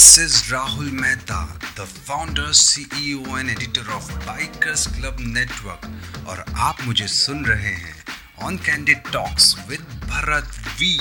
This 0.00 0.16
is 0.16 0.34
Rahul 0.50 0.90
Mehta, 0.92 1.46
the 1.76 1.84
founder, 1.84 2.52
CEO 2.58 3.38
and 3.38 3.50
editor 3.50 3.82
of 3.92 4.06
Bikers 4.24 4.86
Club 4.94 5.18
Network 5.34 5.84
और 6.26 6.44
आप 6.68 6.78
मुझे 6.86 7.06
सुन 7.14 7.44
रहे 7.46 7.74
हैं 7.82 7.94
on 8.46 8.56
Candid 8.68 9.10
Talks 9.16 9.50
with 9.68 9.84
Bharat 10.06 10.56
we 10.78 10.96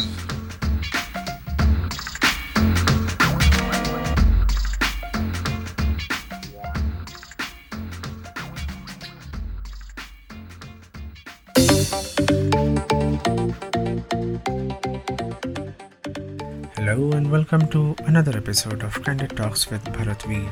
welcome 17.52 17.67
to 17.70 17.95
another 18.05 18.38
episode 18.38 18.84
of 18.84 19.03
Candid 19.03 19.35
Talks 19.35 19.71
with 19.71 19.84
Bharat 19.85 20.21
V. 20.27 20.48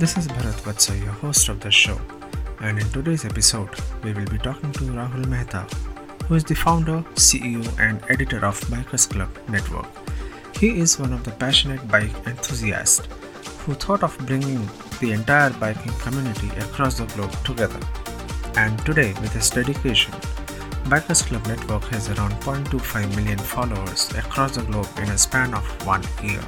This 0.00 0.16
is 0.16 0.26
Bharat 0.26 0.62
Vatsa, 0.62 0.98
your 1.00 1.12
host 1.12 1.48
of 1.48 1.60
the 1.60 1.70
show, 1.70 2.00
and 2.60 2.76
in 2.76 2.88
today's 2.90 3.24
episode, 3.24 3.68
we 4.02 4.12
will 4.12 4.26
be 4.26 4.38
talking 4.38 4.72
to 4.72 4.84
Rahul 4.84 5.26
Mehta, 5.26 5.60
who 6.24 6.34
is 6.34 6.42
the 6.42 6.56
founder, 6.56 7.04
CEO, 7.14 7.62
and 7.78 8.02
editor 8.08 8.44
of 8.44 8.60
Bikers 8.62 9.08
Club 9.08 9.30
Network. 9.48 9.86
He 10.58 10.80
is 10.80 10.98
one 10.98 11.12
of 11.12 11.22
the 11.22 11.30
passionate 11.30 11.86
bike 11.86 12.26
enthusiasts 12.26 13.06
who 13.60 13.74
thought 13.74 14.02
of 14.02 14.18
bringing 14.26 14.68
the 15.00 15.12
entire 15.12 15.50
biking 15.50 15.92
community 16.00 16.48
across 16.58 16.98
the 16.98 17.06
globe 17.14 17.44
together. 17.44 17.80
And 18.56 18.76
today, 18.84 19.12
with 19.20 19.32
his 19.34 19.50
dedication, 19.50 20.14
Bikers 20.89 21.23
Club 21.25 21.45
Network 21.47 21.83
has 21.85 22.09
around 22.09 22.33
0.25 22.41 23.15
million 23.15 23.37
followers 23.37 24.09
across 24.11 24.55
the 24.55 24.63
globe 24.63 24.87
in 24.97 25.09
a 25.09 25.17
span 25.17 25.53
of 25.53 25.63
one 25.85 26.03
year. 26.23 26.41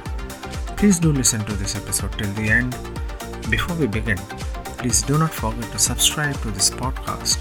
Please 0.76 0.98
do 0.98 1.12
listen 1.12 1.44
to 1.44 1.52
this 1.54 1.76
episode 1.76 2.12
till 2.18 2.32
the 2.32 2.48
end. 2.50 2.76
Before 3.50 3.76
we 3.76 3.86
begin, 3.86 4.18
please 4.78 5.02
do 5.02 5.18
not 5.18 5.32
forget 5.32 5.70
to 5.72 5.78
subscribe 5.78 6.34
to 6.42 6.50
this 6.50 6.70
podcast 6.70 7.38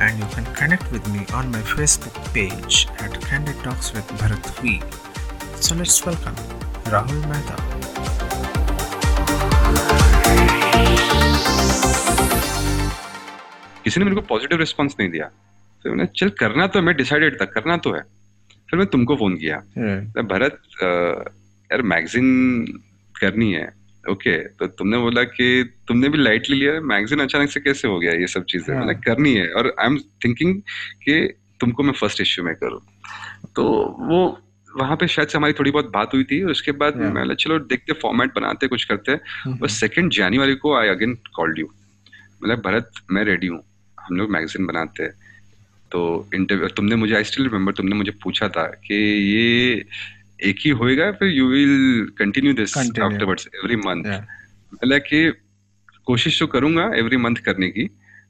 and 0.00 0.18
you 0.18 0.26
can 0.26 0.44
connect 0.54 0.90
with 0.92 1.06
me 1.12 1.26
on 1.34 1.50
my 1.50 1.60
Facebook 1.60 2.14
page 2.32 2.86
at 2.98 3.20
Candid 3.22 3.56
Talks 3.64 3.92
with 3.92 4.06
Bharat 4.18 4.46
V. 4.60 4.82
So 5.60 5.74
let's 5.74 6.04
welcome 6.04 6.36
Rahul 6.84 7.20
Mehta. 7.28 7.56
किसी 13.84 14.00
ने 14.00 14.04
मेरे 14.04 14.14
को 14.16 14.22
positive 14.28 14.58
response 14.58 14.94
नहीं 15.00 15.10
दिया 15.10 15.30
फिर 15.83 15.91
मैंने 15.91 16.05
चल 16.17 16.29
करना 16.39 16.67
तो 16.67 16.81
मैं 16.81 16.95
डिसाइडेड 16.95 17.39
था 17.41 17.45
करना 17.53 17.77
तो 17.77 17.93
है। 17.93 18.01
फिर 18.69 18.79
मैं 18.79 18.87
तुमको 18.87 19.15
फ़ोन 19.15 19.35
किया। 19.37 19.57
मैं 19.77 20.27
भरत 20.27 20.59
यार 20.83 21.81
मैगजीन 21.81 22.65
करनी 23.15 23.51
है 23.53 23.69
ओके 24.03 24.37
तो 24.57 24.67
तुमने 24.67 24.97
बोला 24.97 25.23
कि 25.23 25.47
तुमने 25.87 26.09
भी 26.09 26.17
लाइटली 26.17 26.57
लिया 26.57 26.79
मैगजीन 26.91 27.19
अचानक 27.19 27.49
से 27.49 27.59
कैसे 27.59 27.87
हो 27.87 27.99
गया 27.99 28.11
ये 28.11 28.27
सब 28.27 28.45
चीज़ें? 28.49 28.73
हाँ। 28.75 28.85
मैंने 28.85 28.99
करनी 29.01 29.33
है 29.33 29.47
और 29.53 29.73
आई 29.79 29.85
एम 29.85 29.97
थिंकिंग 30.23 30.55
कि 31.03 31.17
तुमको 31.59 31.83
मैं 31.83 31.93
फ़र्स्ट 31.93 32.21
इश्यू 32.21 32.45
में 32.45 32.53
करूँ। 32.55 32.79
तो 33.55 33.63
वो 34.09 34.21
वहाँ 34.69 34.95
पे 34.95 35.07
शायद 35.07 35.27
से 35.27 35.37
हमारी 35.37 35.53
थोड़ी 35.53 35.71
बहुत 35.71 35.91
बात 35.93 36.13
हुई 36.13 36.23
थी 36.23 36.41
उसके 36.51 36.71
बाद 36.81 36.95
मैं 36.95 37.33
चलो 37.35 37.59
देखते 37.59 37.93
फॉर्मेट 38.01 38.33
बनाते 38.35 38.67
कुछ 38.67 38.83
करते 38.85 39.11
हम्म। 39.11 39.57
बस 39.59 39.79
सेकेंड 39.79 40.11
जनवरी 40.11 40.55
को 40.55 40.75
आई 40.75 40.87
अगेन 40.87 41.17
कॉल्ड 41.35 41.59
यू 41.59 41.65
मतलब 42.43 42.61
भरत 42.65 42.91
मैं 43.11 43.23
रेडी 43.23 43.47
हूँ 43.47 43.61
हम 43.97 44.17
लोग 44.17 44.31
मैगजीन 44.31 44.65
बनाते 44.65 45.03
हैं। 45.03 45.13
तो 45.91 46.01
इंटरव्यू 46.35 46.67
तुमने 46.75 46.95
मुझे 46.95 47.15
आई 47.15 47.23
स्टिल 47.23 47.43
रिमेम्बर 47.43 47.73
तुमने 47.73 47.95
मुझे 47.95 48.11
पूछा 48.23 48.47
था 48.49 48.65
कि 48.85 48.95
ये 48.95 49.85
एक 50.49 50.59
ही 50.65 50.69
होएगा 50.81 51.11
फिर 51.11 51.29
you 51.29 51.47
will 51.47 52.11
continue 52.17 52.53
this 52.53 52.77
afterwards 52.77 53.47
every 53.55 53.75
month. 53.75 54.05
मतलब 54.73 55.01
कि 55.09 55.31
कोशिश 56.05 56.39
तो 56.39 56.47
करूँगा 56.47 56.89
एवरी 56.95 57.17
मंथ 57.17 57.35
करने 57.45 57.69
की 57.69 57.89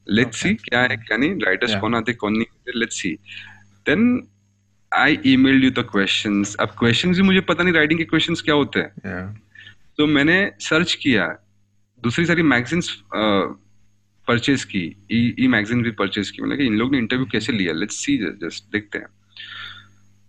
लेट्स 0.10 0.42
सी 0.42 0.50
Okay. 0.50 0.64
क्या 0.70 0.82
है 0.82 0.96
क्या 0.98 1.18
नहीं 1.18 1.36
राइटर्स 1.46 1.72
Yeah. 1.72 1.82
कौन 1.82 1.96
आते 1.96 2.14
कौन 2.14 2.38
नहीं 2.38 2.80
let's 2.80 3.02
see 3.02 3.10
then 3.86 4.02
I 4.92 5.18
email 5.26 5.64
you 5.64 5.72
the 5.72 5.86
questions 5.92 6.56
अब 6.60 6.76
क्वेश्चंस 6.80 7.18
भी 7.18 7.24
मुझे 7.24 7.40
पता 7.52 7.64
नहीं 7.64 7.74
राइटिंग 7.74 8.00
के 8.00 8.06
क्वेश्चंस 8.06 8.42
क्या 8.42 8.56
होते 8.56 8.80
हैं 8.80 8.92
Yeah. 9.06 9.30
तो 9.98 10.08
मैंने 10.08 10.38
सर्च 10.60 10.94
किया 11.04 11.28
दूसरी 12.02 12.26
सारी 12.26 12.42
मैगजीन्स 12.44 12.90
परचेज 14.32 14.64
की 14.64 14.84
ई 15.12 15.36
ई 15.40 15.48
मैगजीन 15.48 15.84
भी 15.84 15.92
परचेज 15.92 16.30
की 16.32 16.42
मतलब 16.42 16.58
कि 16.58 16.66
इन 16.66 16.78
लोग 16.78 16.92
ने 16.92 16.98
इंटरव्यू 16.98 17.26
कैसे 17.32 17.54
लिया 17.54 17.74
लेट्स 17.74 17.96
सी 18.06 18.18
जस्ट 18.44 18.72
देखते 18.72 18.98
हैं 18.98 19.08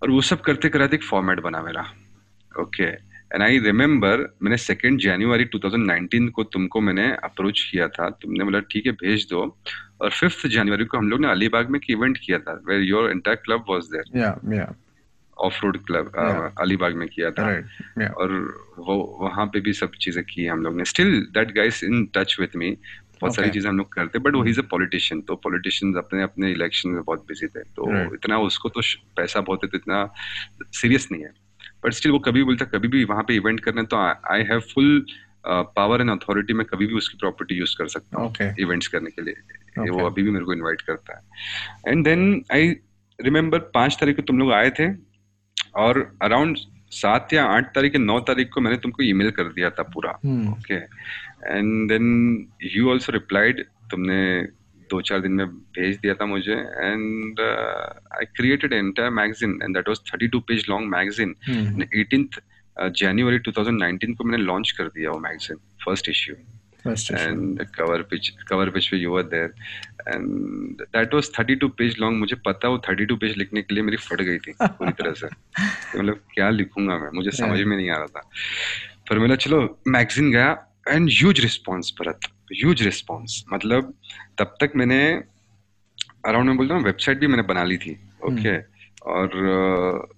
और 0.03 0.11
वो 0.11 0.21
सब 0.23 0.41
करते 0.41 0.69
कराते 0.69 0.97
एक 0.97 1.03
फॉर्मेट 1.03 1.41
बना 1.41 1.63
मेरा 1.63 1.83
ओके 2.61 2.85
एंड 3.33 3.43
आई 3.43 3.59
रिमेम्बर 3.59 4.37
मैंने 4.43 4.57
सेकेंड 4.57 5.01
जनवरी 5.01 5.45
2019 5.45 6.29
को 6.31 6.45
तुमको 6.45 6.81
मैंने 6.81 7.13
अप्रोच 7.25 7.61
किया 7.71 7.89
था 7.89 8.09
तुमने 8.23 8.45
बोला 8.45 8.61
ठीक 8.61 8.87
है 8.87 8.93
भेज 8.93 9.27
दो 9.31 9.59
और 10.01 10.11
फिफ्थ 10.11 10.47
जनवरी 10.47 10.85
को 10.85 10.99
हम 10.99 11.09
लोग 11.09 11.21
ने 11.21 11.29
अलीबाग 11.29 11.71
में 11.71 11.79
एक 11.79 11.91
इवेंट 11.91 12.19
किया 12.19 12.39
था 12.39 12.61
where 12.69 12.81
your 12.81 13.11
entire 13.11 13.37
club 13.37 13.65
was 13.69 13.85
there. 13.85 14.37
Yeah. 14.55 14.75
Off 15.39 15.61
road 15.65 15.79
club 15.87 16.13
Alibag 16.61 16.95
में 16.95 17.09
किया 17.09 17.31
था 17.31 17.47
Right. 17.47 17.65
Yeah. 18.01 18.13
और 18.15 18.29
वो 18.79 19.19
वहाँ 19.21 19.47
पे 19.47 19.61
भी 19.61 19.73
सब 19.73 19.91
चीज़ें 20.01 20.25
की 20.25 20.47
हम 20.47 20.63
लोग 20.63 20.77
ने 20.77 20.85
still 20.85 21.21
that 21.35 21.53
guys 21.53 21.85
in 21.85 22.05
touch 22.15 22.37
with 22.41 22.57
me 22.57 22.77
बहुत 23.23 23.35
सारी 23.37 23.51
चीज़ें 23.51 23.69
हम 23.69 23.79
लोग 23.79 23.93
करते 23.93 24.19
बट 24.27 24.35
वो 24.35 24.45
इज़ 24.47 24.61
अ 24.61 24.65
पॉलिटिशियन 24.71 25.21
तो 25.29 25.35
पॉलिटिशियंस 25.45 25.97
अपने 25.99 26.23
अपने 26.23 26.51
इलेक्शन 26.53 26.91
में 26.91 27.03
बहुत 27.03 27.25
बिज़ी 27.29 27.47
थे 27.49 27.63
तो 27.77 27.91
Right. 27.93 28.15
इतना 28.15 28.39
उसको 28.49 28.69
तो 28.69 28.81
पैसा 29.17 29.41
बहुत 29.43 29.65
है 29.65 29.69
तो 29.71 29.79
इतना 29.79 29.99
सीरियस 30.77 31.09
नहीं 31.13 31.23
है 31.23 31.33
बट 31.85 31.93
स्टिल 31.93 32.13
वो 32.13 32.19
कभी 32.27 32.43
बोलता 32.45 32.65
कभी 32.73 32.89
भी 32.89 33.05
वहाँ 33.07 33.23
पे 33.29 33.35
इवेंट 33.37 33.61
करना 33.61 33.83
तो 33.95 33.97
I 34.33 34.43
have 34.51 34.61
full 34.73 35.05
power 35.77 36.01
and 36.01 36.11
authority 36.11 36.53
में 36.55 36.65
कभी 36.67 36.87
भी 36.87 36.95
उसकी 36.97 37.19
प्रॉपर्टी 37.19 37.55
यूज़ 37.55 37.77
कर 37.79 37.89
सकता 37.89 38.21
हूँ 38.21 38.31
Okay. 38.31 38.49
इवेंट्स 38.61 38.89
करने 38.89 39.11
के 39.11 39.23
लिए 39.23 39.35
Okay. 39.79 39.91
वो 39.91 40.07
अभी 40.07 40.23
भी 40.23 40.31
मेरे 40.31 40.45
को 40.45 40.53
इनवाइट 40.53 40.81
करता 40.89 41.17
है 41.17 41.93
एंड 41.93 42.05
देन 42.05 42.43
आई 42.53 42.69
रिमेम्बर 43.19 43.59
पाँच 43.75 43.97
तारीख 44.01 44.17
को 44.17 44.23
तुम 44.23 44.39
लोग 44.39 44.53
आए 44.53 44.71
थे 44.79 44.89
और 45.77 46.01
अराउंड 46.23 46.59
सात 46.93 47.33
या 47.33 47.45
आठ 47.45 47.75
तारीख 47.75 47.95
या 47.95 48.01
नौ 48.01 48.21
तारीख 48.21 48.49
को 48.49 48.61
मैंने 48.61 48.77
तुमको 48.77 49.03
ईमेल 49.03 49.31
कर 49.31 49.45
दिया 49.45 49.71
था 49.71 49.83
पूरा। 49.83 50.21
Hmm. 50.27 50.49
Okay. 50.49 50.75
And 51.59 51.89
then 51.89 52.49
you 52.63 52.91
also 52.91 53.13
replied 53.13 53.65
तुमने 53.91 54.43
दो 54.91 55.01
चार 55.01 55.21
दिन 55.21 55.33
में 55.33 55.47
भेज 55.49 55.97
दिया 55.97 56.15
था 56.15 56.27
मुझे। 56.27 56.53
And 56.53 57.41
I 58.13 58.25
created 58.25 58.73
entire 58.73 59.11
magazine 59.11 59.59
and 59.63 59.77
that 59.77 59.89
was 59.89 59.99
32 60.15 60.41
page 60.41 60.67
long 60.71 60.89
magazine 60.89 61.35
eighteen 61.95 62.29
January 62.83 63.39
to 63.39 63.53
January 63.53 63.99
2019 63.99 64.15
को 64.15 64.25
मैंने 64.25 64.45
लॉन्च 64.45 64.71
कर 64.71 64.85
दिया 64.85 65.11
वो 65.11 65.19
magazine 65.19 65.57
first 65.57 66.09
issue 66.09 66.35
Issue. 66.87 67.15
and 67.15 67.59
the 67.59 67.65
cover 67.65 68.03
page 68.03 68.35
cover 68.49 68.71
page 68.71 68.91
पे 68.91 69.01
you 69.01 69.11
were 69.11 69.23
there. 69.23 69.51
And 70.13 70.81
that 70.95 71.13
was 71.15 71.29
32 71.39 71.69
page 71.79 71.99
long 72.01 72.19
मुझे 72.19 72.37
पता 72.47 72.69
वो 72.69 72.79
32 72.89 73.17
page 73.21 73.37
लिखने 73.39 73.63
के 73.63 73.75
लिए 73.75 73.85
मेरी 73.85 73.97
फट 73.97 74.21
गई 74.21 74.39
थी 74.39 74.53
पूरी 74.63 74.93
तरह 74.93 75.13
से। 75.13 75.27
मतलब 75.99 76.21
क्या 76.35 76.51
लिखूँगा 76.51 76.99
मैं? 76.99 77.11
मुझे 77.15 77.31
समझ 77.31 77.61
में 77.61 77.77
नहीं 77.77 77.91
आ 77.91 77.97
रहा 77.97 78.07
था। 78.07 78.21
फिर 79.09 79.19
मैंने 79.19 79.37
चलो 79.37 79.79
मैगजीन 79.89 80.33
गया 80.33 80.51
and 80.89 81.09
huge 81.09 81.41
response 81.41 81.93
Bharat. 82.01 82.21
Huge 82.53 82.83
response 82.83 83.45
मतलब 83.53 83.95
तब 84.39 84.57
तक 84.61 84.73
मैंने 84.77 85.03
अराउंड 86.27 86.49
में 86.49 86.57
बोलता 86.57 86.75
हूँ 86.75 86.83
वेबसाइट 86.85 87.19
भी 87.19 87.27
मैंने 87.27 87.43
बना 87.43 87.65
ली 87.65 87.77
थी। 87.79 87.99
ओके 88.25 88.59
और 89.13 90.09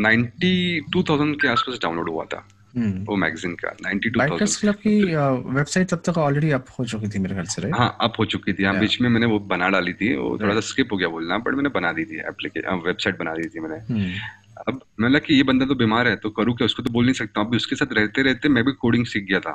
नाइन्टी 0.00 0.80
टू 0.92 1.02
थाउज़ेंड 1.02 1.40
के 1.40 1.48
आसपास 1.48 1.78
डाउनलोड 1.82 2.08
हुआ 2.08 2.24
था। 2.24 2.48
Hmm. 2.48 2.57
वो 3.04 3.16
मैगजीन 3.16 3.54
का 3.54 3.68
नाइन्टी 3.82 4.10
टू 4.10 4.18
बाइकर्स 4.18 4.56
क्लब 4.56 4.74
की 4.74 4.94
वेबसाइट 5.04 5.88
तब 5.90 6.02
तक 6.06 6.18
ऑलरेडी 6.18 6.50
अप 6.50 6.66
हो 6.78 6.84
चुकी 6.84 7.08
थी 7.08 7.18
मेरे 7.18 7.34
ख्याल 7.34 7.46
से 7.46 7.70
हाँ 7.70 7.96
अप 8.00 8.14
हो 8.18 8.24
चुकी 8.24 8.52
थी। 8.52 8.64
हाँ 8.64 8.78
बीच 8.80 9.00
में 9.00 9.08
मैंने 9.08 9.26
वो 9.26 9.38
बना 9.52 9.68
डाली 9.68 9.92
थी 9.92 10.14
वो 10.16 10.38
थोड़ा 10.42 10.54
सा 10.54 10.60
स्किप 10.60 10.92
हो 10.92 10.96
गया 10.96 11.08
बोलना 11.08 11.38
बट 11.38 11.54
मैंने 11.54 11.68
बना 11.68 11.92
दी 11.92 12.04
थी 12.04 12.18
एप्लीकेशन 12.28 12.82
वेबसाइट 12.86 13.18
बना 13.18 13.34
दी 13.34 13.48
थी 13.48 13.60
मैंने। 13.60 13.80
Hmm. 13.86 14.12
अब 14.68 14.80
मैं 15.00 15.08
लगा 15.08 15.18
कि 15.18 15.34
ये 15.34 15.42
बंदा 15.42 15.66
तो 15.66 15.74
बीमार 15.74 16.08
है 16.08 16.16
तो 16.16 16.30
करूँ 16.30 16.54
क्या? 16.56 16.64
उसको 16.64 16.82
तो 16.82 16.90
बोल 16.92 17.04
नहीं 17.04 17.14
सकता 17.14 17.40
अभी 17.40 17.56
उसके 17.56 17.76
साथ 17.76 17.92
रहते 17.92 18.22
रहते 18.22 18.48
मैं 18.48 18.64
भी 18.64 18.72
कोडिंग 18.72 19.06
सीख 19.06 19.24
गया 19.24 19.40
था 19.40 19.52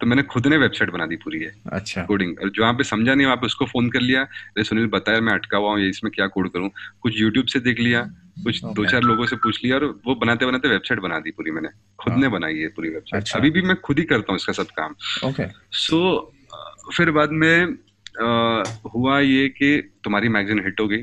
तो 0.00 0.06
मैंने 0.06 0.22
खुद 0.22 0.46
ने 0.46 0.56
वेबसाइट 0.56 0.90
बना 0.90 1.06
दी 1.06 1.16
पूरी 1.16 1.38
है 1.40 1.52
अच्छा। 1.72 2.02
कोडिंग 2.04 2.38
और 2.42 2.50
जहाँ 2.58 2.72
पे 2.74 2.84
समझा 2.84 3.14
नहीं 3.14 3.26
वहाँ 3.26 3.36
पे 3.36 3.46
उसको 3.46 3.64
फ़ोन 3.66 3.88
कर 3.90 4.00
लिया 4.00 4.22
अरे 4.22 4.64
सुनील 4.64 4.86
बताया 4.86 5.20
मैं 5.20 5.32
अटका 5.32 5.58
हुआ 5.58 5.70
हूँ 5.70 5.80
इसमें 5.80 6.10
क्या 6.14 6.26
कोड 6.26 6.50
करूँ? 6.52 6.70
कुछ 7.00 7.12
यूट्यूब 7.16 7.46
से 7.46 7.60
देख 7.60 7.80
लिया 7.80 8.02
कुछ 8.44 8.64
दो 8.64 8.84
चार 8.84 9.02
लोगों 9.02 9.26
से 9.26 9.36
पूछ 9.36 9.64
लिया 9.64 9.76
और 9.76 9.84
वो 10.06 10.14
बनाते 10.14 10.46
बनाते 10.46 10.68
वेबसाइट 10.68 11.00
बना 11.00 11.18
दी 11.18 11.30
पूरी 11.30 11.50
मैंने। 11.50 11.68
खुद 11.98 12.12
हाँ। 12.12 12.20
ने 12.20 12.28
बनाई 12.28 12.58
है 12.58 12.68
पूरी 12.68 12.88
वेबसाइट 12.88 13.22
अच्छा। 13.22 13.38
अभी 13.38 13.50
भी 13.50 13.62
मैं 13.62 13.76
खुद 13.76 13.98
ही 13.98 14.04
करता 14.04 14.32
हूँ 14.32 14.36
इसका 14.36 14.52
सब 14.52 14.66
काम। 14.66 14.94
ओके 15.28 15.42
सो 15.72 16.32
फिर 16.96 17.10
बाद 17.10 17.30
में 17.30 17.66
अ, 18.20 18.62
हुआ 18.94 19.20
ये 19.20 19.48
कि 19.48 19.98
तुम्हारी 20.04 20.28
मैगजीन 20.28 20.64
हिट 20.64 20.80
हो 20.80 20.88
गई। 20.88 21.02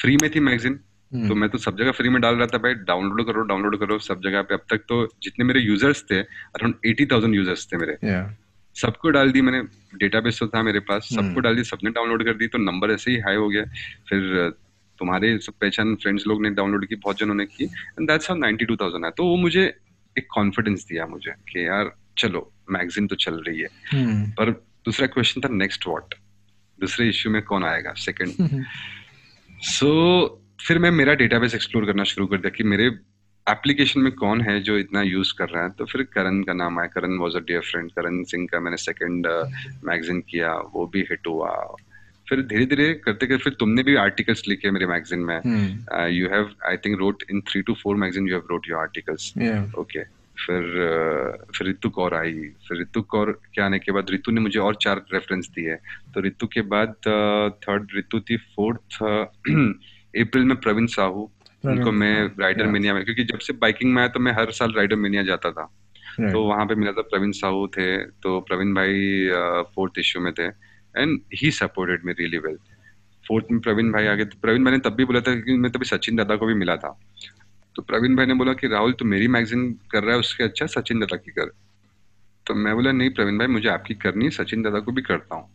फ्री 0.00 0.16
में 0.16 0.30
थी 0.34 0.40
मैगजीन 0.40 0.80
Hmm. 1.12 1.28
तो 1.28 1.34
मैं 1.34 1.48
तो 1.50 1.58
सब 1.58 1.78
जगह 1.78 1.90
फ्री 1.90 2.08
में 2.08 2.20
डाल 2.22 2.34
रहा 2.34 2.46
था 2.46 2.58
भाई। 2.58 2.74
डाउनलोड 2.74 3.26
करो 3.26 3.42
डाउनलोड 3.42 3.78
करो 3.78 3.98
सब 3.98 4.20
जगह 4.24 4.42
पे। 4.42 4.54
अब 4.54 4.60
तक 4.70 4.78
तो 4.78 5.08
जितने 5.22 5.44
मेरे 5.44 5.60
यूज़र्स 5.60 6.04
थे 6.10 6.18
अराउंड 6.20 6.74
एटी 6.86 7.06
थाउज़ेंड 7.06 7.34
यूज़र्स 7.34 7.68
थे 7.72 7.76
मेरे। 7.76 7.96
सबको 8.80 9.10
डाल 9.10 9.30
दी 9.32 9.40
मैंने। 9.40 9.62
डेटाबेस 9.98 10.38
तो 10.40 10.46
था 10.48 10.62
मेरे 10.62 10.80
पास। 10.80 11.08
सबको 11.10 11.22
हम्म। 11.22 11.40
डाल 11.40 11.56
दी 11.56 11.64
सबने 11.64 11.90
डाउनलोड 11.90 12.24
कर 12.24 12.34
दी। 12.34 12.46
तो 12.46 12.58
नंबर 12.58 12.90
ऐसे 12.90 13.10
ही 13.10 13.18
हाई 13.18 13.36
हो 13.36 13.48
गया। 13.48 13.64
फिर 14.08 14.52
तुम्हारे 15.00 15.38
सब 15.38 15.52
पहचान 15.60 15.94
फ्रेंड्स 15.94 16.26
लोग 16.26 16.42
ने 16.42 16.50
डाउनलोड 16.50 16.86
की 16.86 16.94
बहुत 16.94 17.18
जनों 17.18 17.34
ने 17.34 17.46
की 17.46 17.64
एंड 17.64 18.08
दैट्स 18.08 18.30
हाउ 18.30 18.38
92000 18.38 19.04
है 19.04 19.10
तो 19.10 19.24
वो 19.24 19.36
मुझे 19.36 19.76
एक 20.18 20.26
कॉन्फिडेंस 20.34 20.86
दिया 20.88 21.06
मुझे 21.06 21.30
कि 21.30 21.66
यार 21.66 21.94
चलो 22.18 22.52
मैगजीन 22.70 23.06
तो 23.06 23.16
चल 23.16 23.34
रही 23.34 23.60
है। 23.60 23.68
हम्म। 23.92 24.30
पर 24.30 24.50
दूसरा 24.84 25.06
क्वेश्चन 25.06 25.40
था 25.40 25.48
नेक्स्ट 25.48 25.86
व्हाट 25.88 26.14
दूसरे 26.80 27.08
इश्यू 27.08 27.32
में 27.32 27.42
कौन 27.42 27.64
आएगा? 27.64 27.92
सेकंड 27.92 28.64
सो 29.62 30.22
so, 30.60 30.66
फिर 30.66 30.78
मैं 30.78 30.90
मेरा 30.90 31.14
डेटाबेस 31.14 31.54
एक्सप्लोर 31.54 31.86
करना 31.86 32.04
शुरू 32.04 32.26
कर 32.26 32.36
दिया 32.36 32.50
कि 32.50 32.64
मेरे 32.64 32.86
एप्लीकेशन 33.50 34.00
में 34.00 34.12
कौन 34.12 34.40
है 34.40 34.60
जो 34.60 34.78
इतना 34.78 35.02
यूज़ 35.02 35.34
कर 35.38 35.48
रहा 35.48 35.62
है। 35.62 35.70
तो 35.70 35.84
फिर 35.84 36.02
करण 36.02 36.42
का 36.42 36.52
नाम 36.52 36.78
आया। 36.78 36.88
Karan 36.88 37.18
was 37.18 37.36
a 37.36 37.40
dear 37.40 37.60
friend 37.60 37.90
Karan 37.90 38.22
Singh 38.22 38.48
का 38.52 38.60
मैंने 38.60 38.76
सेकंड 38.76 39.26
मैगजीन 39.84 40.20
किया 40.20 40.52
वो 40.54 40.86
भी 40.86 41.00
हिट 41.00 41.26
हुआ। 41.26 41.74
फिर 42.30 42.42
धीरे 42.42 42.66
धीरे 42.66 42.94
करते 42.94 43.26
करते 43.26 43.42
फिर 43.42 43.52
तुमने 43.60 43.82
भी 43.82 43.94
आर्टिकल्स 43.94 44.42
लिखे 44.48 44.70
मेरे 44.70 44.86
मैगजीन 44.86 45.18
में। 45.18 45.40
You 46.08 46.28
have 46.28 46.50
I 46.68 46.76
think 46.76 46.98
wrote 46.98 47.22
in 47.30 47.40
three 47.40 47.62
two 47.62 47.74
four 47.74 47.96
magazine 47.96 48.28
you 48.28 48.34
have 48.34 48.46
wrote 48.50 48.68
your 48.70 48.80
articles 48.80 49.32
okay 49.78 50.20
फिर 50.40 50.58
uh, 50.58 51.56
फिर 51.56 51.68
ऋतु 51.68 51.88
कौर 51.88 52.14
आई। 52.14 52.32
फिर 52.68 52.80
ऋतु 52.80 53.02
कौर 53.02 53.30
के 53.54 53.62
आने 53.62 53.78
के 53.78 53.92
बाद? 53.92 54.10
ऋतु 54.10 54.32
ने 54.32 54.40
मुझे 54.40 54.58
और 54.58 54.74
चार 54.74 55.02
रेफरेंस 55.12 55.48
दिए। 55.48 55.74
तो 56.14 56.20
ऋतु 56.20 56.46
के 56.46 56.60
बाद 56.60 56.94
थर्ड 57.64 57.88
ऋतु 57.96 58.20
थी 58.20 58.36
फोर्थ 58.36 59.02
अप्रैल 59.02 60.44
में 60.50 60.56
प्रवीण 60.56 60.86
साहू। 60.86 61.30
उनको 61.66 61.92
मैं 61.92 62.30
राइडर. 62.40 62.66
मेनिया 62.66 62.94
में 62.94 63.04
क्योंकि 63.04 63.24
जब 63.24 63.38
से 63.38 63.52
बाइकिंग 63.52 63.92
में 63.94 64.02
आया 64.02 64.08
तो 64.08 64.20
मैं 64.20 64.32
हर 64.32 64.50
साल 64.50 64.72
राइडर 64.72 64.96
मेनिया 64.96 65.22
जाता 65.22 65.50
था। 65.50 65.64
तो 66.32 66.42
वहाँ 66.42 66.66
पे 66.66 66.74
मिला 66.74 66.92
था 66.92 67.02
प्रवीण 67.02 67.30
साहू 67.32 67.66
थे। 67.66 68.06
तो 68.06 68.40
प्रवीण 68.40 68.74
भाई 68.74 69.28
फोर्थ 69.74 69.98
इश्यू 69.98 70.22
में 70.22 70.32
थे। 70.32 70.69
And 70.98 71.20
he 71.34 71.50
supported 71.50 72.04
me 72.04 72.12
really 72.12 72.38
well 72.38 72.56
fourth 73.28 73.46
में 73.52 73.60
प्रवीण 73.60 73.92
भाई 73.92 74.06
आगे 74.06 74.24
तो 74.24 74.38
प्रवीण 74.42 74.64
भाई 74.64 74.72
ने 74.72 74.78
तब 74.78 74.94
भी 74.94 75.04
बोला 75.04 75.20
था 75.20 75.34
कि 75.40 75.56
मैं 75.56 75.72
तभी 75.72 75.84
सचिन 75.84 76.16
दादा 76.16 76.36
को 76.36 76.46
भी 76.46 76.54
मिला 76.54 76.76
था। 76.76 77.00
तो 77.76 77.82
प्रवीण 77.82 78.16
भाई 78.16 78.26
ने 78.26 78.34
बोला 78.34 78.52
कि 78.52 78.66
राहुल, 78.66 78.92
तू 78.92 79.04
मेरी 79.04 79.28
मैगजीन 79.28 79.78
कर 79.90 80.02
रहा 80.02 80.14
है, 80.14 80.20
उसके 80.20 80.44
अच्छा 80.44 80.66
सचिन 80.66 81.00
दादा 81.00 81.16
की 81.16 81.30
कर। 81.30 81.52
तो 82.46 82.54
मैं 82.54 82.74
बोला, 82.74 82.92
नहीं 82.92 83.10
प्रवीण 83.10 83.38
भाई, 83.38 83.46
मुझे 83.46 83.68
आपकी 83.68 83.94
करनी 83.94 84.24
है, 84.24 84.30
सचिन 84.30 84.62
दादा 84.62 84.80
को 84.80 84.92
भी 84.92 85.02
करता 85.02 85.34
हूँ। 85.34 85.48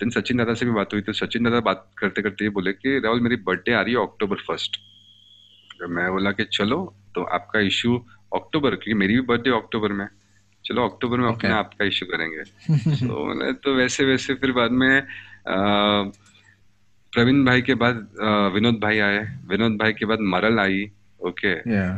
देन 0.00 0.10
सचिन 0.10 0.36
दादा 0.36 0.54
से 0.54 0.66
भी 0.66 0.72
बात 0.72 0.92
हुई 0.92 1.02
तो 1.02 1.12
सचिन 1.12 1.44
दादा 1.44 1.60
बात 1.60 1.90
करते 1.98 2.22
करते 2.22 2.44
ये 2.44 2.50
बोले 2.50 2.72
कि, 2.72 2.98
राहुल, 2.98 3.20
मेरी 3.20 3.36
बर्थडे 3.36 3.72
आ 3.72 3.80
रही 3.80 3.94
है 3.94 4.02
अक्टूबर 4.02 4.36
फ़र्स्ट 4.36 4.76
तो 5.80 5.88
मैं 5.88 6.10
बोला 6.10 6.32
कि, 6.32 6.44
चलो 6.44 6.94
तो 7.14 7.22
आपका 7.22 7.60
इशू 7.60 8.06
अक्टूबर 8.34 8.70
क्योंकि 8.70 8.94
मेरी 8.94 9.14
भी 9.14 9.20
बर्थडे 9.20 9.50
अक्टूबर 9.50 9.92
में 9.92 10.06
चलो 10.64 10.88
अक्टूबर 10.88 11.18
में 11.18 11.28
अपने 11.28 11.48
Okay. 11.50 11.58
आपका 11.58 11.84
इशू 11.84 12.06
करेंगे। 12.06 12.42
तो 13.08 13.24
मैंने 13.26 13.52
तो 13.52 13.74
वैसे 13.74 14.04
वैसे 14.04 14.34
फिर 14.34 14.52
बाद 14.52 14.70
में 14.70 15.02
प्रवीण 17.12 17.44
भाई 17.44 17.62
के 17.62 17.74
बाद 17.74 17.96
विनोद 18.54 18.78
भाई 18.82 18.98
आए। 18.98 19.18
विनोद 19.48 19.76
भाई 19.76 19.92
के 19.92 20.06
बाद 20.06 20.20
मरल 20.34 20.58
आई 20.58 20.90
ओके 21.20 21.52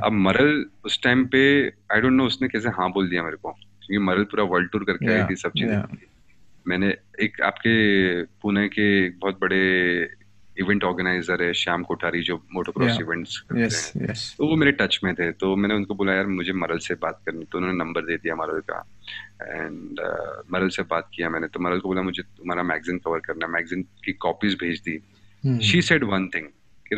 अब 0.07 0.13
मरल 0.13 0.65
उस 0.85 1.03
टाइम 1.03 1.25
पे 1.27 1.43
आई 1.93 2.01
डोंट 2.01 2.13
नो 2.13 2.27
उसने 2.27 2.49
कैसे 2.49 2.69
हाँ 2.69 2.91
बोल 2.93 3.09
दिया 3.09 3.23
मेरे 3.23 3.37
को। 3.37 3.51
क्योंकि 3.53 3.99
मरल 3.99 4.25
पूरा 4.25 4.45
वर्ल्ड 4.45 4.71
टूर 4.71 4.85
करके 4.85 5.13
आई 5.13 5.25
थी 5.31 5.37
सब 5.37 5.53
चीज़ें। 5.57 5.83
मैंने 6.69 6.95
एक 7.23 7.41
आपके 7.41 7.75
पुणे 8.43 8.69
के 8.69 8.89
बहुत 9.11 9.39
बड़े 9.41 9.61
इवेंट 10.61 10.85
ऑर्गेनाइजर 10.85 11.43
है 11.43 11.53
श्याम 11.55 11.83
कोठारी 11.83 12.23
जो 12.23 12.37
मोटोक्रॉस 12.55 12.91
yeah. 12.91 13.03
इवेंट्स 13.03 13.39
करते 13.41 13.67
yes, 13.67 13.81
हैं। 13.97 14.07
yes. 14.09 14.21
तो 14.39 14.47
वो 14.49 14.57
मेरे 14.57 14.73
टच 14.81 15.01
में 15.05 15.13
थे 15.15 15.31
तो 15.33 15.55
मैंने 15.57 15.75
उनको 15.75 15.95
बोला 15.95 16.15
यार 16.15 16.27
मुझे 16.27 16.53
मरल 16.53 16.79
से 16.87 16.95
बात 17.03 17.21
करनी 17.27 17.45
तो 17.53 17.59
उन्होंने 17.59 17.79
नंबर 17.79 18.07
दे 18.07 18.17
दिया 18.17 18.35
मरल 18.37 18.61
का। 18.71 18.79
एंड 19.43 20.01
uh, 20.01 20.53
मरल 20.53 20.69
से 20.69 20.83
बात 20.91 21.09
किया 21.15 21.31
मैंने 21.31 21.49
तो 21.49 21.61
मरल 21.61 21.81
को 21.81 21.89
बोला 21.89 22.03
मुझे 22.03 22.23
तुम्हारा 22.23 22.63
मैगजीन 22.63 22.99
कवर 23.05 23.21
करना 23.27 23.47
मैगजीन 23.47 23.83
की 24.05 24.13
कॉपीज 24.27 24.57
भेज 24.61 24.81
दी। 24.89 24.99
She 25.63 25.83
said 25.83 26.05
one 26.05 26.29
thing 26.35 26.47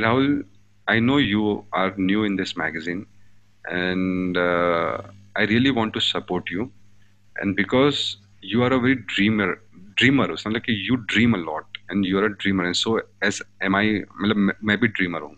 Rahul 0.02 0.44
I 0.90 1.00
know 1.00 1.18
you 1.18 1.54
are 1.76 1.94
new 2.00 2.24
in 2.24 2.36
this 2.36 2.58
magazine 2.58 3.06
and 3.68 4.38
I 5.38 5.46
really 5.46 5.70
want 5.80 5.94
to 5.94 6.00
support 6.00 6.52
you 6.52 6.70
and 7.36 7.54
because 7.56 8.04
you 8.44 8.62
are 8.62 8.72
a 8.72 8.76
very 8.76 8.94
dreamer 9.14 9.56
dreamer 9.98 10.32
मतलब 10.32 10.60
कि 10.60 10.78
you 10.88 10.96
dream 11.12 11.32
a 11.34 11.38
lot 11.38 11.77
and 11.90 12.06
you 12.06 12.18
a 12.18 12.26
dreamer 12.26 12.64
and 12.64 12.74
so 12.74 12.98
as 13.24 13.42
am 13.62 13.76
I 13.76 14.02
मतलब 14.20 14.52
मैं 14.64 14.78
भी 14.78 14.88
dreamer 14.88 15.20
हूँ। 15.20 15.36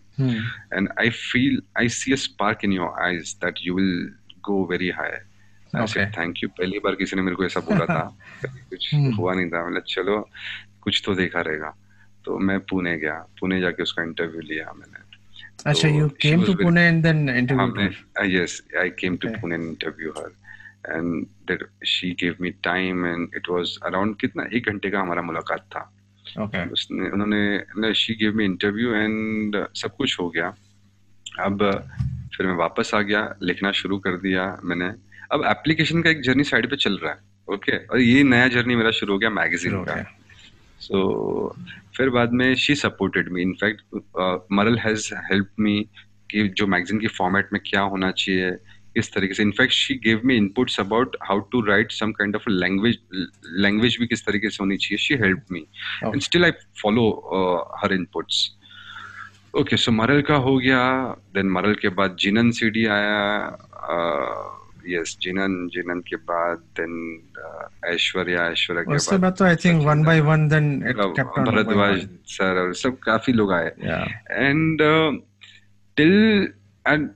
And 0.73 0.89
I 0.99 1.09
feel 1.09 1.61
I 1.77 1.89
see 1.89 2.13
a 2.13 2.53
in 2.63 2.73
your 2.73 3.03
eyes 3.03 3.33
that 3.33 3.55
you 3.61 3.75
will 3.75 4.13
go 4.41 4.65
very 4.65 4.89
high 4.89 5.09
thank 6.05 6.43
you 6.43 6.49
पहली 6.49 6.79
बार 6.79 6.95
किसी 6.95 7.15
ने 7.15 7.21
मेरे 7.21 7.35
को 7.35 7.45
ऐसा 7.45 7.59
बोला 7.59 7.85
था। 7.85 8.17
कुछ 8.45 8.93
हुआ 8.93 9.33
नहीं 9.33 9.49
था। 9.49 9.69
मतलब 9.69 9.83
चलो 9.87 10.29
कुछ 10.81 11.01
तो 11.05 11.15
देखा 11.15 11.41
रहेगा। 11.41 11.77
तो 12.25 12.39
मैं 12.39 12.59
पुणे 12.59 12.97
गया। 12.97 13.27
पुणे 13.39 13.61
जाके 13.61 13.83
उसका 13.83 14.03
इंटरव्यू 14.03 14.41
लिया 14.41 14.73
मैंने। 14.73 15.11
अच्छा 15.65 15.87
you 15.87 16.09
came 16.09 16.43
to 16.43 16.53
Pune 16.53 16.87
and 16.87 17.03
then 17.03 17.29
interview 17.29 18.41
yes 18.41 18.63
I 18.79 18.89
came 18.89 19.17
to 19.17 19.27
Pune 19.27 19.55
and 19.55 19.63
interview 19.63 20.11
her 20.11 20.31
and 20.97 21.25
that 21.25 21.85
she 21.85 22.11
give 22.11 22.35
me 22.41 22.51
time 22.51 23.05
and 23.05 23.29
it 23.35 23.49
was 23.49 23.77
around 23.85 24.15
कितना? 24.15 24.47
एक 24.53 24.69
घंटे 24.69 24.89
का 24.89 24.99
हमारा 24.99 25.21
मुलाकात 25.21 25.59
था। 25.59 26.00
Okay. 26.39 26.67
उसने 26.71 27.09
उन्होंने 27.11 27.93
she 27.93 28.13
give 28.15 28.35
me 28.35 28.45
interview 28.45 28.93
and 28.95 29.55
सब 29.75 29.95
कुछ 29.95 30.19
हो 30.19 30.29
गया। 30.29 30.53
अब 31.39 31.63
फिर 32.35 32.47
मैं 32.47 32.55
वापस 32.55 32.91
आ 32.95 33.01
गया 33.01 33.23
लिखना 33.43 33.71
शुरू 33.71 33.97
कर 33.99 34.17
दिया 34.17 34.45
मैंने। 34.63 34.85
अब 35.31 35.43
एप्लीकेशन 35.47 36.01
का 36.01 36.09
एक 36.09 36.21
जर्नी 36.21 36.43
साइड 36.43 36.69
पे 36.69 36.75
चल 36.75 36.97
रहा 36.97 37.11
है 37.11 37.19
ओके 37.47 37.77
और 37.85 37.99
ये 37.99 38.23
नया 38.23 38.47
जर्नी 38.47 38.75
मेरा 38.75 38.91
शुरू 38.91 39.13
हो 39.13 39.19
गया 39.19 39.29
मैगजीन 39.29 39.83
का. 39.83 40.03
सो 40.79 41.55
फिर 41.97 42.09
बाद 42.09 42.33
में 42.33 42.53
she 42.55 42.75
supported 42.75 43.29
me 43.31 43.41
in fact 43.41 43.81
मरल 44.51 44.77
हैज़ 44.79 45.13
हेल्प 45.31 45.49
मी 45.59 45.79
कि 46.31 46.47
जो 46.57 46.67
मैगजीन 46.67 46.99
की 46.99 47.07
फॉर्मेट 47.07 47.49
में 47.53 47.61
क्या 47.65 47.81
होना 47.81 48.11
चाहिए 48.11 48.51
किस 48.93 49.13
तरीके 49.13 49.33
से। 49.33 49.43
In fact 49.43 49.73
she 49.73 49.93
gave 50.03 50.21
me 50.25 50.35
inputs 50.37 50.79
about 50.79 51.15
how 51.23 51.39
to 51.51 51.61
write 51.65 51.91
some 51.91 52.11
kind 52.11 52.35
of 52.35 52.49
language 52.49 52.97
language 53.65 53.97
भी 53.99 54.07
किस 54.07 54.25
तरीके 54.25 54.49
से 54.49 54.57
होनी 54.61 54.77
चाहिए। 54.77 54.97
She 54.97 55.15
help 55.23 55.45
me 55.51 55.65
and 56.05 56.21
still 56.21 56.45
I 56.45 56.51
follow 56.81 57.09
her 57.83 57.93
inputs 57.93 58.49
okay 59.59 59.77
so 59.77 59.91
मरल 59.91 60.21
का 60.21 60.35
हो 60.43 60.57
गया। 60.57 60.81
देन 61.35 61.49
मरल 61.51 61.73
के 61.81 61.89
बाद 61.89 62.15
जिनन 62.19 62.51
सीडी 62.59 62.85
आया। 62.97 63.19
यस 64.87 65.17
जिनन 65.21 65.55
जिनन 65.73 65.99
के 66.07 66.15
बाद 66.29 66.57
देन 66.79 66.93
ऐश्वर्या 67.85 68.45
ऐश्वर्या 68.51 68.83
के 68.83 68.95
उसके 68.95 69.17
बाद 69.17 69.35
तो 69.37 69.45
then 70.51 70.69
it 70.81 70.95
मतलब 70.95 71.13
kept 71.15 71.37
on 71.37 71.45
going 71.45 71.45
Bharadwaj 71.47 72.07
sir 72.27 72.59
और 72.61 72.73
सब 72.75 72.97
काफ़ी 72.99 73.33
लोग 73.33 73.51
आए। 73.53 73.67
एंड 74.31 74.81
टिल 75.97 76.13
एंड 76.87 77.09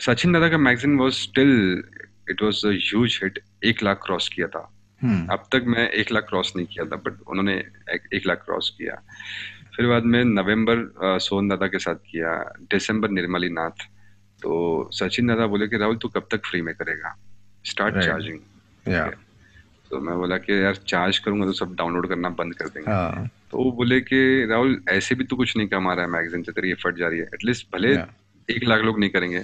सचिन 0.00 0.32
दादा 0.32 0.48
का 0.48 0.58
magazine 0.58 0.96
was 0.98 1.14
still 1.14 1.52
it 2.30 2.42
was 2.42 2.66
a 2.66 2.70
huge 2.88 3.18
hit 3.22 3.38
एक 3.70 3.82
लाख 3.82 4.00
क्रॉस 4.06 4.28
किया 4.34 4.46
था 4.56 4.68
Hmm. 5.02 5.20
अब 5.32 5.44
तक 5.52 5.64
मैं 5.72 5.88
एक 6.00 6.10
लाख 6.12 6.24
क्रॉस 6.28 6.52
नहीं 6.56 6.66
किया 6.72 6.84
था 6.86 6.96
बट 7.04 7.20
उन्होंने 7.28 7.52
एक, 7.94 8.02
एक 8.14 8.26
लाख 8.26 8.38
क्रॉस 8.44 8.68
किया 8.78 8.94
फिर 9.76 9.86
बाद 9.88 10.04
में 10.14 10.24
नवंबर 10.24 10.82
सोन 11.26 11.48
दादा 11.48 11.66
के 11.74 11.78
साथ 11.84 12.02
किया 12.10 12.32
दिसंबर 12.72 13.10
निर्मली 13.10 13.48
नाथ 13.58 13.84
तो 14.42 14.50
सचिन 14.92 15.26
दादा 15.26 15.46
बोले 15.52 15.68
कि 15.68 15.76
राहुल 15.82 15.96
तू 16.02 16.08
कब 16.16 16.26
तक 16.32 16.44
फ्री 16.50 16.60
में 16.66 16.74
करेगा 16.74 17.14
स्टार्ट 17.64 17.94
Right. 17.94 18.06
Charging 18.06 18.38
Yeah. 18.86 19.08
तो 19.90 20.00
मैं 20.08 20.16
बोला 20.18 20.36
कि 20.44 20.62
यार 20.62 20.76
चार्ज 20.88 21.18
करूँगा 21.18 21.46
तो 21.46 21.52
सब 21.62 21.74
डाउनलोड 21.78 22.08
करना 22.08 22.28
बंद 22.42 22.54
कर 22.60 22.68
देंगे 22.74 22.90
हाँ. 22.90 23.26
तो 23.50 23.62
वो 23.62 23.72
बोले 23.80 24.00
कि 24.10 24.20
राहुल 24.50 24.80
ऐसे 24.98 25.14
भी 25.14 25.24
तो 25.32 25.36
कुछ 25.36 25.56
नहीं 25.56 25.68
कमा 25.68 25.94
रहा 25.94 26.04
है 26.04 26.10
मैगजीन 26.10 26.42
से 26.42 26.52
तेरी 26.60 26.70
एफर्ट 26.76 26.98
जा 26.98 27.08
रही 27.08 27.18
है 27.20 27.26
एटलीस्ट 27.40 27.66
भले 27.76 27.94
Yeah. 27.96 28.06
एक 28.48 28.64
लाख 28.68 28.84
लोग 28.84 29.00
नहीं 29.00 29.10
करेंगे 29.16 29.42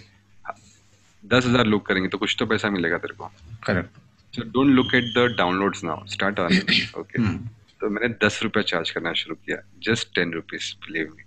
दस 1.33 1.47
हज़ार 1.47 1.67
लोग 1.67 1.87
करेंगे 1.87 2.09
तो 2.09 2.19
कुछ 2.19 2.37
तो 2.39 2.47
पैसा 2.47 2.71
मिलेगा 2.71 2.99
तेरे 2.99 3.15
को। 3.15 3.31
Correct. 3.67 3.99
So 4.35 4.43
don't 4.53 4.75
look 4.75 4.95
at 4.95 5.05
the 5.17 5.27
downloads 5.39 5.85
now 5.85 6.07
start 6.07 6.41
earning 6.41 6.99
okay. 7.01 7.23
तो 7.81 7.89
मैंने 7.91 8.09
दस 8.25 8.41
रुपया 8.43 8.63
चार्ज 8.63 8.91
करना 8.91 9.13
शुरू 9.13 9.35
किया 9.37 9.57
just 9.85 10.15
ten 10.15 10.33
rupees 10.33 10.73
believe 10.87 11.13
me 11.17 11.25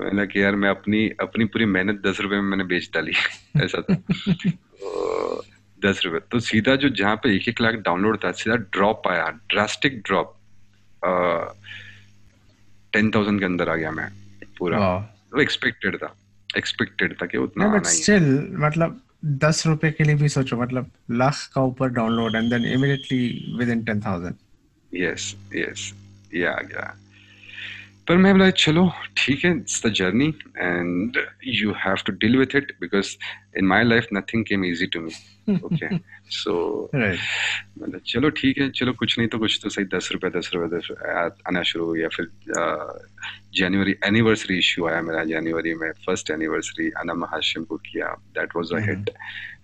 मैंने 0.00 0.26
कि 0.26 0.42
यार 0.42 0.56
मैं 0.56 0.68
अपनी 0.70 1.08
अपनी 1.20 1.44
पूरी 1.52 1.64
मेहनत 1.64 2.02
दस 2.06 2.20
रुपए 2.20 2.34
में 2.36 2.48
मैंने 2.50 2.64
बेच 2.64 2.90
डाली। 2.94 3.12
ऐसा 3.64 3.80
था। 3.80 3.94
तो 3.94 5.44
दस 5.78 6.00
रुपए। 6.04 6.18
तो 6.30 6.40
सीधा 6.40 6.74
जो 6.76 6.88
जहाँ 7.00 7.16
पे 7.22 7.34
एक 7.36 7.48
एक 7.48 7.60
लाख 7.60 7.74
डाउनलोड 7.84 8.18
था 8.24 8.32
सीधा 8.40 8.56
ड्रॉप 8.56 9.08
आया 9.08 9.28
ड्रास्टिक 9.50 10.00
ड्रॉप 10.06 10.36
टेन 12.92 13.10
थाउज़ेंड 13.14 13.38
के 13.38 13.44
अंदर 13.44 13.68
आ 13.68 13.74
गया 13.74 13.90
मैं 13.90 14.08
पूरा। 14.58 14.78
वो 15.34 15.40
एक्सपेक्टेड 15.40 15.96
था 16.02 16.14
एक्सपेक्टेड 16.56 17.14
था 17.22 17.26
कि 17.26 17.38
उतना 17.38 17.64
नहीं 17.64 17.78
बट 17.78 17.86
स्टिल 17.86 18.28
मतलब 18.64 19.00
दस 19.26 19.66
रुपए 19.66 19.90
के 19.90 20.04
लिए 20.04 20.14
भी 20.14 20.28
सोचो 20.28 20.56
मतलब 20.56 20.90
लाख 21.10 21.50
का 21.54 21.62
ऊपर 21.62 21.88
download 21.88 22.36
and 22.36 22.50
then 22.50 22.64
immediately 22.64 23.54
within 23.68 23.84
ten 23.84 24.00
thousand 24.00 24.34
yes 24.94 25.36
yes 25.56 25.92
ये 26.34 26.54
गया 26.62 26.96
पर 28.08 28.16
मैं 28.16 28.32
बोला 28.32 28.50
चलो 28.52 28.82
ठीक 29.16 29.44
है 29.44 29.50
it's 29.50 29.86
the 29.86 29.90
journey 29.92 30.26
and 30.58 31.16
you 31.46 31.72
have 31.76 32.02
to 32.06 32.12
deal 32.14 32.36
with 32.38 32.54
it 32.56 32.70
because 32.80 33.08
in 33.58 33.66
my 33.66 33.84
life 33.84 34.06
nothing 34.12 34.44
came 34.44 34.64
easy 34.64 34.86
to 34.86 35.00
me 35.00 35.56
okay 35.64 35.88
so 36.32 36.54
मतलब 36.92 38.00
चलो 38.06 38.30
ठीक 38.40 38.58
है 38.58 38.68
चलो 38.70 38.92
कुछ 38.92 39.18
नहीं 39.18 39.28
तो 39.28 39.38
कुछ 39.38 39.58
तो 39.62 39.68
सही 39.68 39.84
दस 39.94 40.10
रुपए 40.12 40.30
दस 40.38 40.50
रुपए 40.54 40.76
दस 40.76 40.90
आना 41.48 41.62
शुरू 41.62 41.86
हो 41.86 41.92
गया 41.92 42.08
फिर 42.16 42.28
जनवरी 43.54 43.96
एनिवर्सरी 44.06 44.58
इशू 44.58 44.86
आया 44.88 45.00
मेरा 45.02 45.24
जनवरी 45.24 45.74
में 45.74 45.90
फ़र्स्ट 46.06 46.30
एनिवर्सरी 46.30 46.90
अना 47.00 47.14
महाशिम 47.16 47.64
को 47.64 47.76
किया 47.86 48.12
दैट 48.38 48.56
वाज 48.56 48.72
अ 48.72 48.84
हिट 48.86 49.10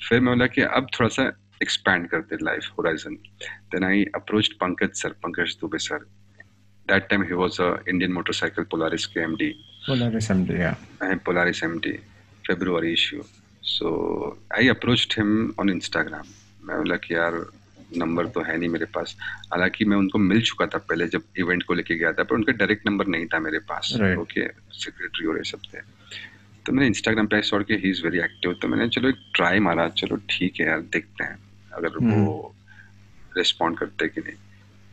फिर 0.08 0.20
मैं 0.20 0.34
बोला 0.34 0.46
कि 0.46 0.62
अब 0.72 0.86
थोड़ा 0.98 1.08
सा 1.10 1.30
एक्सपैंड 1.62 2.08
करते 2.10 2.36
life 2.42 2.68
horizon 2.78 3.14
then 3.72 3.84
I 3.84 4.04
approached 4.14 4.58
Pankaj 4.60 5.00
sir 5.02 5.12
Pankaj 5.22 5.56
Dubey 5.60 5.78
sir 5.78 6.04
time 6.88 7.22
he 7.22 7.32
was 7.32 7.60
a 7.60 7.82
Indian 7.88 8.12
motorcycle 8.12 8.64
Polaris 8.64 9.06
के 9.06 9.20
MD 9.20 9.54
Polaris 9.88 10.30
MD, 10.30 10.50
yeah. 10.50 10.74
uh, 11.00 11.16
Polaris 11.26 11.60
MD 11.60 11.98
February 12.48 12.92
issue. 12.92 13.24
So 13.62 13.88
I 14.50 14.60
approached 14.60 15.12
him 15.12 15.54
on 15.58 15.66
Instagram. 15.68 16.26
मैं 16.64 16.76
बोला 16.76 16.96
कि 16.96 17.14
यार 17.14 17.46
number 17.96 18.26
तो 18.26 18.42
है 18.42 18.58
नहीं 18.58 18.68
मेरे 18.68 18.84
पास। 18.84 19.16
हालाँकि 19.20 19.84
मैं 19.84 19.96
उनको 19.96 20.18
मिल 20.18 20.42
चुका 20.42 20.66
था 20.66 20.78
पहले 20.78 21.06
जब 21.06 21.22
इवेंट 21.38 21.62
को 21.62 21.74
लेके 21.74 21.94
गया 21.94 22.12
था 22.12 22.22
पर 22.22 22.34
उनका 22.34 22.52
डायरेक्ट 22.52 22.86
नंबर 22.86 23.06
नहीं 23.06 23.26
था 23.26 23.38
मेरे 23.38 23.58
पास। 23.58 23.92
Right. 23.96 24.18
ओके 24.18 24.48
सेक्रेटरी 24.72 25.26
और 25.26 25.36
ये 25.36 25.44
सब 25.44 25.58
थे। 25.74 25.78
तो 26.66 26.72
मैंने 26.72 26.86
इंस्टाग्राम 26.86 27.26
पे 27.26 27.42
सॉट 27.42 27.66
के 27.66 27.74
ही 27.74 27.90
इज़ 27.90 28.02
वेरी 28.02 28.18
एक्टिव 28.18 28.58
तो 28.62 28.68
मैंने 28.68 28.88
चलो 28.88 29.08
एक 29.08 29.16
ट्राई 29.34 29.58
मारा। 29.58 29.88
चलो 29.88 30.16
ठीक 30.16 30.60
है 30.60 30.66
यार 30.66 30.80
देखते 30.80 31.24
हैं। 31.24 31.38
अगर 31.72 31.88
वो 31.88 32.54
रिस्पॉन्ड 33.36 33.78
करते 33.78 34.08
कि 34.08 34.20
नहीं। 34.20 34.34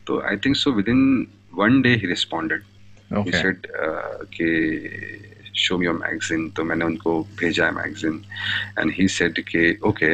तो 0.08 0.22
I 0.22 0.38
think 0.38 0.56
so 0.56 0.72
within 0.90 1.28
one 1.54 1.82
day 1.82 1.96
he 1.96 2.08
responded 2.08 2.64
he 3.12 3.18
Okay. 3.20 3.40
said 3.42 3.64
uh, 3.84 4.24
कि 4.34 4.48
show 5.60 5.78
me 5.78 5.86
your 5.86 5.94
magazine. 6.00 6.44
तो 6.56 6.64
मैंने 6.64 6.86
उनको 6.86 7.22
भेजा 7.40 7.66
है 7.66 7.72
मैगजीन 7.76 8.22
एंड 8.80 8.92
ही 8.98 9.08
सेड 9.08 9.40
कि 9.48 9.78
ओके 9.90 10.14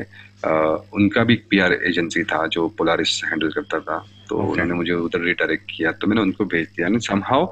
उनका 0.98 1.24
भी 1.24 1.36
पीआर 1.50 1.74
एजेंसी 1.74 2.24
था 2.32 2.46
जो 2.56 2.68
पोलारिस 2.78 3.22
हैंडल 3.26 3.52
करता 3.52 3.80
था। 3.80 3.98
तो 4.30 4.36
Okay. 4.36 4.52
उन्होंने 4.52 4.74
मुझे 4.74 4.94
उधर 4.94 5.22
रिडायरेक्ट 5.22 5.72
किया। 5.76 5.92
तो 5.92 6.08
मैंने 6.08 6.22
उनको 6.22 6.46
भेज 6.56 6.68
दिया। 6.76 6.88
एंड 6.88 7.00
समहाउ 7.02 7.50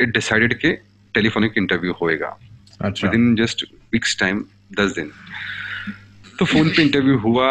इट 0.00 0.08
डिसाइडेड 0.14 0.54
कि 0.60 0.72
टेलीफोनिक 1.14 1.58
इंटरव्यू 1.58 1.92
होएगा। 2.02 2.36
With 2.82 3.14
in 3.14 3.34
just 3.36 3.64
weeks 3.92 4.18
time 4.20 4.44
दस 4.80 4.94
दिन। 4.98 5.10
तो 6.38 6.44
फ़ोन 6.44 6.68
पे 6.68 6.82
इंटरव्यू 6.82 7.18
हुआ। 7.18 7.48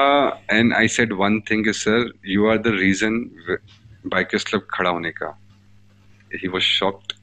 And 0.52 0.74
I 0.74 0.88
said 1.00 1.14
one 1.20 1.40
thing 1.52 1.72
sir 1.80 2.12
you 2.28 2.48
are 2.50 2.58
the 2.58 2.78
reason 2.80 3.20
bikers 4.08 4.44
club 4.44 4.68
खड़ा 4.74 4.90
होने 4.90 5.12
का। 5.12 5.40
ही 6.36 6.48
वॉज़ 6.48 6.64
शॉक्ड 6.64 7.14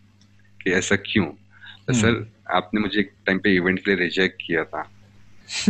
कि 0.62 0.70
ऐसा 0.70 0.96
क्यों? 0.96 1.26
तो 1.26 1.92
Hmm. 1.92 2.02
सर 2.02 2.32
आपने 2.50 2.80
मुझे 2.80 3.00
एक 3.00 3.12
टाइम 3.26 3.38
पे 3.38 3.54
इवेंट 3.54 3.78
के 3.78 3.90
लिए 3.90 4.04
रिजेक्ट 4.04 4.42
किया 4.46 4.64
था। 4.64 4.90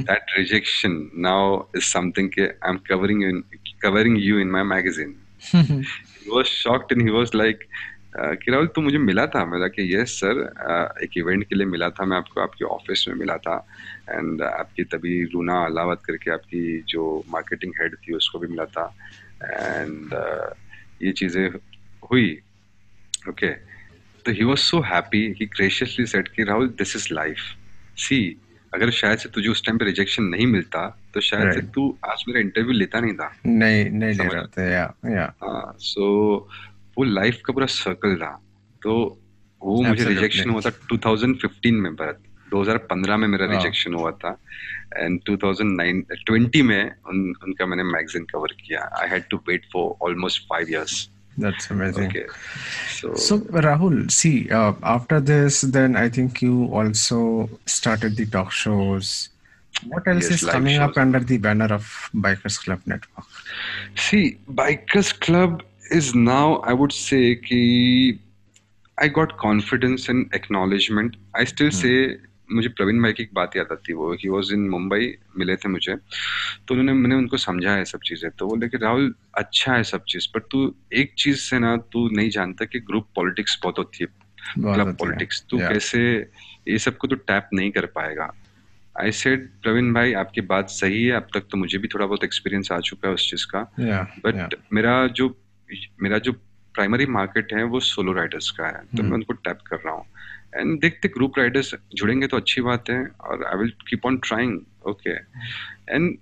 That 0.00 0.40
rejection 0.40 0.92
now 1.20 1.58
is 1.78 1.96
something 1.96 2.30
कि 2.38 2.48
covering 2.68 3.18
you 3.18 3.30
in, 3.30 3.42
covering 3.86 4.14
you 4.14 4.36
in 4.44 4.52
my 4.52 4.72
magazine. 4.72 5.12
He 6.22 6.36
was 6.36 6.46
shocked 6.46 6.96
and 6.96 7.08
he 7.08 7.18
was 7.18 7.32
like 7.32 7.58
uh, 8.20 8.36
कि 8.44 8.50
राहुल 8.50 8.66
तू 8.66 8.80
मुझे 8.80 8.98
मिला 8.98 9.26
था? 9.26 9.44
मेरा 9.44 9.68
कि 9.68 9.96
यस 9.96 10.08
सर 10.08 10.52
एक 11.02 11.10
इवेंट 11.16 11.44
के 11.44 11.54
लिए 11.54 11.66
मिला 11.66 11.90
था 11.90 12.04
मैं 12.04 12.16
आपको 12.16 12.40
आपके 12.40 12.64
ऑफ़िस 12.64 13.04
में 13.08 13.14
मिला 13.14 13.36
था। 13.36 13.66
एंड 14.10 14.42
आपकी 14.42 14.84
तभी 14.84 15.24
रूना 15.24 15.64
अलावत 15.64 16.00
करके 16.04 16.30
आपकी 16.30 16.84
जो 16.88 17.24
मार्केटिंग 17.28 17.72
हेड 17.80 17.94
थी 17.94 18.12
उसको 18.12 18.38
भी 18.38 18.48
मिला 18.48 18.64
था। 18.64 18.94
एंड 19.44 20.10
ये 21.02 21.12
चीज़ें 21.12 21.48
हुई। 22.10 22.38
ओके 23.28 23.50
तो 24.24 24.32
he 24.32 24.44
was 24.44 24.58
so 24.58 24.80
happy 24.80 25.34
he 25.40 25.46
graciously 25.46 26.06
said 26.06 26.28
कि 26.28 26.44
Rahul 26.44 26.68
this 26.68 26.96
is 26.96 27.08
life 27.12 27.36
see 27.96 28.40
अगर 28.74 28.90
शायद 28.90 29.18
से 29.18 29.28
तुझे 29.28 29.48
उस 29.48 29.64
टाइम 29.66 29.78
पे 29.78 29.84
रिजेक्शन 29.84 30.22
नहीं 30.22 30.46
मिलता 30.46 31.00
तो 31.14 31.20
शायद 31.20 31.52
से 31.52 31.60
तू 31.60 31.98
आज 32.04 32.24
मेरा 32.28 32.40
इंटरव्यू 32.40 32.72
लेता 32.72 33.00
नहीं 33.00 33.14
था। 33.14 33.32
नहीं 33.46 33.90
नहीं 33.90 34.14
ले 34.14 34.24
रहे 34.24 34.46
थे 34.46 34.72
या 34.72 34.94
या 35.06 35.34
हाँ 35.42 35.76
सो 35.78 36.04
वो 36.98 37.04
लाइफ 37.04 37.40
का 37.44 37.52
पूरा 37.52 37.66
सर्कल 37.66 38.16
था 38.16 38.42
तो 38.82 39.20
वो 39.62 39.82
मुझे 39.82 40.04
रिजेक्शन 40.04 40.50
हुआ 40.50 40.60
था 40.60 40.70
2015 40.92 41.72
में 41.72 41.96
भरत। 41.96 42.22
2015 42.54 43.16
में 43.22 43.28
मेरा 43.28 43.46
रिजेक्शन 43.52 43.94
हुआ 43.94 44.10
था 44.24 44.36
एंड 44.96 45.20
2009 45.30 46.18
20 46.30 46.62
में 46.62 46.90
उन, 47.08 47.34
उनका 47.44 47.66
मैंने 47.66 47.84
मैगजीन 47.92 48.24
कवर 48.32 48.52
किया 48.60 48.88
I 49.00 49.08
had 49.10 49.28
to 49.30 49.36
wait 49.48 49.66
for 49.72 49.94
almost 50.08 50.42
five 50.48 50.68
years 50.70 51.08
that's 51.40 51.72
amazing 51.72 52.06
okay 52.08 52.26
so 52.98 53.14
So 53.24 53.38
Rahul, 53.68 53.98
see, 54.18 54.36
uh, 54.60 54.72
after 54.82 55.20
this, 55.32 55.60
then 55.78 55.98
I 56.04 56.08
think 56.18 56.42
you 56.46 56.68
also 56.80 57.20
started 57.78 58.16
the 58.20 58.26
talk 58.36 58.54
shows. 58.60 59.16
What 59.86 60.08
else 60.08 60.28
Yes, 60.30 60.42
is 60.42 60.50
coming 60.50 60.78
up 60.84 60.96
under 60.96 61.20
the 61.20 61.36
banner 61.38 61.72
of 61.74 61.90
Bikers 62.26 62.56
Club 62.62 62.80
Network? 62.92 63.26
See, 64.04 64.38
Bikers 64.60 65.12
Club 65.26 65.62
is 65.98 66.14
now, 66.14 66.56
I 66.72 66.72
would 66.72 66.92
say, 66.92 67.36
कि 67.36 68.18
I 68.98 69.06
got 69.08 69.36
confidence 69.38 70.08
and 70.08 70.34
acknowledgement. 70.34 71.16
I 71.34 71.44
still 71.44 71.70
hmm. 71.70 71.76
say, 71.82 72.16
मुझे 72.48 72.68
प्रवीण 72.70 73.02
भाई 73.02 73.12
की 73.12 73.22
एक 73.22 73.30
बात 73.34 73.56
याद 73.56 73.72
आती 73.72 73.92
है 73.92 73.96
वो 73.96 74.12
ही 74.14 74.28
वॉज़ 74.28 74.52
इन 74.54 74.68
मुंबई 74.70 75.12
मिले 75.38 75.56
थे 75.56 75.68
मुझे 75.68 75.94
तो 75.94 76.74
उन्होंने 76.74 76.92
मैंने 76.94 77.14
उनको 77.14 77.36
समझाया 77.38 77.84
सब 77.86 78.00
चीज़ें 78.04 78.30
तो 78.32 78.46
बोले 78.46 78.68
कि 78.68 78.78
राहुल 78.78 79.14
अच्छा 79.34 79.74
है 79.74 79.82
सब 79.84 80.04
चीज़ 80.08 80.28
पर 80.34 80.40
तू 80.50 80.62
एक 80.94 81.14
चीज़ 81.18 81.38
से 81.40 81.58
ना 81.58 81.76
तू 81.92 82.08
नहीं 82.10 82.30
जानता 82.30 82.64
कि 82.64 82.80
ग्रुप 82.82 83.08
पॉलिटिक्स 83.16 83.58
बहुत 83.62 83.78
होती 83.78 84.04
है 84.04 84.10
क्लब 84.54 84.94
पॉलिटिक्स 84.96 85.44
तू 85.50 85.58
कैसे 85.58 86.00
ये 86.68 86.78
सबको 86.80 87.06
तो 87.06 87.16
टैप 87.24 87.48
नहीं 87.54 87.70
कर 87.70 87.86
पाएगा 87.92 88.32
आई 88.96 89.12
सेड 89.14 89.48
प्रवीण 89.62 89.92
भाई 89.94 90.12
आपकी 90.16 90.40
बात 90.46 90.68
सही 90.70 91.04
है 91.04 91.12
अब 91.12 91.26
तक 91.34 91.46
तो 91.50 91.58
मुझे 91.58 91.78
भी 91.78 91.88
थोड़ा 91.88 92.06
बहुत 92.06 92.24
एक्सपीरियंस 92.24 92.72
आ 92.72 92.78
चुका 92.82 93.08
है 93.08 93.14
उस 93.14 93.30
चीज़ 93.30 93.46
का 93.46 93.62
बट 93.74 94.34
yeah. 94.34 94.44
yeah. 94.44 94.72
मेरा 94.72 95.06
जो 95.12 95.34
मेरा 96.02 96.18
जो 96.20 96.32
प्राइमरी 96.74 97.06
मार्केट 97.08 97.52
है 97.52 97.62
वो 97.66 97.80
सोलो 97.82 98.12
राइडर्स 98.12 98.50
का 98.50 98.66
है 98.66 98.72
तो 98.72 98.98
हम्म। 98.98 99.06
मैं 99.06 99.14
उनको 99.14 99.32
टैप 99.40 99.60
कर 99.66 99.76
रहा 99.76 99.94
हूँ 99.94 100.04
एंड 100.58 100.80
देखते 100.80 101.08
ग्रुप 101.08 101.38
राइडर्स 101.38 101.74
जुड़ेंगे 101.94 102.26
तो 102.26 102.36
अच्छी 102.36 102.60
बात 102.60 102.90
है 102.90 103.02
और 103.20 103.44
I 103.46 103.58
will 103.58 103.72
keep 103.88 104.06
on 104.06 104.16
trying 104.26 104.58
okay 104.86 105.10
and 105.94 106.16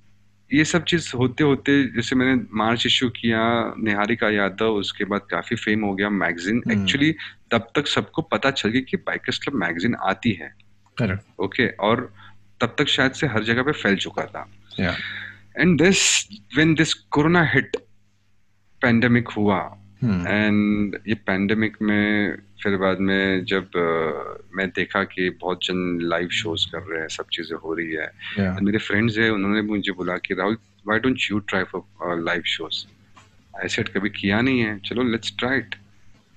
ये 0.51 0.65
सब 0.65 0.85
चीज़ 0.85 1.11
होते 1.17 1.45
होते 1.45 1.73
जैसे 1.93 2.17
मैंने 2.17 2.43
मार्च 2.55 2.87
इशू 2.87 3.09
किया 3.11 3.41
निहारिका 3.79 4.29
यादव 4.31 4.75
उसके 4.75 5.05
बाद 5.05 5.27
काफ़ी 5.31 5.57
फेम 5.57 5.85
हो 5.85 5.95
गया 5.95 6.11
मैगजीन 6.11 6.63
हम्म। 6.67 6.81
एक्चुअली 6.81 7.15
तब 7.51 7.69
तक 7.75 7.87
सबको 7.87 8.23
पता 8.33 8.51
चल 8.51 8.69
गया 8.69 8.83
कि 8.91 8.97
बाइकर्स 9.07 9.39
क्लब 9.39 9.55
मैगजीन 9.55 9.95
आती 10.05 10.33
है. 10.33 10.53
ओके 11.41 11.67
और 11.81 12.13
तब 12.61 12.75
तक 12.79 12.89
शायद 12.89 13.13
से 13.13 13.27
हर 13.27 13.45
जगह 13.45 13.63
पे 13.63 13.73
फैल 13.73 13.97
चुका 13.97 14.25
था 14.27 14.47
and 15.59 15.81
this 15.83 16.01
when 16.57 16.75
this 16.75 16.95
corona 17.11 17.43
hit 17.55 17.77
pandemic 18.83 19.29
हुआ. 19.29 19.59
एंड 20.09 20.99
ये 21.09 21.15
पेंडेमिक 21.15 21.77
में 21.83 22.37
फिर 22.63 22.77
बाद 22.77 22.99
में 22.99 23.45
जब 23.45 23.65
अ, 23.77 24.47
मैं 24.57 24.69
देखा 24.69 25.05
कि 25.05 25.31
बहुत 25.31 25.65
जन 25.65 25.99
लाइव 26.03 26.29
शोज़ 26.29 26.67
कर 26.73 26.83
रहे 26.83 27.01
हैं 27.01 27.09
सब 27.09 27.25
चीज़ें 27.33 27.57
हो 27.57 27.75
रही 27.75 27.93
है। 27.93 28.11
Yeah. 28.39 28.63
मेरे 28.63 28.79
फ्रेंड्स 28.79 29.19
हैं 29.19 29.31
उन्होंने 29.31 29.63
मुझे 29.63 29.93
बोला 29.93 30.17
कि 30.17 30.35
Rahul 30.35 30.57
why 30.87 30.99
don't 30.99 31.19
you 31.31 31.39
try 31.39 31.65
for 31.65 32.23
live 32.23 32.43
shows 32.47 32.87
I 33.55 33.69
said 33.69 33.89
कभी 33.89 34.09
किया 34.09 34.41
नहीं 34.41 34.61
है। 34.61 34.79
चलो 34.79 35.03
लेट्स 35.03 35.35
ट्राई 35.39 35.59
इट 35.59 35.75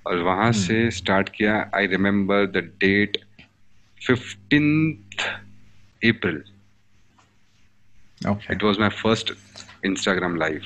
और 0.06 0.18
वहाँ 0.18 0.52
से 0.52 0.92
स्टार्ट 0.92 1.30
किया 1.30 1.72
I 1.76 1.88
remember 1.88 2.46
the 2.46 2.58
date 2.58 3.18
fifteenth 4.08 5.22
April 6.02 6.44
it 8.52 8.64
was 8.64 8.80
my 8.80 8.90
first 8.90 9.34
Instagram 9.86 10.36
live. 10.36 10.62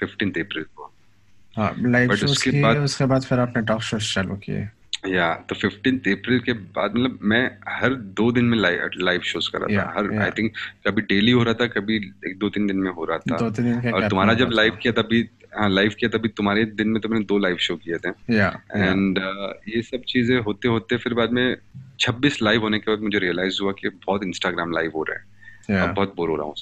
Fifteenth 0.00 0.30
April 0.30 0.64
को 0.64 0.81
लाइव 1.58 2.14
शोज़ 2.16 2.32
उसके 2.32 2.50
किए 2.50 2.62
बाद- 2.62 2.84
उसके 2.84 3.04
बाद 3.04 3.22
फिर 3.22 3.38
आपने 3.38 3.62
टॉक 3.62 3.82
शोज़ 3.82 4.14
चालू 4.14 4.34
किए। 4.36 4.68
या 5.08 5.34
तो 5.34 5.54
फिफ्टीन 5.54 5.98
अप्रैल 5.98 6.40
के 6.40 6.52
बाद 6.52 6.90
मतलब 6.94 7.18
मैं 7.22 7.56
हर 7.68 7.94
दो 7.94 8.32
दिन 8.32 8.44
में 8.44 8.58
लाइव 8.58 8.90
लाइव 8.96 9.20
शोज़ 9.20 9.50
कर 9.52 9.58
रहा 9.58 9.68
था। 9.82 9.90
हर 9.96 10.06
आई 10.22 10.30
थिंक 10.30 10.52
कभी 10.86 11.02
डेली 11.02 11.30
हो 11.30 11.42
रहा 11.42 11.54
था 11.54 11.66
कभी 11.66 11.96
एक 11.96 12.38
दो 12.38 12.48
तीन 12.48 12.66
दिन 12.66 12.76
में 12.76 12.90
हो 12.90 13.04
रहा 13.04 13.18
था। 13.18 13.36
दो 13.36 13.50
तीन 13.50 13.64
दिन 13.64 13.74
और 13.92 14.00
तुम्हारा 14.08 14.34
जब 14.34 14.48
लाइव 14.56 14.78
किया 14.82 15.02
तभी 15.02 15.30
हाँ 15.58 15.70
लाइव 15.70 15.94
किया 16.00 16.18
तभी 16.18 16.28
तुम्हारे 16.28 16.64
दिन 16.64 16.88
में 16.88 17.02
तो 17.02 17.08
मैंने 17.08 17.24
दो 17.24 17.38
लाइव 17.38 17.56
शो 17.56 17.76
किए 17.76 17.96
थे. 17.96 18.34
एंड 18.74 19.18
ये। 19.68 19.82
सब 19.82 20.02
चीज़ें 20.08 20.40
होते 20.40 20.68
होते 20.68 20.96
फिर 20.96 21.14
बाद 21.14 21.30
में 21.30 21.56
26 22.00 22.42
लाइव 22.42 22.60
होने 22.60 22.78
के 22.78 22.90
बाद 22.90 23.04
मुझे 23.04 23.18
रियलाइज़ 23.18 23.58
हुआ 23.62 23.72
कि 23.72 23.88
बहुत 23.88 24.24
इंस्टाग्राम 24.24 24.72
लाइव 24.72 24.92
हो 24.94 25.02
रहा 25.02 25.18
है। 25.18 25.24
Yeah. 25.76 25.96
बहुत 25.96 26.14
बोर 26.16 26.28
हो 26.28 26.36
रहा 26.36 26.46
हूँ। 26.46 26.54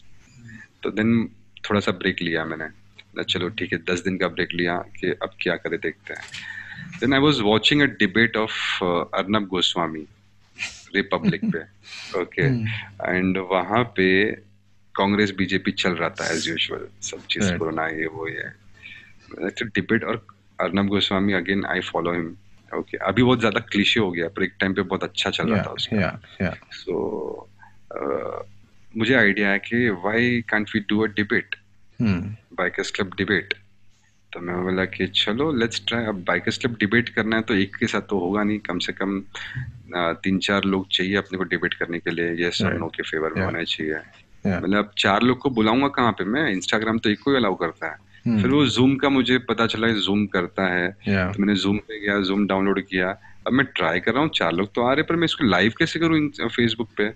तो 0.83 0.91
देन 0.91 1.29
थोड़ा 1.71 1.81
सा 1.81 1.93
ब्रेक 1.93 2.23
लिया 2.23 2.45
मैंने। 2.45 2.80
चलो 3.19 3.49
ठीक 3.49 3.73
है 3.73 3.79
दस 3.79 4.01
दिन 4.01 4.19
का 4.19 4.29
ब्रेक 4.29 4.49
लिया 4.55 4.77
कि 4.77 5.11
अब 5.11 5.31
क्या 5.41 5.57
करे 5.57 5.79
देखते 5.79 6.15
हैं। 6.15 6.23
Then 7.01 7.15
I 7.15 7.21
was 7.21 7.41
watching 7.41 7.83
a 7.83 7.85
debate 7.85 8.37
of 8.37 8.85
Arnab 9.15 9.47
Goswami 9.47 10.07
Republic 10.95 11.41
पे 11.53 11.59
ओके 12.21 12.43
एंड 13.17 13.39
वहाँ 13.39 13.85
पे 13.85 14.33
कांग्रेस 14.95 15.31
बीजेपी 15.31 15.73
चल 15.73 15.93
रहा 15.93 16.09
था 16.11 16.33
एज 16.33 16.49
यूजल 16.49 16.89
सब 17.03 17.27
चीज़ 17.31 17.53
कोरोना 17.59 17.87
ये 17.87 18.07
वो 18.07 18.29
ये। 18.29 18.51
डिबेट 19.65 20.05
और 20.05 20.27
Arnab 20.61 20.87
Goswami 20.87 21.33
again 21.33 21.65
I 21.65 21.81
follow 21.81 22.13
him 22.13 22.37
okay 22.75 22.97
अभी 22.97 23.23
बहुत 23.23 23.39
ज़्यादा 23.39 23.61
क्लीशे 23.61 24.01
हो 24.01 24.11
गया 24.11 24.29
पर 24.29 24.43
एक 24.43 24.55
टाइम 24.61 24.75
पे 24.75 24.83
बहुत 24.83 25.05
अच्छा 25.05 25.31
चल 25.31 25.49
रहा 25.49 25.63
था 25.63 25.71
उसका. 25.71 25.97
सो 26.73 27.51
मुझे 28.97 29.15
आइडिया 29.15 29.49
है 29.49 29.59
कि 29.59 29.89
why 29.91 30.41
can't 30.43 30.71
we 30.75 30.81
do 30.81 31.01
a 31.01 31.07
debate 31.07 31.57
bikers 32.55 32.91
club 32.91 33.11
debate 33.17 33.55
तो 34.33 34.41
मैं 34.41 34.63
बोला 34.63 34.85
कि 34.85 35.07
चलो 35.07 35.53
लेट्स 35.53 35.83
ट्राई 35.89 36.05
अब 36.05 36.15
बाइकर्स 36.15 36.59
क्लब 36.59 36.77
डिबेट 36.81 37.09
करना 37.09 37.37
है 37.37 37.43
तो 37.43 37.55
एक 37.55 37.77
के 37.77 37.87
साथ 37.87 38.01
तो 38.01 38.19
होगा 38.19 38.43
नहीं. 38.43 38.59
कम 38.59 38.79
से 38.79 38.93
कम 38.93 39.23
तीन 39.97 40.39
चार 40.39 40.65
लोग 40.65 40.89
चाहिए 40.89 41.17
अपने 41.17 41.39
को 41.39 41.45
डिबेट 41.45 41.75
करने 41.75 41.99
के 41.99 42.11
लिए. 42.11 42.45
ये 42.45 42.51
सब. 42.51 42.67
नो 42.67 42.87
के 42.87 43.03
फेवर 43.03 43.33
में 43.33 43.45
होना 43.45 43.63
चाहिए. 43.63 43.95
Yeah. 43.95 44.75
अब 44.75 44.91
चार 44.99 45.23
लोग 45.23 45.39
को 45.39 45.51
बुलाऊँगा 45.51 45.89
कहाँ 45.89 46.13
पे 46.13 46.25
मैं? 46.25 46.51
इंस्टाग्राम 46.51 46.99
तो 46.99 47.11
एक 47.11 47.21
को 47.21 47.31
ही 47.31 47.37
अलाउ 47.37 47.55
करता 47.55 47.87
है. 47.87 47.97
Hmm. 48.29 48.43
फिर 48.43 48.51
वो 48.51 48.67
जूम 48.67 48.97
का 48.97 49.09
मुझे 49.09 49.39
पता 49.39 49.67
चला 49.67 49.89
जूम 49.89 50.27
करता 50.27 50.67
है. 50.67 50.89
तो 51.09 51.43
मैंने 51.43 51.55
जूम 51.55 51.79
पे 51.79 52.01
गया 52.01 52.21
जूम 52.21 52.47
डाउनलोड 52.47 52.81
किया. 52.81 53.30
अब 53.47 53.53
मैं 53.53 53.67
ट्राई 53.67 54.01
कर 54.01 54.13
रहा 54.13 54.23
हूँ 54.23 54.31
चार 54.35 54.53
लोग 54.53 54.75
तो 54.75 54.83
आ 54.83 54.93
रहे 54.93 55.03
पर 55.03 55.17
मैं 55.17 55.25
इसको 55.25 55.45
लाइव 55.45 55.73
कैसे 55.79 55.99
करूँ 55.99 56.49
फेसबुक 56.49 56.89
पे? 56.97 57.09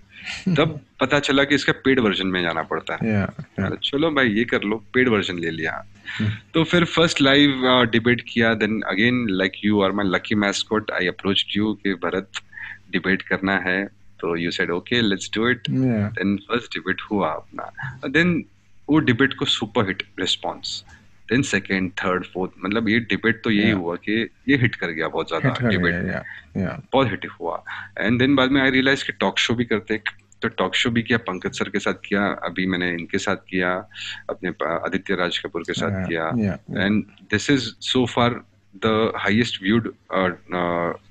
तब 0.55 0.81
पता 1.01 1.19
चला 1.19 1.45
कि 1.45 1.55
इसका 1.55 1.73
पेड 1.73 2.01
वर्जन 2.01 2.27
में 2.27 2.43
जाना 2.43 2.63
पड़ता 2.63 2.99
है। 3.03 3.27
Yeah. 3.27 3.45
Yeah. 3.61 3.81
चलो 3.85 4.11
भाई 4.11 4.29
ये 4.29 4.45
कर 4.45 4.63
लो 4.63 4.85
पेड 4.95 5.09
वर्जन 5.09 5.39
ले 5.39 5.51
लिया। 5.51 5.87
तो 6.55 6.65
फिर 6.65 6.85
फ़र्स्ट 6.85 7.21
लाइव 7.21 7.63
डिबेट 7.93 8.25
किया 8.29 8.55
then 8.55 8.81
again 8.81 9.27
like 9.31 9.53
you 9.65 9.81
are 9.83 9.93
my 9.93 10.07
lucky 10.07 10.35
mascot 10.35 10.91
I 10.91 11.07
approach 11.07 11.47
you 11.57 11.75
कि 11.75 11.95
भरत 11.95 12.31
डिबेट 12.91 13.23
करना 13.23 13.59
है। 13.59 13.85
तो 14.21 14.37
you 14.37 14.51
said 14.51 14.71
okay 14.71 15.01
let's 15.01 15.31
do 15.35 15.49
it 15.49 15.63
then 15.71 16.37
first 16.37 16.75
debate 16.75 17.01
हुआ 17.11 17.29
अपना। 17.29 18.01
देन 18.09 18.45
वो 18.91 18.99
डिबेट 18.99 19.35
को 19.35 19.45
super 19.45 19.87
hit 19.87 20.03
response 20.21 20.85
then 21.31 21.43
second 21.45 21.91
third 22.03 22.25
fourth 22.35 22.53
मतलब 22.65 22.89
ये 22.89 22.99
डिबेट 23.07 23.43
तो 23.45 23.51
यही 23.51 23.71
Yeah. 23.71 23.79
हुआ 23.79 23.97
कि 24.05 24.21
ये 24.49 24.57
हिट 24.57 24.75
कर 24.77 24.91
गया 24.91 25.09
बहुत 25.09 25.29
ज़्यादा 25.29 25.69
डिबेट 25.69 25.95
yeah. 26.07 26.23
Yeah. 26.57 26.81
बहुत 26.93 27.11
हिट 27.11 27.27
हुआ 27.41 27.63
एंड 27.99 28.19
देन 28.19 28.37
बाद 28.37 28.51
में 28.51 28.61
आई 28.63 28.71
रियलाइज़ 28.71 29.05
कि 29.05 29.13
टॉक 29.21 29.39
शो 29.39 29.55
भी 29.55 29.65
करते 29.65 30.01
तो 30.43 30.49
टॉक 30.57 30.75
शो 30.75 30.91
भी 30.91 31.03
किया 31.03 31.19
पंकज 31.27 31.59
सर 31.59 31.69
के 31.71 31.79
साथ 31.81 32.01
किया 32.05 32.27
अभी 32.45 32.67
मैंने 32.67 32.91
इनके 32.93 33.19
साथ 33.19 33.37
किया 33.49 33.71
अपने 34.31 34.51
आदित्य 34.67 35.15
राज 35.17 35.39
कपूर 35.39 35.63
के 35.67 35.73
साथ 35.75 36.01
Yeah, 36.03 36.09
किया. 36.09 36.59
And 36.85 37.03
this 37.31 37.51
is 37.51 37.71
so 37.83 38.05
far 38.15 38.43
the 38.85 39.13
highest 39.17 39.63
viewed 39.63 39.93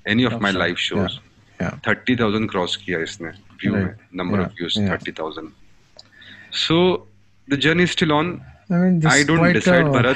any 0.08 0.24
of 0.24 0.34
my 0.42 0.52
live 0.52 0.76
shows 0.86 1.18
thirty 1.86 2.16
thousand 2.16 2.50
cross 2.50 2.76
किया 2.84 2.98
इसने 3.02 3.28
व्यू 3.62 3.72
में 3.74 3.94
number 4.16 4.40
of 4.40 4.52
views 4.58 4.78
thirty 4.90 5.12
thousand 5.18 5.50
so 6.58 6.76
the 7.48 7.56
journey 7.60 7.86
still 7.88 8.12
on 8.12 8.38
I 8.71 8.77
mean, 8.83 8.99
this 9.03 9.11
I 9.11 9.17
is 9.19 9.25
don't 9.27 9.39
quite 9.43 9.53
decide, 9.57 9.87
a 9.87 9.89
Bharat. 9.97 10.15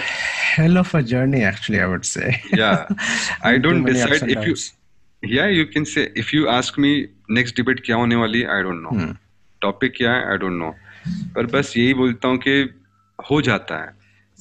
hell 0.55 0.77
of 0.81 0.93
a 0.99 1.01
journey, 1.11 1.43
actually. 1.51 1.79
I 1.85 1.87
would 1.93 2.05
say. 2.05 2.27
Yeah. 2.61 2.85
I 3.41 3.53
Too 3.55 3.61
don't 3.67 3.83
many 3.89 4.01
ups 4.01 4.11
decide 4.11 4.23
and 4.29 4.31
if 4.37 4.47
you- 4.47 4.55
downs. 4.55 4.71
yeah 5.35 5.47
you 5.57 5.65
can 5.73 5.85
say 5.89 6.01
if 6.21 6.31
you 6.35 6.47
ask 6.53 6.77
me 6.85 6.89
next 7.39 7.59
debate 7.59 7.81
क्या 7.85 7.95
होने 8.03 8.15
वाली 8.21 8.43
I 8.55 8.61
don't 8.63 8.81
know 8.83 8.89
Hmm. 8.99 9.13
Topic 9.61 9.93
क्या 9.97 10.11
है 10.13 10.25
आई 10.31 10.37
don't 10.37 10.57
no 10.61 10.69
पर 11.35 11.45
बस 11.57 11.73
यही 11.77 11.93
बोलता 11.99 12.27
हूँ 12.27 12.37
कि 12.47 12.55
हो 13.31 13.41
जाता 13.49 13.81
है 13.83 13.91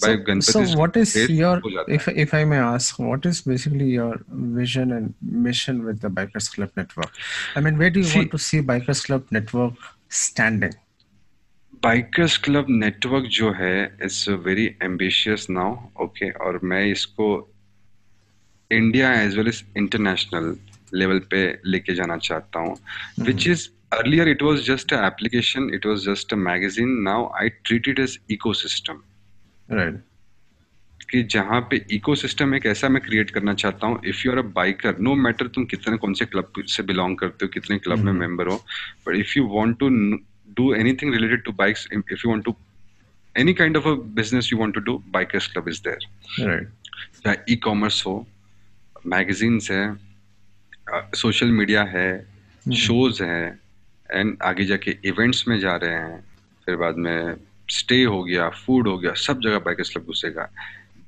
So, 0.02 0.06
By 0.09 0.11
Ganpati's 0.26 0.71
so 0.73 0.78
what 0.80 0.94
is 0.99 1.11
grace, 1.16 1.32
your, 1.38 1.56
हो 1.64 1.71
जाता 1.73 1.94
if 1.97 2.04
if 2.23 2.30
I 2.37 2.38
may 2.52 2.59
ask, 2.66 3.00
what 3.06 3.26
is 3.30 3.40
basically 3.49 3.88
your 3.94 4.12
vision 4.61 4.92
and 4.99 5.11
mission 5.49 5.82
with 5.88 5.99
the 6.04 6.11
Bikers 6.18 6.47
Club 6.54 6.71
Network? 6.80 7.18
I 7.61 7.62
mean, 7.66 7.76
where 7.82 7.90
do 7.97 8.00
you 8.04 8.09
See- 8.12 8.21
want 8.23 8.30
to 8.37 8.40
see 8.44 8.61
Bikers 8.71 9.02
Club 9.09 9.35
Network 9.38 9.85
standing? 10.21 10.73
Bikers 11.84 12.38
club 12.38 12.65
network 12.69 13.25
जो 13.31 13.51
है 13.53 13.86
it's 14.03 14.27
very 14.46 14.65
ambitious 14.84 15.48
now 15.50 15.75
okay 16.03 16.29
और 16.46 16.60
मैं 16.63 16.84
इसको 16.86 17.27
India 18.72 19.12
as 19.22 19.38
well 19.38 19.48
as 19.48 19.63
international 19.77 20.55
level 20.93 21.19
पे 21.31 21.41
लेके 21.65 21.94
जाना 21.96 22.18
चाहता 22.18 22.59
हूँ। 22.59 22.75
Which 23.20 23.48
is 23.48 23.68
earlier 23.94 24.29
it 24.29 24.42
was 24.42 24.66
just 24.66 24.94
application 24.94 25.70
it 25.74 25.85
was 25.85 26.05
just 26.05 26.33
a 26.33 26.37
magazine 26.37 27.01
now 27.01 27.29
I 27.42 27.50
treat 27.50 27.87
it 27.87 28.00
as 28.00 28.20
ecosystem 28.31 29.01
Right. 29.70 29.96
कि 31.09 31.22
जहाँ 31.24 31.59
पे 31.72 31.85
इकोसिस्टम 31.92 32.55
एक 32.55 32.66
ऐसा 32.66 32.90
मैं 32.90 33.01
क्रिएट 33.03 33.29
करना 33.29 33.53
चाहता 33.53 33.87
हूँ 33.87 34.00
if 34.05 34.22
you 34.25 34.31
are 34.31 34.37
a 34.37 34.42
biker 34.55 34.98
no 35.00 35.16
matter 35.16 35.48
तुम 35.48 35.66
कितने 35.66 35.98
कौन 35.98 36.13
से 36.13 36.25
क्लब 36.25 36.63
से 36.68 36.83
बिलोंग 36.83 37.18
करते 37.18 37.46
हो 37.46 37.50
कितने 37.53 37.77
क्लब 37.79 38.00
में 38.00 38.11
मेंबर 38.13 38.48
हो 38.48 38.55
but 39.07 39.16
if 39.16 39.33
you 39.37 39.48
want 39.48 39.77
to 39.79 39.90
do 40.57 40.74
anything 40.74 41.13
related 41.13 41.43
to 41.43 41.51
bikes 41.51 41.87
if 41.93 42.13
you 42.25 42.29
want 42.29 42.43
to 42.46 42.55
any 43.35 43.53
kind 43.53 43.77
of 43.77 43.87
a 43.87 43.93
business 44.20 44.50
you 44.53 44.59
want 44.59 44.74
to 44.74 44.79
do 44.79 45.03
bikers 45.07 45.48
club 45.48 45.70
is 45.70 45.81
there 45.87 46.07
Right. 46.50 46.67
चाहे 47.24 47.35
e 47.50 47.55
commerce 47.55 48.05
हो 48.05 48.27
magazines 49.05 49.72
है 49.72 49.98
social 51.15 51.48
media 51.51 51.83
है 51.83 52.09
shows 52.74 53.24
है 53.24 53.59
and 54.11 54.37
आगे 54.43 54.65
जाके 54.65 54.98
events 55.05 55.48
में 55.48 55.59
जा 55.59 55.75
रहे 55.75 55.91
हैं 55.91 56.20
फिर 56.65 56.75
बाद 56.75 56.98
में 56.98 57.35
स्टे 57.72 58.03
हो 58.03 58.24
गया 58.24 58.50
फ़ूड 58.50 58.87
हो 58.87 58.98
गया 58.98 59.13
सब 59.13 59.39
जगह 59.41 59.59
बाइकर्स 59.59 59.89
क्लब 59.89 60.05
घुसेगा। 60.05 60.50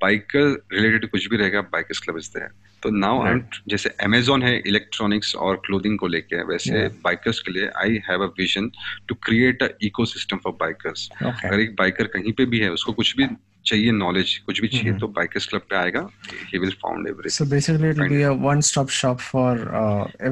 बाइकर 0.02 0.66
रिलेटेड 0.74 1.10
कुछ 1.12 1.28
भी 1.30 1.38
रहेगा 1.38 1.62
बाइकर्स 1.62 2.00
क्लब 2.00 2.18
इज़ 2.18 2.30
देयर 2.30 2.50
तो 2.84 2.90
नाउ 2.90 3.28
एंड 3.28 3.44
जैसे 3.68 3.90
अमेजोन 4.04 4.44
है 4.44 4.58
इलेक्ट्रॉनिक्स 4.68 5.36
और 5.36 5.62
क्लोथिंग 5.66 5.98
को 6.00 6.08
लेके 6.08 6.44
वैसे 6.44 6.88
बाइकर्स 7.04 7.40
के 7.40 7.52
लिए 7.52 7.70
I 7.78 8.02
have 8.10 8.24
a 8.24 8.32
vision 8.40 8.72
to 9.08 9.16
create 9.16 9.64
a 9.64 9.70
eco 9.82 10.06
for 10.06 10.54
bikers 10.60 11.10
अगर 11.24 11.60
एक 11.60 11.76
बाइकर 11.76 12.08
कहीं 12.08 12.34
पे 12.34 12.46
भी 12.46 12.60
है 12.60 12.70
उसको 12.72 12.94
कुछ 12.94 13.16
भी 13.18 13.28
चाहिए 13.66 13.92
नॉलेज 13.92 14.38
कुछ 14.38 14.62
भी 14.62 14.68
चाहिए 14.68 14.94
तो 14.94 15.08
बाइकर्स 15.08 15.48
क्लब 15.48 15.62
पे 15.70 15.76
आएगा 15.76 16.08
he 16.54 16.60
will 16.60 16.72
found 16.72 17.08
everything 17.08 17.32
so 17.32 17.46
basically 17.46 17.90
it 17.90 18.00
will 18.00 18.10
be 18.10 18.22
a 18.22 18.30
one 18.30 18.62
stop 18.62 18.90
shop 18.90 19.20
for 19.20 19.60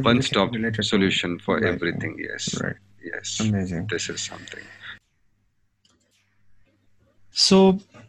one 0.05 0.21
stop 0.21 0.51
solution 0.81 1.37
for 1.45 1.67
everything 1.67 2.21
yes 2.21 2.49
yes 3.05 3.37
this 3.43 4.09
is 4.09 4.17
something 4.17 4.75
so 7.35 7.57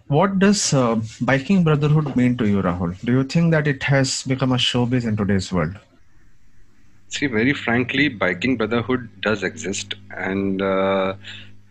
what 0.09 0.38
does 0.38 0.75
uh, 0.75 1.01
biking 1.21 1.64
brotherhood 1.64 2.16
mean 2.16 2.37
to 2.38 2.49
you, 2.49 2.62
Rahul? 2.62 2.99
Do 3.05 3.12
you 3.12 3.25
think 3.25 3.51
that 3.53 3.66
it 3.66 3.83
has 3.85 4.23
become 4.25 4.53
a 4.53 4.57
showbiz 4.57 5.05
in 5.05 5.16
today's 5.16 5.53
world? 5.53 5.77
see 7.09 7.27
very 7.27 7.53
frankly 7.53 8.09
biking 8.09 8.57
brotherhood 8.57 9.09
does 9.21 9.42
exist 9.42 9.94
and 10.16 10.62
uh, 10.62 11.14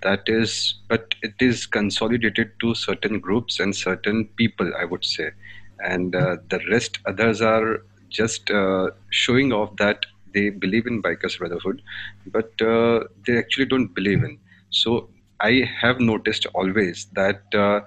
that 0.02 0.24
is 0.28 0.76
but 0.88 1.16
it 1.22 1.34
is 1.40 1.66
consolidated 1.66 2.52
to 2.60 2.74
certain 2.76 3.20
groups 3.20 3.60
and 3.60 3.76
certain 3.76 4.26
people 4.38 4.72
i 4.80 4.86
would 4.86 5.06
say 5.06 5.30
and 5.80 6.16
uh, 6.16 6.38
the 6.50 6.60
rest 6.72 7.00
others 7.06 7.42
are 7.42 7.84
just 8.10 8.50
uh, 8.52 8.90
showing 9.12 9.52
off 9.54 9.76
that 9.78 10.06
they 10.34 10.50
believe 10.50 10.88
in 10.88 11.02
bikers 11.02 11.38
brotherhood 11.38 11.82
but 12.28 12.52
uh, 12.62 13.00
they 13.26 13.38
actually 13.38 13.66
don't 13.66 13.94
believe 13.94 14.24
in 14.24 14.38
so 14.70 15.10
i 15.40 15.54
have 15.82 16.00
noticed 16.00 16.46
always 16.54 17.08
that 17.14 17.42
uh, 17.66 17.80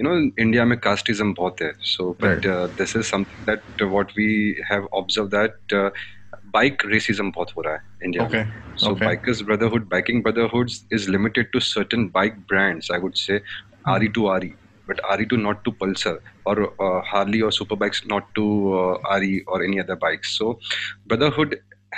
you 0.00 0.08
know 0.08 0.14
India 0.38 0.64
में 0.64 0.78
casteism 0.78 1.32
बहुत 1.34 1.62
है 1.62 1.72
so 1.86 2.10
but 2.22 2.46
this 2.76 2.96
is 2.96 3.02
something 3.06 3.46
that 3.46 3.82
what 3.82 4.12
we 4.18 4.30
have 4.70 4.88
observe 4.94 5.26
that 5.28 5.74
bike 6.54 6.82
racism 6.86 7.30
बहुत 7.30 7.50
हो 7.56 7.62
रहा 7.62 7.74
है 7.74 8.04
India 8.04 8.28
में 8.28 8.52
so 8.76 8.94
bikers 8.94 9.42
brotherhood 9.42 9.88
biking 9.88 10.22
brotherhoods 10.22 10.84
is 10.92 11.10
limited 11.10 11.50
to 11.52 11.60
certain 11.60 12.06
bike 12.14 12.38
brands 12.48 12.90
I 12.92 13.00
would 13.00 13.14
say 13.16 13.40
RE 13.88 14.08
to 14.08 14.26
RE 14.28 14.52
but 14.88 15.00
RE 15.10 15.24
to 15.24 15.36
not 15.36 15.62
to 15.64 15.70
Pulsar 15.80 16.18
और 16.46 16.62
Harley 17.06 17.40
और 17.40 17.52
super 17.52 17.76
bikes 17.76 18.02
not 18.10 18.32
to 18.34 18.46
RE 19.08 19.38
और 19.48 19.64
any 19.64 19.78
other 19.78 19.94
bikes 20.02 20.36
so 20.38 20.52
brotherhood 21.08 21.54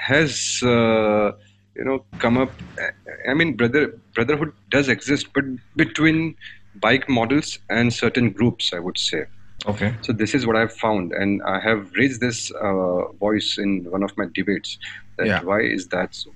has 0.09 0.39
you 0.65 1.85
know 1.85 1.97
come 2.23 2.41
up 2.41 2.57
I 2.81 3.35
mean 3.35 3.55
brother 3.57 3.85
brotherhood 4.15 4.53
does 4.75 4.91
exist 4.91 5.29
but 5.39 5.57
between 5.77 6.35
bike 6.75 7.09
models 7.09 7.59
and 7.69 7.93
certain 7.93 8.31
groups, 8.31 8.73
I 8.73 8.79
would 8.79 8.99
say. 8.99 9.25
Okay. 9.67 9.95
So 10.03 10.13
this 10.13 10.35
is 10.35 10.47
what 10.47 10.57
I've 10.57 10.73
found, 10.75 11.13
and 11.13 11.41
I 11.43 11.61
have 11.61 11.91
raised 11.97 12.21
this 12.21 12.51
uh, 12.51 13.13
voice 13.21 13.59
in 13.59 13.85
one 13.91 14.03
of 14.03 14.17
my 14.17 14.27
debates. 14.35 14.79
That 15.19 15.27
Yeah. 15.27 15.43
why 15.43 15.61
is 15.61 15.89
that 15.89 16.15
so? 16.15 16.35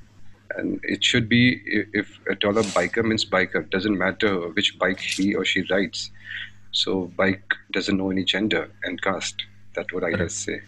And 0.56 0.78
it 0.84 1.04
should 1.04 1.28
be 1.28 1.60
if 1.92 2.08
at 2.30 2.44
all 2.44 2.56
a 2.56 2.62
biker 2.62 3.04
means 3.04 3.24
biker. 3.24 3.68
Doesn't 3.70 3.98
matter 3.98 4.48
which 4.50 4.78
bike 4.78 5.00
he 5.00 5.34
or 5.34 5.44
she 5.44 5.64
rides. 5.70 6.10
So 6.70 7.12
bike 7.16 7.44
doesn't 7.72 7.96
know 7.96 8.10
any 8.10 8.24
gender 8.24 8.70
and 8.84 9.00
caste. 9.02 9.42
That's 9.74 9.92
what 9.92 10.04
I 10.04 10.12
just 10.14 10.38
say. 10.44 10.60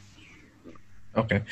Okay. 1.19 1.43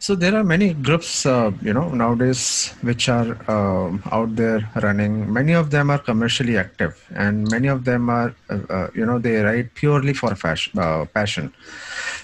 So 0.00 0.14
there 0.14 0.34
are 0.36 0.44
many 0.44 0.74
groups, 0.74 1.24
uh, 1.24 1.50
you 1.62 1.72
know, 1.72 1.88
nowadays 1.88 2.74
which 2.82 3.08
are 3.08 3.30
um, 3.50 4.02
out 4.12 4.36
there 4.36 4.70
running. 4.82 5.32
Many 5.32 5.54
of 5.54 5.70
them 5.70 5.90
are 5.90 5.98
commercially 5.98 6.58
active, 6.58 7.02
and 7.14 7.50
many 7.50 7.68
of 7.68 7.84
them 7.86 8.10
are, 8.10 8.34
uh, 8.50 8.58
uh, 8.68 8.88
you 8.94 9.06
know, 9.06 9.18
they 9.18 9.36
ride 9.36 9.72
purely 9.74 10.12
for 10.12 10.34
fashion, 10.34 10.78
uh, 10.78 11.06
passion. 11.06 11.54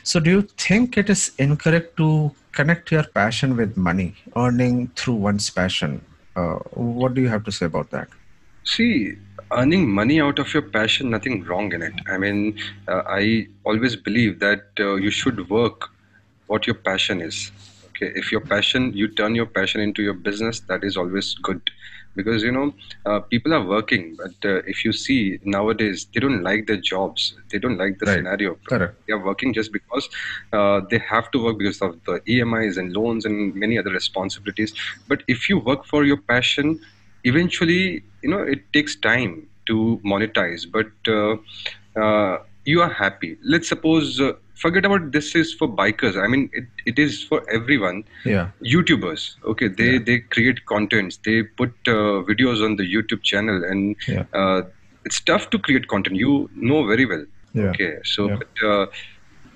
So 0.02 0.20
do 0.20 0.30
you 0.30 0.42
think 0.66 0.98
it 0.98 1.08
is 1.08 1.32
incorrect 1.38 1.96
to 1.96 2.32
connect 2.52 2.92
your 2.92 3.04
passion 3.04 3.56
with 3.56 3.78
money, 3.78 4.14
earning 4.36 4.88
through 4.96 5.14
one's 5.14 5.48
passion? 5.48 6.04
Uh, 6.36 6.56
what 6.74 7.14
do 7.14 7.22
you 7.22 7.28
have 7.28 7.44
to 7.44 7.52
say 7.52 7.64
about 7.64 7.90
that? 7.92 8.08
See, 8.64 9.16
earning 9.52 9.88
money 9.88 10.20
out 10.20 10.38
of 10.38 10.52
your 10.52 10.62
passion, 10.62 11.08
nothing 11.10 11.44
wrong 11.44 11.72
in 11.72 11.80
it. 11.82 11.94
I 12.08 12.18
mean, 12.18 12.58
uh, 12.88 13.02
I 13.06 13.48
always 13.64 13.96
believe 13.96 14.38
that 14.40 14.66
uh, 14.78 14.96
you 14.96 15.10
should 15.10 15.48
work 15.48 15.88
what 16.50 16.66
your 16.66 16.76
passion 16.76 17.22
is. 17.22 17.52
Okay, 17.90 18.12
if 18.16 18.32
your 18.32 18.40
passion, 18.42 18.92
you 18.94 19.08
turn 19.08 19.34
your 19.34 19.46
passion 19.46 19.80
into 19.80 20.02
your 20.02 20.14
business, 20.14 20.60
that 20.68 20.84
is 20.84 20.96
always 20.96 21.34
good 21.42 21.62
because 22.16 22.42
you 22.42 22.52
know 22.52 22.72
uh, 23.06 23.20
people 23.20 23.54
are 23.54 23.64
working 23.66 24.16
but 24.18 24.48
uh, 24.50 24.58
if 24.66 24.84
you 24.84 24.92
see 24.92 25.38
nowadays 25.44 26.06
they 26.14 26.20
don't 26.20 26.42
like 26.42 26.66
their 26.66 26.76
jobs 26.76 27.34
they 27.50 27.58
don't 27.58 27.78
like 27.78 27.98
the 27.98 28.06
Right. 28.06 28.16
scenario 28.16 28.58
Correct. 28.68 28.96
they 29.06 29.12
are 29.14 29.24
working 29.24 29.52
just 29.54 29.72
because 29.72 30.08
uh, 30.52 30.80
they 30.90 30.98
have 30.98 31.30
to 31.32 31.44
work 31.44 31.58
because 31.58 31.80
of 31.82 31.96
the 32.06 32.20
emis 32.28 32.76
and 32.78 32.92
loans 32.92 33.24
and 33.24 33.54
many 33.54 33.78
other 33.78 33.90
responsibilities 33.90 34.74
but 35.08 35.22
if 35.28 35.48
you 35.48 35.58
work 35.58 35.84
for 35.86 36.04
your 36.04 36.18
passion 36.28 36.78
eventually 37.24 38.02
you 38.22 38.30
know 38.30 38.42
it 38.42 38.60
takes 38.72 38.96
time 38.96 39.46
to 39.66 40.00
monetize 40.04 40.66
but 40.70 40.90
uh, 41.08 41.36
uh, 42.00 42.38
you 42.64 42.80
are 42.82 42.92
happy 42.92 43.36
let's 43.44 43.68
suppose 43.68 44.20
uh, 44.20 44.32
forget 44.54 44.84
about 44.84 45.12
this 45.12 45.34
is 45.34 45.52
for 45.54 45.68
bikers 45.68 46.16
i 46.22 46.26
mean 46.26 46.48
it, 46.52 46.64
it 46.86 46.98
is 46.98 47.22
for 47.22 47.40
everyone 47.58 48.04
Yeah. 48.24 48.48
youtubers 48.72 49.22
okay 49.52 49.68
they 49.68 49.92
Yeah. 49.92 50.04
they 50.08 50.18
create 50.36 50.64
contents 50.72 51.18
they 51.24 51.42
put 51.60 51.72
uh, 51.88 52.16
videos 52.30 52.64
on 52.64 52.76
the 52.76 52.86
youtube 52.94 53.22
channel 53.22 53.62
and 53.70 53.96
Yeah. 54.08 54.24
uh, 54.40 54.62
it's 55.04 55.20
tough 55.30 55.48
to 55.50 55.58
create 55.58 55.88
content 55.94 56.16
you 56.16 56.34
know 56.70 56.86
very 56.92 57.06
well 57.12 57.24
Yeah. 57.54 57.70
okay 57.70 57.92
so 58.14 58.28
but, 58.40 58.66
uh, 58.70 58.86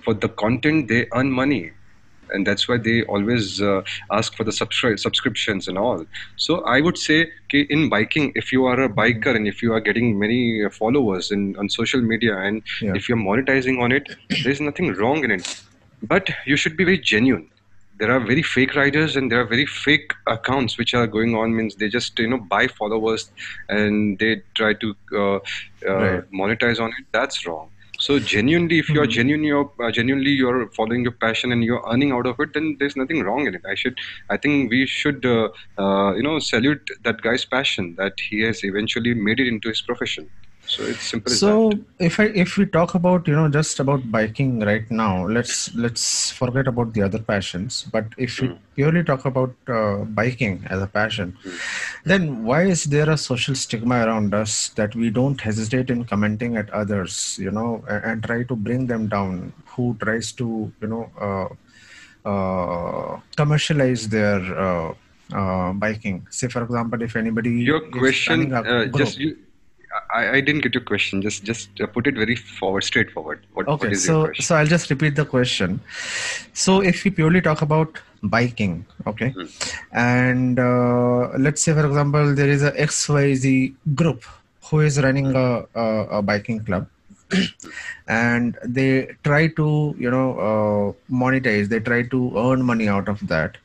for 0.04 0.14
the 0.14 0.28
content 0.44 0.88
they 0.88 1.06
earn 1.14 1.30
money 1.30 1.62
and 2.30 2.46
that's 2.46 2.68
why 2.68 2.76
they 2.78 3.02
always 3.04 3.60
uh, 3.60 3.82
ask 4.12 4.34
for 4.36 4.44
the 4.44 4.50
subscri- 4.50 4.98
subscriptions 4.98 5.68
and 5.68 5.78
all. 5.78 6.04
So 6.36 6.60
i 6.64 6.80
would 6.80 6.98
say 6.98 7.28
in 7.52 7.88
biking 7.88 8.32
if 8.34 8.52
you 8.52 8.64
are 8.66 8.80
a 8.82 8.88
biker 8.88 9.34
and 9.34 9.46
if 9.46 9.62
you 9.62 9.72
are 9.72 9.80
getting 9.80 10.18
many 10.18 10.64
uh, 10.64 10.70
followers 10.70 11.30
in 11.30 11.56
on 11.58 11.68
social 11.68 12.00
media 12.12 12.36
and 12.38 12.62
Yeah. 12.80 12.94
if 12.94 13.08
you're 13.08 13.24
monetizing 13.30 13.80
on 13.82 13.92
it 13.92 14.08
there's 14.42 14.60
nothing 14.60 14.92
wrong 14.94 15.24
in 15.24 15.30
it. 15.30 15.46
But 16.02 16.30
you 16.46 16.56
should 16.56 16.76
be 16.76 16.84
very 16.84 16.98
genuine. 16.98 17.48
There 17.98 18.10
are 18.10 18.20
very 18.20 18.42
fake 18.42 18.74
riders 18.74 19.16
and 19.16 19.30
there 19.30 19.40
are 19.40 19.46
very 19.46 19.66
fake 19.66 20.12
accounts 20.26 20.76
which 20.78 20.94
are 20.94 21.06
going 21.06 21.34
on 21.34 21.54
means 21.56 21.76
they 21.76 21.88
just 21.88 22.18
you 22.18 22.28
know 22.28 22.38
buy 22.54 22.66
followers 22.66 23.30
and 23.68 24.18
they 24.18 24.42
try 24.54 24.74
to 24.74 24.94
uh, 25.12 25.36
uh, 25.36 25.40
Right. 26.04 26.24
monetize 26.32 26.80
on 26.80 26.90
it. 26.98 27.04
That's 27.12 27.46
wrong 27.46 27.70
so 28.04 28.14
genuinely 28.32 28.78
if 28.82 28.88
you're 28.94 29.06
Mhm. 29.06 29.14
genuine 29.18 29.44
you're 29.50 29.68
uh, 29.84 29.90
genuinely 29.98 30.32
you're 30.40 30.60
following 30.78 31.02
your 31.08 31.16
passion 31.24 31.52
and 31.54 31.64
you're 31.68 31.82
earning 31.92 32.12
out 32.16 32.26
of 32.30 32.40
it 32.44 32.52
then 32.56 32.66
there's 32.78 32.96
nothing 33.02 33.20
wrong 33.28 33.46
in 33.50 33.54
it 33.58 33.64
i 33.74 33.74
should 33.82 33.96
i 34.30 34.36
think 34.44 34.70
we 34.76 34.80
should 34.98 35.24
uh, 35.34 35.48
uh, 35.82 36.10
you 36.18 36.24
know 36.28 36.36
salute 36.50 36.94
that 37.08 37.22
guy's 37.28 37.44
passion 37.56 37.94
that 38.02 38.24
he 38.28 38.40
has 38.48 38.64
eventually 38.72 39.14
made 39.28 39.40
it 39.44 39.48
into 39.54 39.68
his 39.74 39.82
profession 39.90 40.28
so 40.66 40.84
it's 40.84 41.06
simple 41.10 41.32
So 41.32 41.78
if 41.98 42.18
I 42.20 42.24
if 42.42 42.56
we 42.58 42.66
talk 42.66 42.94
about 42.94 43.28
you 43.28 43.34
know 43.34 43.48
just 43.48 43.80
about 43.80 44.10
biking 44.10 44.60
right 44.60 44.88
now, 44.90 45.26
let's 45.26 45.74
let's 45.74 46.30
forget 46.30 46.66
about 46.66 46.92
the 46.94 47.02
other 47.02 47.18
passions. 47.18 47.84
But 47.96 48.06
if 48.18 48.40
we 48.40 48.48
Mm. 48.48 48.58
purely 48.78 49.02
talk 49.10 49.24
about 49.24 49.54
uh, 49.68 50.04
biking 50.20 50.56
as 50.68 50.82
a 50.82 50.86
passion, 50.86 51.32
Mm. 51.44 51.58
then 52.12 52.44
why 52.44 52.62
is 52.74 52.84
there 52.84 53.08
a 53.10 53.16
social 53.16 53.54
stigma 53.54 54.00
around 54.06 54.34
us 54.34 54.68
that 54.80 54.94
we 54.94 55.10
don't 55.10 55.40
hesitate 55.40 55.90
in 55.90 56.04
commenting 56.04 56.56
at 56.56 56.70
others, 56.70 57.36
you 57.46 57.50
know, 57.50 57.84
and, 57.88 58.04
and 58.04 58.24
try 58.24 58.42
to 58.52 58.56
bring 58.56 58.86
them 58.86 59.08
down? 59.08 59.52
Who 59.76 59.96
tries 60.04 60.32
to 60.42 60.50
you 60.80 60.88
know 60.88 61.04
uh, 61.28 61.48
uh, 62.28 63.20
commercialize 63.36 64.08
their 64.08 64.40
uh, 64.68 64.94
uh, 65.32 65.72
biking? 65.72 66.26
Say 66.30 66.48
for 66.48 66.62
example, 66.64 67.02
if 67.02 67.16
anybody 67.16 67.50
your 67.72 67.80
question 67.90 68.52
a 68.52 68.60
uh, 68.60 68.86
just 68.86 69.18
you 69.18 69.36
I, 70.12 70.36
I 70.36 70.40
didn't 70.40 70.62
get 70.62 70.74
your 70.74 70.82
question 70.82 71.22
just 71.22 71.44
just 71.44 71.80
uh, 71.80 71.86
put 71.86 72.06
it 72.06 72.14
very 72.14 72.36
forward 72.36 72.84
straightforward 72.84 73.40
what, 73.52 73.66
what 73.66 73.74
Okay, 73.74 73.94
so 73.94 74.24
question 74.24 74.44
so 74.44 74.56
I'll 74.56 74.66
just 74.66 74.90
repeat 74.90 75.14
the 75.14 75.24
question. 75.24 75.80
So 76.52 76.80
if 76.80 77.04
we 77.04 77.10
purely 77.10 77.40
talk 77.40 77.62
about 77.62 78.00
biking, 78.22 78.86
okay, 79.06 79.30
Hmm. 79.30 79.46
and 79.92 80.58
uh, 80.58 81.28
let's 81.38 81.62
say 81.62 81.72
for 81.74 81.86
example 81.86 82.34
there 82.34 82.48
is 82.48 82.62
a 82.62 82.72
XYZ 82.72 83.74
group 83.94 84.24
who 84.64 84.80
is 84.80 85.00
running 85.00 85.34
a, 85.36 85.64
a, 85.74 85.86
a 86.18 86.22
biking 86.22 86.64
club, 86.64 86.88
and 88.08 88.58
they 88.64 89.08
try 89.24 89.46
to 89.48 89.94
you 89.98 90.10
know 90.10 90.28
uh, 90.38 91.14
monetize, 91.14 91.68
they 91.68 91.80
try 91.80 92.02
to 92.02 92.32
earn 92.36 92.62
money 92.62 92.88
out 92.88 93.08
of 93.08 93.26
that. 93.28 93.58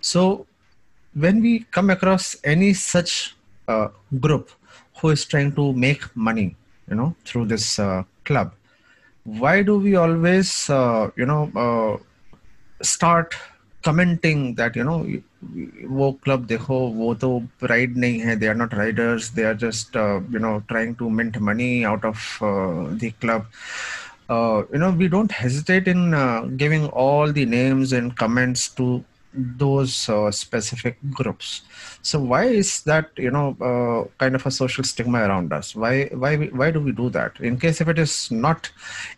So 0.00 0.46
when 1.14 1.40
we 1.40 1.60
come 1.70 1.90
across 1.90 2.36
any 2.44 2.72
such 2.72 3.36
uh, 3.68 3.88
group 4.20 4.50
who 5.01 5.09
is 5.09 5.25
trying 5.25 5.53
to 5.53 5.73
make 5.73 6.03
money, 6.15 6.55
you 6.89 6.95
know, 6.95 7.15
through 7.25 7.45
this 7.45 7.79
uh, 7.79 8.03
club 8.25 8.51
why 9.27 9.61
do 9.61 9.77
we 9.77 9.95
always 9.95 10.69
uh, 10.69 11.09
you 11.17 11.25
know 11.25 11.51
uh, 11.55 11.97
start 12.81 13.35
commenting 13.83 14.55
that 14.55 14.75
you 14.75 14.83
know 14.83 15.03
वो 15.97 16.19
club 16.23 16.47
देखो 16.47 16.77
वो 16.95 17.13
तो 17.23 17.29
ride 17.69 17.97
नहीं 17.97 18.19
है 18.19 18.39
they 18.39 18.47
are 18.47 18.55
not 18.55 18.73
riders 18.73 19.29
they 19.31 19.43
are 19.43 19.53
just 19.53 19.95
uh, 19.95 20.21
you 20.31 20.39
know 20.39 20.63
trying 20.69 20.95
to 20.95 21.09
mint 21.09 21.39
money 21.39 21.85
out 21.85 22.05
of 22.05 22.17
uh, 22.41 22.87
the 23.01 23.11
club 23.19 23.45
uh, 24.29 24.63
you 24.71 24.79
know 24.79 24.91
we 24.91 25.09
don't 25.09 25.31
hesitate 25.31 25.87
in 25.87 26.13
uh, 26.13 26.41
giving 26.63 26.87
all 26.87 27.31
the 27.31 27.45
names 27.45 27.91
and 27.91 28.15
comments 28.15 28.69
to 28.69 29.03
those 29.34 30.08
uh, 30.08 30.30
specific 30.30 30.98
groups. 31.10 31.62
So 32.02 32.18
why 32.18 32.44
is 32.44 32.82
that 32.82 33.10
you 33.16 33.30
know 33.30 33.56
uh, 33.60 34.08
kind 34.18 34.34
of 34.34 34.44
a 34.46 34.50
social 34.50 34.84
stigma 34.84 35.20
around 35.20 35.52
us? 35.52 35.74
Why 35.74 36.06
why 36.12 36.36
why 36.36 36.70
do 36.70 36.80
we 36.80 36.92
do 36.92 37.08
that? 37.10 37.38
In 37.40 37.58
case 37.58 37.80
if 37.80 37.88
it 37.88 37.98
is 37.98 38.30
not 38.30 38.70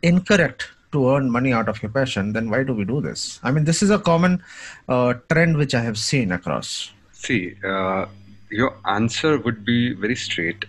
incorrect 0.02 0.68
to 0.92 1.10
earn 1.10 1.28
money 1.28 1.52
out 1.52 1.68
of 1.68 1.82
your 1.82 1.90
passion 1.90 2.32
then 2.32 2.48
why 2.50 2.62
do 2.62 2.72
we 2.72 2.84
do 2.84 3.00
this? 3.00 3.40
I 3.42 3.50
mean 3.50 3.64
this 3.64 3.82
is 3.82 3.90
a 3.90 3.98
common 3.98 4.42
uh, 4.88 5.14
trend 5.30 5.56
which 5.56 5.74
i 5.74 5.80
have 5.80 5.98
seen 5.98 6.30
across. 6.32 6.92
See, 7.12 7.54
uh, 7.64 8.06
your 8.50 8.76
answer 8.86 9.38
would 9.38 9.64
be 9.64 9.94
very 9.94 10.14
straight 10.14 10.66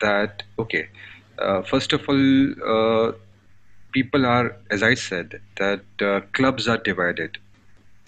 that, 0.00 0.42
okay, 0.58 0.88
uh, 1.38 1.62
first 1.62 1.92
of 1.92 2.08
all, 2.08 2.52
uh, 2.74 3.12
people 3.92 4.26
are, 4.26 4.56
as 4.70 4.82
I 4.82 4.94
said, 4.94 5.40
that 5.56 5.82
clubs 6.32 6.66
are 6.66 6.78
divided 6.78 7.38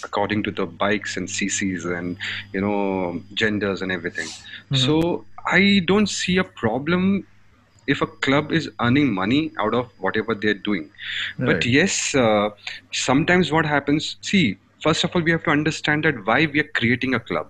according 0.04 0.42
to 0.44 0.50
the 0.50 0.66
bikes 0.66 1.16
and 1.16 1.28
CCs 1.28 1.85
and, 1.98 2.16
you 2.52 2.61
know, 2.61 3.22
genders 3.35 3.82
and 3.82 3.90
everything. 3.90 4.28
So 4.72 5.24
I 5.46 5.82
don't 5.87 6.09
see 6.09 6.37
a 6.38 6.44
problem 6.44 7.26
if 7.87 8.02
a 8.02 8.06
club 8.06 8.52
is 8.52 8.68
earning 8.80 9.12
money 9.12 9.52
out 9.59 9.74
of 9.74 9.90
whatever 9.98 10.35
they're 10.35 10.54
doing. 10.54 10.90
Right. 11.38 11.46
But 11.46 11.66
yes, 11.66 12.14
uh, 12.14 12.50
sometimes 12.92 13.52
what 13.52 13.64
happens, 13.64 14.16
see, 14.20 14.59
first 14.82 15.04
of 15.04 15.14
all, 15.14 15.22
we 15.22 15.30
have 15.30 15.44
to 15.44 15.50
understand 15.50 16.04
that 16.04 16.26
why 16.26 16.46
we 16.46 16.61
are 16.61 16.70
creating 16.74 17.14
a 17.14 17.20
club. 17.20 17.48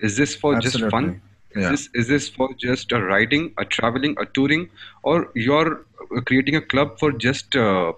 Is 0.00 0.16
this 0.16 0.34
for 0.34 0.58
just 0.58 0.80
fun? 0.90 1.20
Is 1.54 1.62
Yeah. 1.62 1.70
this 1.70 1.88
is 1.94 2.08
this 2.08 2.28
for 2.28 2.48
just 2.54 2.92
a 2.92 3.02
riding, 3.02 3.54
a 3.56 3.64
traveling, 3.64 4.16
a 4.18 4.26
touring, 4.26 4.68
or 5.02 5.30
you're 5.34 5.86
creating 6.26 6.56
a 6.56 6.60
club 6.60 6.98
for 6.98 7.12
just 7.12 7.56
uh, 7.56 7.92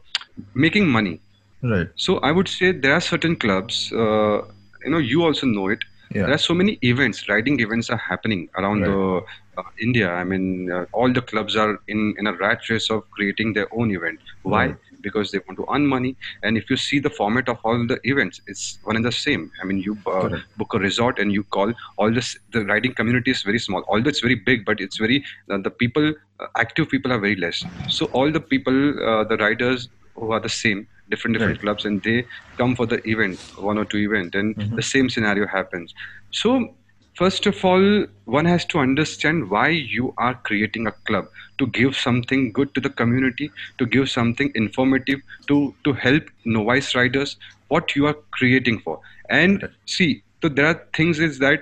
making 0.54 0.88
money? 0.88 1.20
Right 1.62 1.88
So 1.96 2.18
I 2.18 2.30
would 2.30 2.48
say 2.48 2.72
there 2.72 2.94
are 2.94 3.00
certain 3.00 3.36
clubs. 3.36 3.92
Uh, 3.92 4.42
you 4.84 4.90
know, 4.90 4.98
you 4.98 5.24
also 5.24 5.46
know 5.46 5.68
it. 5.68 5.80
Yeah. 6.14 6.22
There 6.24 6.34
are 6.34 6.38
so 6.38 6.54
many 6.54 6.78
events, 6.82 7.28
riding 7.28 7.60
events 7.60 7.90
are 7.90 7.96
happening 8.10 8.48
around 8.56 8.80
Right. 8.80 8.88
the 8.90 9.60
uh, 9.60 9.62
India. 9.82 10.10
I 10.10 10.24
mean, 10.24 10.70
uh, 10.72 10.86
all 10.92 11.12
the 11.12 11.20
clubs 11.20 11.56
are 11.56 11.80
in 11.88 12.14
in 12.18 12.26
a 12.26 12.32
rat 12.32 12.68
race 12.70 12.88
of 12.90 13.02
creating 13.10 13.52
their 13.52 13.66
own 13.78 13.90
event. 13.90 14.20
Why? 14.42 14.66
Right. 14.68 14.76
Because 15.00 15.30
they 15.32 15.40
want 15.46 15.58
to 15.58 15.66
earn 15.74 15.86
money. 15.86 16.16
And 16.42 16.56
if 16.56 16.70
you 16.70 16.76
see 16.76 16.98
the 16.98 17.10
format 17.10 17.48
of 17.48 17.58
all 17.64 17.86
the 17.90 17.98
events, 18.12 18.40
it's 18.46 18.64
one 18.84 18.96
and 18.96 19.04
the 19.04 19.12
same. 19.12 19.50
I 19.62 19.66
mean, 19.66 19.78
you 19.88 19.96
uh, 20.06 20.28
book 20.56 20.74
a 20.74 20.78
resort 20.78 21.18
and 21.18 21.32
you 21.32 21.44
call 21.58 21.72
all 21.98 22.10
this. 22.20 22.36
The 22.52 22.64
riding 22.64 22.94
community 22.94 23.30
is 23.36 23.42
very 23.42 23.58
small. 23.66 23.84
Although 23.88 24.08
it's 24.14 24.20
very 24.28 24.34
big, 24.50 24.64
but 24.70 24.80
it's 24.80 24.96
very 24.96 25.18
uh, 25.50 25.58
the 25.58 25.70
people 25.82 26.08
uh, 26.40 26.46
active 26.64 26.88
people 26.94 27.12
are 27.12 27.20
very 27.26 27.36
less. 27.36 27.64
So 27.98 28.06
all 28.06 28.32
the 28.38 28.40
people, 28.54 28.80
uh, 29.10 29.24
the 29.24 29.36
riders 29.36 29.88
who 30.16 30.32
are 30.32 30.40
the 30.40 30.54
same, 30.62 30.86
different 31.10 31.34
different 31.34 31.58
Right. 31.58 31.60
clubs, 31.60 31.84
and 31.84 32.02
they 32.02 32.26
come 32.58 32.74
for 32.76 32.86
the 32.86 33.00
event, 33.08 33.40
one 33.56 33.78
or 33.78 33.84
two 33.84 33.98
event, 33.98 34.34
and 34.34 34.56
Mhm. 34.56 34.76
the 34.76 34.82
same 34.82 35.08
scenario 35.08 35.46
happens. 35.46 35.94
So 36.30 36.76
first 37.16 37.46
of 37.46 37.64
all, 37.64 38.06
one 38.24 38.44
has 38.46 38.64
to 38.66 38.78
understand 38.78 39.50
why 39.50 39.68
you 39.68 40.14
are 40.18 40.34
creating 40.44 40.86
a 40.86 40.92
club 41.06 41.26
to 41.58 41.66
give 41.66 41.96
something 41.96 42.52
good 42.52 42.74
to 42.74 42.80
the 42.80 42.90
community, 42.90 43.52
to 43.78 43.86
give 43.86 44.10
something 44.10 44.52
informative, 44.54 45.20
to 45.48 45.74
to 45.84 45.92
help 45.92 46.24
novice 46.44 46.94
riders. 46.94 47.36
What 47.68 47.94
you 47.96 48.06
are 48.06 48.16
creating 48.32 48.80
for, 48.80 49.00
and 49.28 49.68
see, 49.86 50.22
so 50.42 50.48
there 50.48 50.66
are 50.66 50.80
things 50.94 51.18
is 51.20 51.38
that 51.38 51.60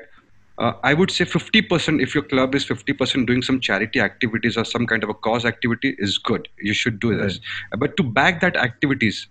uh, 0.59 0.73
I 0.83 0.95
would 0.95 1.11
say 1.11 1.25
50% 1.25 2.01
if 2.01 2.15
your 2.15 2.25
club 2.25 2.55
is 2.55 2.65
50% 2.65 3.27
doing 3.27 3.43
some 3.43 3.61
charity 3.61 4.01
activities 4.01 4.57
or 4.57 4.65
some 4.65 4.87
kind 4.87 5.03
of 5.05 5.11
a 5.11 5.15
cause 5.15 5.45
activity 5.45 5.95
is 5.99 6.19
good. 6.19 6.49
You 6.61 6.75
should 6.75 6.99
do 7.01 7.15
this. 7.17 7.41
But 7.77 7.97
to 7.97 8.03
back 8.03 8.41
that 8.41 8.57
activities, 8.57 9.27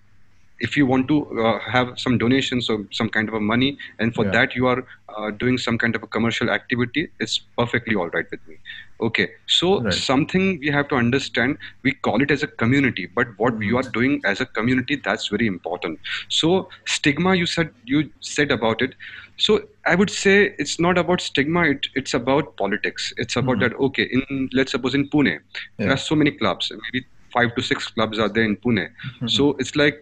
if 0.59 0.77
you 0.77 0.85
want 0.85 1.07
to 1.07 1.17
uh, 1.45 1.59
have 1.59 1.99
some 1.99 2.17
donations 2.17 2.69
or 2.69 2.85
some 2.91 3.09
kind 3.09 3.27
of 3.27 3.35
a 3.35 3.39
money 3.39 3.77
and 3.99 4.13
for 4.15 4.25
Yeah. 4.25 4.31
that 4.31 4.55
you 4.55 4.67
are 4.67 4.85
uh, 5.17 5.31
doing 5.31 5.57
some 5.57 5.77
kind 5.77 5.95
of 5.95 6.03
a 6.03 6.07
commercial 6.07 6.49
activity 6.49 7.07
it's 7.19 7.39
perfectly 7.57 7.95
all 7.95 8.09
right 8.09 8.25
with 8.31 8.39
me. 8.47 8.55
Okay. 9.01 9.29
So 9.47 9.81
Right. 9.81 9.93
something 9.93 10.59
we 10.61 10.69
have 10.69 10.87
to 10.89 10.95
understand 10.95 11.57
we 11.83 11.93
call 11.93 12.21
it 12.21 12.31
as 12.31 12.43
a 12.43 12.47
community 12.47 13.07
but 13.15 13.27
what 13.37 13.61
you 13.61 13.77
are 13.77 13.89
doing 13.99 14.21
as 14.25 14.41
a 14.41 14.45
community 14.45 15.01
that's 15.03 15.27
very 15.27 15.47
important. 15.47 15.99
So 16.29 16.69
stigma 16.85 17.35
you 17.35 17.45
said 17.45 17.71
you 17.83 18.09
said 18.21 18.51
about 18.51 18.81
it. 18.81 18.95
So 19.37 19.61
i 19.85 19.93
would 19.95 20.09
say 20.09 20.35
it's 20.57 20.79
not 20.79 20.97
about 20.97 21.21
stigma 21.21 21.63
it, 21.71 21.87
it's 21.95 22.13
about 22.13 22.55
politics. 22.57 23.11
It's 23.17 23.35
about 23.35 23.59
that 23.59 23.73
okay 23.87 24.03
in 24.19 24.49
let's 24.53 24.71
suppose 24.71 24.95
in 24.95 25.09
pune 25.09 25.33
there 25.79 25.91
are 25.91 25.97
so 25.97 26.15
many 26.15 26.31
clubs 26.31 26.71
maybe 26.85 27.05
five 27.35 27.55
to 27.55 27.63
six 27.63 27.87
clubs 27.89 28.19
are 28.19 28.29
there 28.29 28.45
in 28.45 28.57
pune. 28.57 28.87
So 29.25 29.55
it's 29.59 29.75
like 29.75 30.01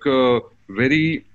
very 0.69 1.25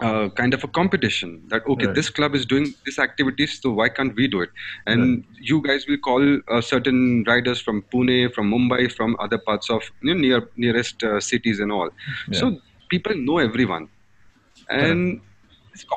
uh, 0.00 0.28
kind 0.30 0.54
of 0.54 0.64
a 0.64 0.68
competition 0.68 1.42
that 1.50 1.62
okay 1.68 1.86
Right. 1.86 1.94
this 1.94 2.10
club 2.10 2.34
is 2.34 2.46
doing 2.46 2.74
this 2.86 2.98
activities 2.98 3.60
so 3.62 3.70
why 3.72 3.88
can't 3.88 4.14
we 4.16 4.28
do 4.28 4.40
it? 4.42 4.50
And 4.86 5.24
you 5.40 5.62
guys 5.62 5.86
will 5.88 5.98
call 5.98 6.40
uh, 6.50 6.60
certain 6.60 7.24
riders 7.26 7.60
from 7.60 7.82
pune 7.94 8.32
from 8.34 8.50
mumbai 8.50 8.92
from 8.92 9.16
other 9.20 9.38
parts 9.38 9.70
of 9.70 9.82
you 10.02 10.14
know, 10.14 10.20
near 10.20 10.48
nearest 10.56 11.02
uh, 11.04 11.20
cities 11.20 11.60
and 11.60 11.72
all. 11.72 11.90
So 12.32 12.60
people 12.90 13.14
know 13.16 13.38
everyone. 13.38 13.88
And 14.70 15.22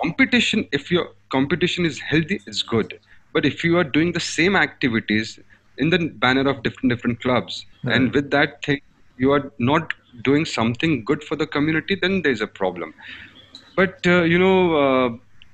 competition 0.01 0.67
if 0.71 0.91
your 0.91 1.07
competition 1.31 1.85
is 1.85 1.99
healthy 1.99 2.41
it's 2.47 2.61
good. 2.63 2.99
But 3.33 3.45
if 3.45 3.63
you 3.63 3.77
are 3.77 3.83
doing 3.83 4.13
the 4.13 4.19
same 4.19 4.55
activities 4.55 5.39
in 5.77 5.89
the 5.89 5.99
banner 6.23 6.47
of 6.49 6.63
different 6.63 6.89
different 6.93 7.21
clubs 7.21 7.65
and 7.89 8.13
with 8.13 8.31
that 8.31 8.63
thing 8.65 8.79
you 9.17 9.31
are 9.31 9.51
not 9.59 9.93
doing 10.23 10.45
something 10.45 11.03
good 11.05 11.23
for 11.23 11.35
the 11.35 11.47
community 11.47 11.95
then 12.01 12.21
there's 12.23 12.41
a 12.41 12.47
problem. 12.47 12.93
But 13.75 13.99
uh, 14.05 14.23
you 14.23 14.37
know 14.39 14.75
uh, 14.83 15.09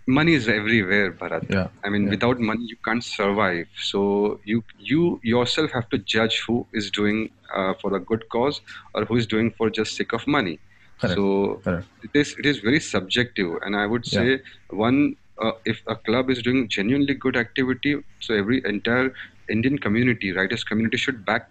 money 0.08 0.34
is 0.34 0.48
everywhere 0.48 1.14
bharat. 1.14 1.46
Yeah, 1.50 1.68
i 1.86 1.90
mean 1.90 2.04
yeah. 2.06 2.10
without 2.16 2.40
money 2.40 2.66
you 2.74 2.78
can't 2.86 3.04
survive. 3.04 3.68
So 3.90 4.02
you 4.44 4.64
you 4.78 5.20
yourself 5.24 5.72
have 5.72 5.90
to 5.90 5.98
judge 6.16 6.42
who 6.48 6.68
is 6.74 6.92
doing 6.92 7.30
uh, 7.56 7.74
for 7.82 7.96
a 7.96 8.00
good 8.12 8.24
cause 8.30 8.62
or 8.94 9.06
who 9.06 9.16
is 9.18 9.28
doing 9.28 9.52
for 9.58 9.70
just 9.70 9.96
sake 9.96 10.14
of 10.14 10.28
money. 10.28 10.60
Correct, 11.00 11.16
so 11.16 11.62
correct. 11.64 11.88
it 12.04 12.12
is 12.14 12.36
it 12.38 12.46
is 12.46 12.60
very 12.60 12.80
subjective. 12.80 13.52
And 13.64 13.76
i 13.76 13.86
would 13.86 14.06
Yeah. 14.12 14.20
say 14.20 14.40
one 14.86 15.16
uh, 15.42 15.52
if 15.66 15.82
a 15.88 15.96
club 15.96 16.30
is 16.30 16.42
doing 16.42 16.68
genuinely 16.78 17.14
good 17.26 17.38
activity 17.46 17.96
so 18.26 18.34
every 18.42 18.62
entire 18.72 19.14
indian 19.56 19.78
community 19.86 20.32
writers 20.38 20.64
community 20.72 20.98
should 21.04 21.24
back 21.30 21.46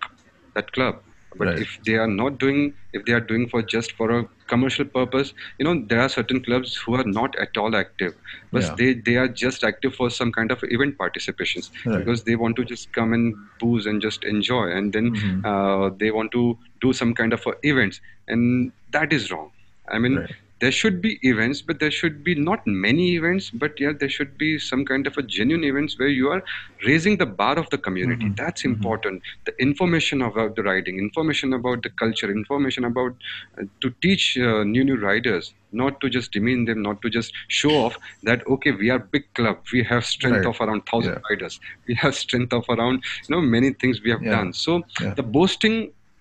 that 0.54 0.70
club 0.72 1.00
but 1.36 1.48
Right. 1.48 1.58
if 1.58 1.78
they 1.86 1.94
are 1.94 2.06
not 2.08 2.38
doing 2.38 2.74
if 2.92 3.04
they 3.04 3.12
are 3.12 3.20
doing 3.20 3.48
for 3.48 3.62
just 3.62 3.92
for 3.92 4.10
a 4.18 4.24
commercial 4.46 4.84
purpose 4.84 5.34
you 5.58 5.64
know 5.64 5.74
there 5.88 6.00
are 6.00 6.08
certain 6.08 6.42
clubs 6.42 6.74
who 6.76 6.94
are 6.94 7.04
not 7.04 7.36
at 7.38 7.56
all 7.56 7.76
active 7.76 8.14
but 8.50 8.62
Yeah. 8.62 8.74
they 8.78 8.94
they 8.94 9.16
are 9.16 9.28
just 9.28 9.62
active 9.70 9.94
for 9.94 10.08
some 10.10 10.32
kind 10.32 10.50
of 10.50 10.64
event 10.78 10.96
participations 10.96 11.70
Right. 11.84 11.98
because 11.98 12.24
they 12.24 12.36
want 12.36 12.56
to 12.56 12.64
just 12.64 12.92
come 12.92 13.12
and 13.12 13.34
booze 13.60 13.86
and 13.86 14.00
just 14.00 14.24
enjoy 14.24 14.64
and 14.78 14.92
then 14.92 15.10
Mhm. 15.10 15.44
uh, 15.52 15.90
they 16.00 16.10
want 16.10 16.32
to 16.38 16.58
do 16.80 16.92
some 17.02 17.14
kind 17.14 17.32
of 17.38 17.46
events 17.62 18.00
and 18.28 18.72
that 18.98 19.12
is 19.12 19.30
wrong 19.30 19.50
i 19.90 19.98
mean 19.98 20.16
Right. 20.16 20.36
There 20.60 20.72
should 20.72 21.00
be 21.00 21.18
events 21.22 21.62
but 21.62 21.78
there 21.78 21.90
should 21.90 22.22
be 22.24 22.34
not 22.34 22.66
many 22.66 23.14
events 23.16 23.50
but 23.50 23.78
yeah 23.78 23.92
there 23.98 24.08
should 24.08 24.36
be 24.38 24.58
some 24.58 24.84
kind 24.84 25.06
of 25.06 25.16
a 25.16 25.22
genuine 25.22 25.64
events 25.64 25.98
where 25.98 26.08
you 26.08 26.28
are 26.28 26.42
raising 26.86 27.16
the 27.16 27.26
bar 27.26 27.58
of 27.58 27.68
the 27.70 27.78
community 27.78 28.28
that's 28.36 28.64
important 28.64 29.22
the 29.46 29.54
information 29.66 30.22
about 30.22 30.56
the 30.56 30.62
riding 30.62 30.98
information 30.98 31.52
about 31.52 31.82
the 31.82 31.90
culture 32.02 32.30
information 32.30 32.84
about 32.84 33.12
uh, 33.60 33.64
to 33.80 33.90
teach 34.02 34.36
uh, 34.38 34.64
new 34.64 34.84
new 34.84 34.96
riders 34.96 35.54
not 35.72 36.00
to 36.00 36.08
just 36.08 36.32
demean 36.32 36.64
them 36.64 36.82
not 36.82 37.00
to 37.02 37.10
just 37.18 37.32
show 37.48 37.74
off 37.84 37.96
that 38.22 38.46
okay 38.46 38.72
we 38.72 38.90
are 38.90 38.98
big 38.98 39.24
club 39.34 39.58
we 39.72 39.82
have 39.92 40.04
strength 40.04 40.44
Right. 40.44 40.46
of 40.54 40.60
around 40.60 40.82
1000 40.92 41.12
Yeah. 41.14 41.20
riders 41.30 41.60
we 41.86 41.94
have 42.04 42.14
strength 42.14 42.52
of 42.52 42.64
around 42.76 43.02
you 43.28 43.34
know 43.34 43.40
many 43.56 43.72
things 43.84 44.02
we 44.02 44.10
have 44.16 44.22
Yeah. 44.22 44.36
done 44.38 44.52
so 44.52 44.82
Yeah. 45.00 45.14
the 45.14 45.22
boasting 45.38 45.78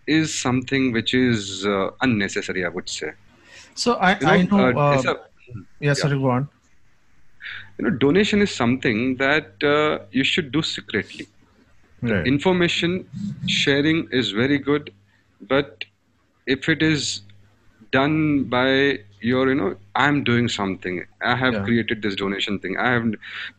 is 0.07 0.37
something 0.47 0.91
which 0.97 1.13
is 1.13 1.65
uh, 1.65 1.89
unnecessary 2.07 2.63
i 2.65 2.69
would 2.69 2.89
say 2.97 3.11
So 3.77 3.93
I, 3.95 4.19
you 4.19 4.27
know, 4.27 4.37
I 4.37 4.43
know. 4.43 4.77
uh, 4.77 4.77
Uh, 4.77 5.03
a, 5.05 5.15
yeah, 5.79 5.93
sorry, 5.93 6.17
go 6.19 6.29
on. 6.31 6.49
you 7.77 7.85
know 7.85 7.91
donation 8.03 8.41
is 8.41 8.51
something 8.53 9.17
that 9.17 9.63
uh, 9.63 9.99
you 10.11 10.23
should 10.23 10.51
do 10.51 10.61
secretly 10.61 11.27
Right. 12.01 12.33
information 12.33 12.93
sharing 13.47 14.07
is 14.11 14.31
very 14.31 14.57
good 14.57 14.91
but 15.53 15.85
if 16.45 16.67
it 16.69 16.81
is 16.81 17.21
done 17.91 18.43
by 18.45 18.99
your 19.21 19.49
you 19.49 19.55
know 19.55 19.75
i'm 19.95 20.23
doing 20.23 20.47
something. 20.47 21.05
I 21.21 21.35
have 21.35 21.53
Yeah. 21.53 21.63
created 21.63 22.01
this 22.03 22.15
donation 22.15 22.59
thing. 22.59 22.77
I 22.77 22.91
have 22.91 23.05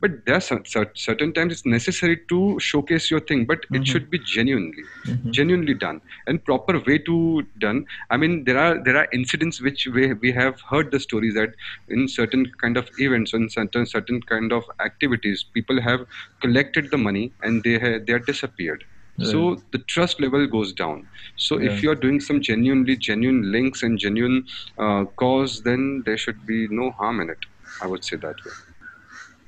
but 0.00 0.24
there 0.24 0.36
are 0.36 0.40
cer- 0.40 0.64
cer- 0.64 0.92
certain 0.94 1.32
times 1.32 1.52
it's 1.52 1.66
necessary 1.66 2.16
to 2.28 2.58
showcase 2.60 3.10
your 3.10 3.20
thing 3.20 3.44
but 3.44 3.58
it 3.58 3.72
mm-hmm. 3.72 3.82
should 3.82 4.10
be 4.10 4.20
genuinely 4.20 4.84
mm-hmm. 5.04 5.30
genuinely 5.30 5.74
done 5.74 6.00
and 6.26 6.44
proper 6.44 6.78
way 6.78 6.98
to 6.98 7.44
done. 7.58 7.84
I 8.10 8.16
mean 8.16 8.44
there 8.44 8.58
are 8.58 8.82
there 8.82 8.96
are 8.96 9.08
incidents 9.12 9.60
which 9.60 9.86
we, 9.86 10.12
we 10.14 10.32
have 10.32 10.60
heard 10.60 10.92
the 10.92 11.00
stories 11.00 11.34
that 11.34 11.54
in 11.88 12.06
certain 12.08 12.52
kind 12.62 12.76
of 12.76 12.88
events 12.98 13.34
and 13.34 13.50
certain 13.50 13.86
certain 13.86 14.22
kind 14.22 14.52
of 14.52 14.64
activities 14.80 15.44
people 15.58 15.80
have 15.80 16.06
collected 16.40 16.90
the 16.90 16.98
money 16.98 17.32
and 17.42 17.64
they 17.64 17.78
ha- 17.78 17.98
they 18.06 18.12
are 18.12 18.24
disappeared 18.30 18.84
so 19.20 19.60
the 19.72 19.78
trust 19.94 20.20
level 20.20 20.46
goes 20.46 20.72
down 20.72 21.06
so 21.36 21.58
Yeah. 21.58 21.70
if 21.70 21.82
you 21.82 21.90
are 21.90 21.94
doing 22.06 22.20
some 22.20 22.40
genuinely 22.40 22.96
genuine 22.96 23.50
links 23.52 23.82
and 23.82 23.98
genuine 23.98 24.44
uh, 24.78 25.04
cause 25.22 25.62
then 25.62 26.02
there 26.06 26.16
should 26.16 26.44
be 26.46 26.68
no 26.70 26.90
harm 26.92 27.20
in 27.20 27.30
it 27.30 27.46
i 27.82 27.86
would 27.86 28.04
say 28.04 28.16
that 28.16 28.36
way 28.46 28.56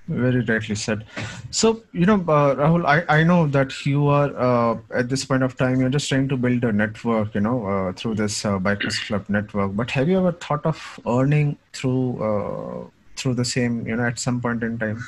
Very 0.08 0.40
rightly 0.46 0.74
said. 0.74 1.02
So, 1.50 1.68
you 1.92 2.04
know, 2.04 2.14
uh, 2.36 2.54
Rahul, 2.60 2.84
I, 2.92 3.04
I 3.16 3.22
know 3.22 3.46
that 3.56 3.74
you 3.86 4.08
are 4.08 4.30
uh, 4.46 4.78
at 5.00 5.08
this 5.08 5.24
point 5.24 5.44
of 5.44 5.56
time, 5.56 5.80
you're 5.80 5.92
just 5.96 6.08
trying 6.08 6.28
to 6.32 6.36
build 6.36 6.64
a 6.64 6.72
network, 6.72 7.36
you 7.36 7.42
know, 7.42 7.64
uh, 7.74 7.92
through 7.92 8.16
this 8.16 8.44
uh, 8.44 8.58
Bikers 8.58 8.98
Club 9.06 9.28
network. 9.28 9.76
But 9.76 9.92
have 9.92 10.08
you 10.08 10.18
ever 10.18 10.32
thought 10.32 10.66
of 10.66 10.82
earning 11.06 11.58
through 11.72 12.18
uh, 12.30 12.88
through 13.16 13.34
the 13.42 13.44
same, 13.44 13.86
you 13.86 13.94
know, 14.00 14.08
at 14.14 14.18
some 14.18 14.40
point 14.40 14.64
in 14.70 14.80
time? 14.80 14.98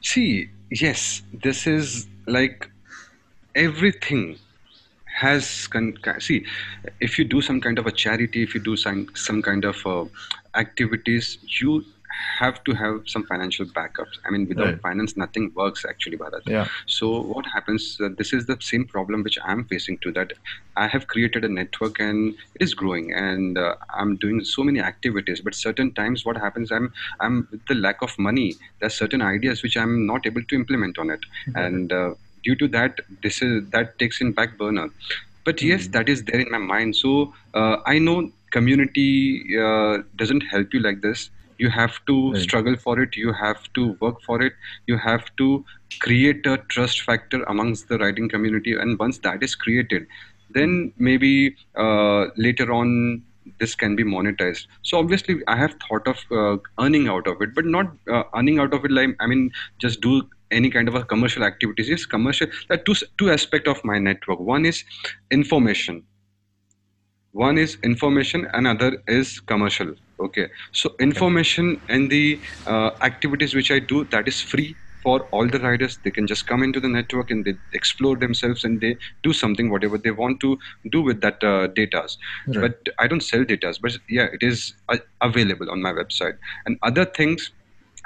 See, 0.00 0.50
yes, 0.70 1.22
this 1.42 1.66
is 1.66 2.08
like 2.26 2.68
everything 3.56 4.38
has 5.20 5.66
con- 5.68 5.94
see 6.18 6.44
if 7.00 7.18
you 7.18 7.24
do 7.24 7.40
some 7.40 7.60
kind 7.60 7.78
of 7.78 7.86
a 7.86 7.92
charity 7.92 8.42
if 8.42 8.54
you 8.54 8.60
do 8.60 8.76
some 8.76 9.06
some 9.14 9.40
kind 9.42 9.64
of 9.64 9.78
uh, 9.86 10.04
activities 10.54 11.38
you 11.60 11.84
have 12.38 12.62
to 12.64 12.72
have 12.80 13.00
some 13.12 13.24
financial 13.30 13.66
backups 13.78 14.18
i 14.26 14.30
mean 14.30 14.46
without 14.50 14.66
Right. 14.72 14.80
finance 14.86 15.16
nothing 15.22 15.46
works 15.60 15.84
actually 15.90 16.18
bharat 16.22 16.50
Yeah. 16.54 16.66
so 16.96 17.08
what 17.32 17.46
happens 17.54 17.88
uh, 18.04 18.10
this 18.20 18.32
is 18.38 18.46
the 18.50 18.56
same 18.68 18.84
problem 18.94 19.22
which 19.28 19.38
i'm 19.52 19.64
facing 19.72 19.98
to 20.04 20.12
that 20.18 20.32
i 20.84 20.86
have 20.94 21.06
created 21.14 21.44
a 21.48 21.52
network 21.58 22.00
and 22.08 22.34
it 22.56 22.62
is 22.68 22.74
growing 22.82 23.12
and 23.24 23.58
uh, 23.66 23.74
i'm 24.02 24.16
doing 24.26 24.40
so 24.54 24.64
many 24.70 24.80
activities 24.92 25.42
but 25.48 25.54
certain 25.66 25.92
times 26.00 26.24
what 26.28 26.38
happens 26.46 26.72
i'm 26.78 26.88
i'm 27.20 27.36
with 27.50 27.64
the 27.72 27.78
lack 27.86 28.00
of 28.08 28.18
money 28.30 28.48
there's 28.80 28.98
certain 29.04 29.22
ideas 29.32 29.62
which 29.66 29.76
i'm 29.84 29.96
not 30.12 30.26
able 30.32 30.46
to 30.52 30.54
implement 30.62 30.98
on 31.04 31.10
it 31.18 31.26
and 31.66 31.92
uh, 32.02 32.10
due 32.46 32.56
to 32.62 32.68
that 32.78 33.00
this 33.22 33.42
is 33.42 33.62
that 33.76 33.98
takes 33.98 34.20
in 34.20 34.32
back 34.40 34.58
burner. 34.58 34.88
But 35.44 35.62
yes 35.62 35.88
that 35.88 36.08
is 36.08 36.24
there 36.24 36.40
in 36.40 36.50
my 36.50 36.58
mind. 36.58 36.96
So 36.96 37.32
uh, 37.54 37.76
i 37.86 37.98
know 37.98 38.30
community 38.52 39.10
uh, 39.68 39.98
doesn't 40.16 40.42
help 40.54 40.74
you 40.74 40.80
like 40.80 41.02
this. 41.02 41.30
You 41.58 41.70
have 41.70 41.98
to 42.08 42.16
Right. 42.32 42.40
struggle 42.42 42.76
for 42.76 43.00
it. 43.00 43.16
You 43.16 43.32
have 43.32 43.62
to 43.78 43.96
work 44.00 44.22
for 44.26 44.42
it. 44.42 44.52
You 44.86 44.98
have 44.98 45.24
to 45.42 45.64
create 46.00 46.46
a 46.46 46.58
trust 46.74 47.02
factor 47.02 47.42
amongst 47.54 47.88
the 47.88 47.98
writing 47.98 48.28
community. 48.28 48.74
And 48.74 48.98
once 48.98 49.18
that 49.20 49.42
is 49.42 49.54
created 49.54 50.06
then 50.50 50.92
maybe 50.96 51.56
uh, 51.76 52.26
later 52.36 52.72
on 52.72 53.22
this 53.58 53.74
can 53.74 53.96
be 53.96 54.04
monetized. 54.04 54.66
So 54.82 54.98
obviously 54.98 55.36
i 55.48 55.56
have 55.56 55.74
thought 55.88 56.06
of 56.12 56.18
uh, 56.40 56.56
earning 56.84 57.08
out 57.08 57.26
of 57.26 57.40
it 57.40 57.54
but 57.54 57.64
not 57.64 57.86
uh, 58.10 58.24
earning 58.36 58.58
out 58.58 58.74
of 58.74 58.84
it 58.84 58.90
like 58.92 59.14
i 59.20 59.26
mean 59.26 59.50
just 59.84 60.00
do 60.00 60.22
any 60.50 60.70
kind 60.70 60.88
of 60.88 60.94
a 60.94 61.04
commercial 61.04 61.44
activities 61.44 61.88
is 61.90 62.06
commercial 62.06 62.46
there 62.68 62.78
are 62.78 62.82
two 62.82 62.94
two 63.18 63.30
aspect 63.30 63.68
of 63.68 63.84
my 63.84 63.98
network. 63.98 64.40
One 64.40 64.64
is 64.66 64.84
information. 65.30 66.04
One 67.32 67.58
is 67.58 67.76
information 67.84 68.46
another 68.54 69.02
is 69.06 69.40
commercial 69.40 69.94
okay? 70.20 70.48
So 70.72 70.94
information 71.00 71.82
and 71.88 72.10
the 72.10 72.40
uh, 72.66 72.90
activities 73.02 73.54
which 73.54 73.70
i 73.70 73.78
do 73.78 74.04
that 74.06 74.26
is 74.26 74.40
free 74.40 74.78
for 75.02 75.20
all 75.30 75.46
the 75.46 75.60
riders. 75.60 75.98
They 76.02 76.10
can 76.10 76.26
just 76.26 76.46
come 76.46 76.62
into 76.64 76.80
the 76.80 76.88
network 76.88 77.30
and 77.30 77.44
they 77.44 77.54
explore 77.72 78.16
themselves 78.16 78.64
and 78.64 78.80
they 78.80 78.96
do 79.22 79.32
something 79.32 79.70
whatever 79.70 79.98
they 79.98 80.10
want 80.10 80.40
to 80.40 80.58
do 80.90 81.02
with 81.02 81.20
that 81.20 81.44
uh, 81.44 81.68
data. 81.68 82.08
Right. 82.46 82.60
but 82.62 82.88
i 82.98 83.06
don't 83.06 83.22
sell 83.22 83.44
data 83.44 83.72
but 83.82 83.96
yeah 84.08 84.26
it 84.32 84.42
is 84.42 84.74
uh, 84.88 84.96
available 85.20 85.70
on 85.70 85.82
my 85.82 85.92
website. 85.92 86.38
And 86.64 86.78
other 86.82 87.04
things 87.04 87.50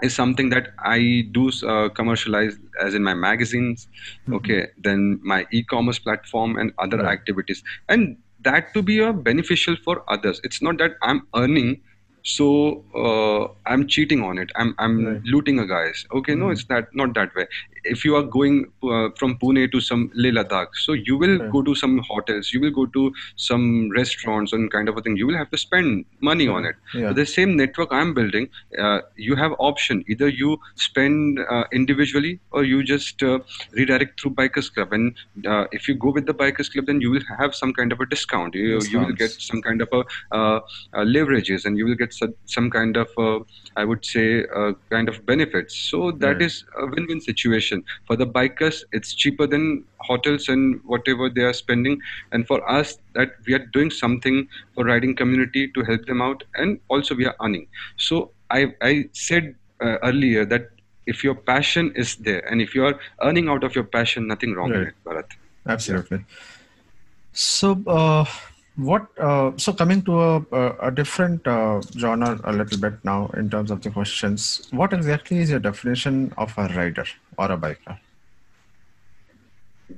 is 0.03 0.15
something 0.15 0.51
that 0.51 0.69
I 0.79 1.25
do 1.33 1.51
uh, 1.67 1.89
commercialize 1.91 2.57
as 2.81 2.95
in 2.95 3.03
my 3.03 3.15
magazines, 3.15 3.89
okay, 4.33 4.69
then 4.79 5.21
my 5.23 5.47
e-commerce 5.53 5.99
platform 5.99 6.57
and 6.59 6.73
other 6.79 6.99
Right. 6.99 7.13
activities. 7.13 7.63
And 7.89 8.19
that 8.43 8.73
to 8.75 8.83
be 8.83 8.99
a 9.01 9.13
beneficial 9.13 9.77
for 9.85 10.03
others 10.09 10.41
it's 10.45 10.63
not 10.63 10.79
that 10.79 10.93
i'm 11.03 11.27
earning 11.37 11.79
so 12.23 12.83
uh, 12.95 13.49
i'm 13.71 13.87
cheating 13.87 14.23
on 14.23 14.39
it. 14.39 14.51
I'm 14.57 14.75
i'm 14.79 15.05
Right. 15.07 15.23
looting 15.25 15.59
a 15.59 15.67
guys. 15.67 16.07
Okay 16.13 16.35
no 16.35 16.47
Mhm. 16.47 16.53
it's 16.53 16.65
that 16.65 16.89
not 16.95 17.15
that 17.15 17.35
way. 17.35 17.47
If 17.85 18.05
you 18.05 18.15
are 18.17 18.23
going 18.23 18.57
uh, 18.83 19.09
from 19.19 19.37
pune 19.43 19.61
to 19.73 19.81
some 19.81 20.11
leh 20.15 20.31
ladakh 20.39 20.75
so 20.85 20.93
you 20.93 21.17
will 21.17 21.37
Right. 21.39 21.51
go 21.55 21.63
to 21.69 21.75
some 21.83 21.99
hotels 22.09 22.53
you 22.53 22.61
will 22.61 22.71
go 22.79 22.85
to 22.97 23.05
some 23.37 23.91
restaurants 23.99 24.53
and 24.53 24.71
kind 24.71 24.89
of 24.89 24.97
a 24.99 25.03
thing. 25.03 25.17
You 25.17 25.27
will 25.27 25.37
have 25.43 25.51
to 25.51 25.59
spend 25.67 26.05
money 26.31 26.49
on 26.49 26.65
it. 26.73 26.77
Yeah. 26.95 27.13
the 27.21 27.25
same 27.27 27.57
network 27.63 27.93
i'm 27.99 28.13
building 28.19 28.49
uh, 28.85 29.01
you 29.17 29.35
have 29.43 29.53
option. 29.59 30.05
Either 30.09 30.29
you 30.29 30.59
spend 30.77 31.39
uh, 31.55 31.65
individually 31.73 32.33
or 32.51 32.65
you 32.65 32.83
just 32.83 33.23
uh, 33.23 33.39
redirect 33.73 34.21
through 34.21 34.33
bikers 34.41 34.73
club. 34.75 34.93
And 34.93 35.17
uh, 35.47 35.65
if 35.73 35.89
you 35.89 35.95
go 35.95 36.11
with 36.11 36.27
the 36.27 36.35
bikers 36.35 36.71
club 36.73 36.87
then 36.87 37.01
you 37.01 37.11
will 37.11 37.27
have 37.39 37.55
some 37.55 37.73
kind 37.73 37.93
of 37.93 38.01
a 38.01 38.07
discount. 38.07 38.55
You, 38.55 38.81
you 38.93 38.99
will 39.01 39.13
get 39.13 39.31
some 39.49 39.63
kind 39.63 39.81
of 39.83 39.89
a 39.93 40.01
uh, 40.37 40.61
uh, 40.95 41.05
leverages 41.17 41.65
and 41.65 41.79
you 41.79 41.87
will 41.87 41.95
get 41.95 42.10
some, 42.13 42.35
some 42.47 42.71
kind 42.71 42.97
of 42.97 43.09
uh, 43.19 43.39
i 43.77 43.85
would 43.85 44.05
say 44.05 44.45
uh, 44.59 44.73
kind 44.91 45.09
of 45.09 45.25
benefits 45.27 45.77
so 45.91 46.11
that 46.13 46.37
Right. 46.39 46.43
is 46.49 46.65
a 46.83 46.87
win-win 46.87 47.21
situation 47.21 47.83
for 48.07 48.17
the 48.17 48.27
bikers 48.27 48.81
it's 48.93 49.15
cheaper 49.15 49.47
than 49.47 49.85
hotels 50.11 50.49
and 50.49 50.81
whatever 50.85 51.29
they 51.29 51.43
are 51.51 51.53
spending 51.63 51.99
and 52.33 52.47
for 52.47 52.59
us 52.79 52.97
that 53.15 53.31
we 53.47 53.55
are 53.55 53.65
doing 53.77 53.91
something 53.91 54.47
for 54.75 54.85
riding 54.85 55.15
community 55.15 55.69
to 55.75 55.83
help 55.85 56.05
them 56.07 56.21
out 56.23 56.43
and 56.57 56.79
also 56.89 57.15
we 57.15 57.27
are 57.27 57.37
earning 57.45 57.67
so 58.09 58.31
i 58.51 58.61
i 58.83 59.05
said 59.13 59.55
uh, 59.85 59.97
earlier 60.11 60.45
that 60.45 60.69
if 61.07 61.25
your 61.25 61.35
passion 61.53 61.93
is 61.97 62.17
there 62.29 62.43
and 62.51 62.61
if 62.61 62.75
you 62.75 62.85
are 62.85 62.97
earning 63.23 63.49
out 63.49 63.65
of 63.65 63.75
your 63.75 63.85
passion 63.99 64.27
nothing 64.35 64.55
wrong 64.55 64.75
Right. 64.79 64.89
it 64.93 64.95
bharat 65.07 65.39
Absolutely. 65.67 66.25
So, 67.33 67.83
uh, 67.87 68.25
what? 68.85 69.07
Uh, 69.19 69.53
so, 69.57 69.73
coming 69.73 70.03
to 70.03 70.21
a, 70.21 70.87
a, 70.89 70.91
different 70.91 71.47
uh, 71.47 71.81
genre 71.97 72.41
a 72.45 72.53
little 72.53 72.79
bit 72.79 72.95
now 73.05 73.31
in 73.37 73.51
terms 73.51 73.71
of 73.71 73.83
the 73.83 73.91
questions. 73.91 74.69
What 74.71 74.93
exactly 74.93 75.39
is 75.39 75.51
your 75.51 75.61
definition 75.61 76.33
of 76.37 76.57
a 76.57 76.69
rider 76.69 77.05
or 77.39 77.53
a 77.53 77.59
biker? 77.59 77.99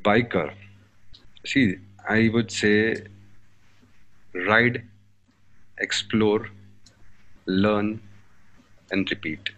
biker 0.07 0.51
see 1.45 1.77
i 2.09 2.29
would 2.35 2.51
say 2.51 2.77
ride 4.49 4.83
explore 5.79 6.49
learn 7.47 8.01
and 8.90 9.11
repeat 9.11 9.51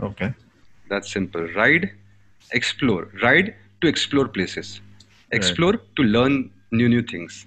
Okay. 0.00 0.34
that's 0.90 1.12
simple 1.12 1.46
ride 1.54 1.90
explore 2.52 3.08
ride 3.22 3.54
to 3.80 3.88
explore 3.88 4.26
places 4.28 4.80
explore 5.30 5.74
to 5.96 6.02
learn 6.02 6.50
new 6.72 6.88
new 6.88 7.02
things 7.02 7.46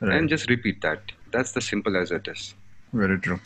Right. 0.00 0.16
and 0.16 0.28
just 0.28 0.48
repeat 0.48 0.80
that 0.82 1.00
that's 1.32 1.52
the 1.52 1.60
simple 1.60 1.96
as 1.96 2.10
it 2.10 2.28
is 2.28 2.54
Very 2.92 3.18
true. 3.18 3.40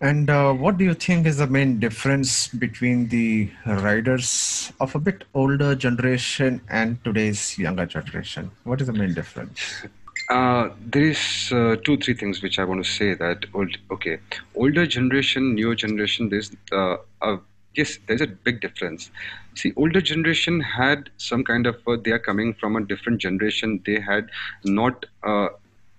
And 0.00 0.30
uh, 0.30 0.52
what 0.52 0.78
do 0.78 0.84
you 0.84 0.94
think 0.94 1.26
is 1.26 1.38
the 1.38 1.48
main 1.48 1.80
difference 1.80 2.46
between 2.46 3.08
the 3.08 3.50
riders 3.66 4.72
of 4.78 4.94
a 4.94 5.00
bit 5.00 5.24
older 5.34 5.74
generation 5.74 6.60
and 6.68 7.02
today's 7.02 7.58
younger 7.58 7.84
generation? 7.84 8.52
What 8.62 8.80
is 8.80 8.86
the 8.86 8.92
main 8.92 9.14
difference? 9.14 9.86
Uh, 10.28 10.68
there 10.84 11.04
is 11.04 11.50
uh, 11.52 11.76
two, 11.84 11.96
three 11.96 12.12
things 12.12 12.42
which 12.42 12.58
I 12.58 12.64
want 12.64 12.84
to 12.84 12.90
say 12.90 13.14
that 13.14 13.46
old, 13.54 13.78
okay, 13.90 14.18
older 14.56 14.84
generation, 14.86 15.54
newer 15.54 15.74
generation. 15.74 16.28
There's 16.28 16.50
uh, 16.70 16.96
a 17.22 17.38
yes, 17.78 17.98
there's 18.08 18.22
a 18.22 18.28
big 18.28 18.60
difference. 18.60 19.10
See, 19.56 19.72
older 19.76 20.00
generation 20.02 20.60
had 20.60 21.10
some 21.18 21.44
kind 21.44 21.66
of 21.66 21.76
uh, 21.86 21.96
they 22.04 22.12
are 22.12 22.18
coming 22.18 22.54
from 22.54 22.76
a 22.76 22.84
different 22.84 23.20
generation. 23.20 23.82
They 23.86 24.00
had 24.00 24.30
not. 24.64 25.06
Uh, 25.26 25.48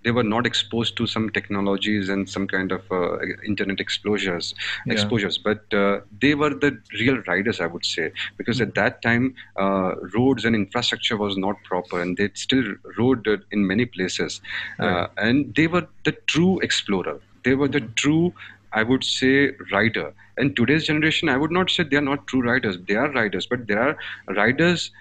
they 0.06 0.12
were 0.12 0.24
not 0.24 0.46
exposed 0.48 0.98
to 0.98 1.08
some 1.08 1.30
technologies 1.30 2.10
and 2.10 2.30
some 2.30 2.48
kind 2.48 2.72
of 2.72 2.82
uh, 2.92 3.18
internet 3.48 3.80
exposures 3.80 4.54
Yeah. 4.86 4.94
exposures 4.94 5.38
but 5.38 5.74
uh, 5.74 6.00
they 6.22 6.36
were 6.36 6.52
the 6.66 6.72
real 7.00 7.18
riders 7.28 7.60
i 7.62 7.68
would 7.68 7.86
say 7.86 8.12
because 8.38 8.62
at 8.62 8.76
that 8.76 9.02
time 9.02 9.36
uh, 9.60 9.92
roads 10.16 10.46
and 10.46 10.56
infrastructure 10.56 11.18
was 11.18 11.38
not 11.38 11.64
proper 11.64 12.02
and 12.02 12.18
they 12.18 12.30
still 12.36 12.64
rode 12.98 13.28
uh, 13.28 13.38
in 13.52 13.68
many 13.68 13.86
places 13.86 14.42
uh, 14.82 14.86
Right. 14.86 15.08
and 15.18 15.56
they 15.56 15.68
were 15.68 15.88
the 16.06 16.16
true 16.28 16.60
explorer 16.60 17.20
they 17.44 17.56
were 17.56 17.68
the 17.68 17.84
true 18.04 18.34
i 18.74 18.84
would 18.84 19.04
say 19.04 19.52
rider 19.72 20.14
and 20.40 20.56
today's 20.58 20.86
generation 20.88 21.30
i 21.30 21.38
would 21.38 21.52
not 21.52 21.70
say 21.72 21.84
they 21.84 21.98
are 22.02 22.08
not 22.10 22.28
true 22.28 22.42
writers 22.48 22.78
they 22.88 22.96
are 22.96 23.12
writers 23.14 23.48
but 23.52 23.68
there 23.68 23.82
are 23.88 23.98
riders 24.36 24.92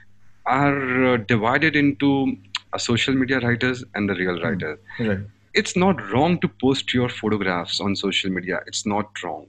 are 0.47 1.15
uh, 1.15 1.17
divided 1.29 1.77
into 1.77 2.37
a 2.75 2.79
social 2.79 3.15
media 3.15 3.41
writers 3.41 3.85
and 3.95 4.09
the 4.11 4.15
real 4.15 4.41
riders. 4.43 4.79
Right. 5.01 5.19
it's 5.55 5.77
not 5.77 6.01
wrong 6.13 6.39
to 6.41 6.49
post 6.63 6.93
your 6.95 7.09
photographs 7.09 7.81
on 7.81 7.97
social 7.97 8.31
media. 8.31 8.61
It's 8.67 8.87
not 8.87 9.07
wrong. 9.25 9.47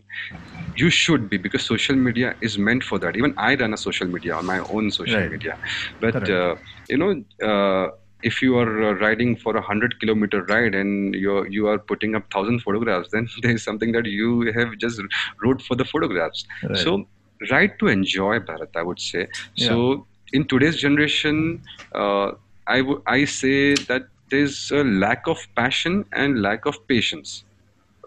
You 0.75 0.89
should 0.89 1.29
be 1.29 1.37
because 1.37 1.65
social 1.65 1.95
media 1.95 2.35
is 2.41 2.57
meant 2.57 2.83
for 2.83 2.99
that. 2.99 3.17
Even 3.17 3.33
i 3.37 3.55
run 3.55 3.73
a 3.73 3.77
social 3.77 4.07
media 4.07 4.35
on 4.35 4.45
my 4.45 4.59
own 4.69 4.91
social 4.91 5.21
Right. 5.21 5.31
media. 5.31 5.57
But 5.99 6.29
uh, 6.29 6.55
you 6.89 6.97
know 6.97 7.11
uh, 7.51 7.89
if 8.23 8.41
you 8.41 8.57
are 8.57 8.83
uh, 8.89 8.93
riding 9.01 9.35
for 9.35 9.51
a 9.55 9.61
100 9.61 9.99
kilometer 9.99 10.43
ride 10.43 10.75
and 10.75 11.15
you 11.15 11.45
you 11.57 11.67
are 11.67 11.77
putting 11.91 12.15
up 12.15 12.23
1000 12.33 12.59
photographs 12.61 13.09
then 13.13 13.27
there 13.43 13.51
is 13.51 13.63
something 13.63 13.91
that 13.93 14.05
you 14.05 14.51
have 14.57 14.77
just 14.77 15.01
wrote 15.43 15.61
for 15.61 15.75
the 15.75 15.85
photographs 15.85 16.45
Right. 16.63 16.77
so 16.77 17.07
ride 17.51 17.73
to 17.79 17.87
enjoy 17.87 18.33
bharat 18.51 18.73
i 18.75 18.83
would 18.91 18.99
say 18.99 19.25
so 19.65 19.75
in 20.39 20.45
today's 20.53 20.77
generation 20.85 21.37
uh, 21.95 22.31
I 22.67 22.81
would 22.87 23.01
I 23.07 23.25
say 23.25 23.73
that 23.91 24.03
there's 24.31 24.57
a 24.79 24.83
lack 25.03 25.27
of 25.31 25.39
passion 25.59 25.93
and 26.23 26.39
lack 26.47 26.67
of 26.71 26.75
patience. 26.91 27.31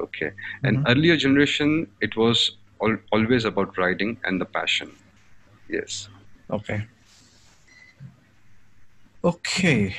Okay, 0.04 0.28
and 0.66 0.76
Mhm. 0.78 0.84
earlier 0.92 1.16
generation 1.24 1.72
it 2.08 2.14
was 2.22 2.42
al- 2.88 3.00
always 3.16 3.44
about 3.50 3.80
riding 3.84 4.12
and 4.28 4.40
the 4.44 4.48
passion. 4.58 4.92
Yes. 5.78 5.96
Okay. 6.58 6.78
Okay. 9.24 9.94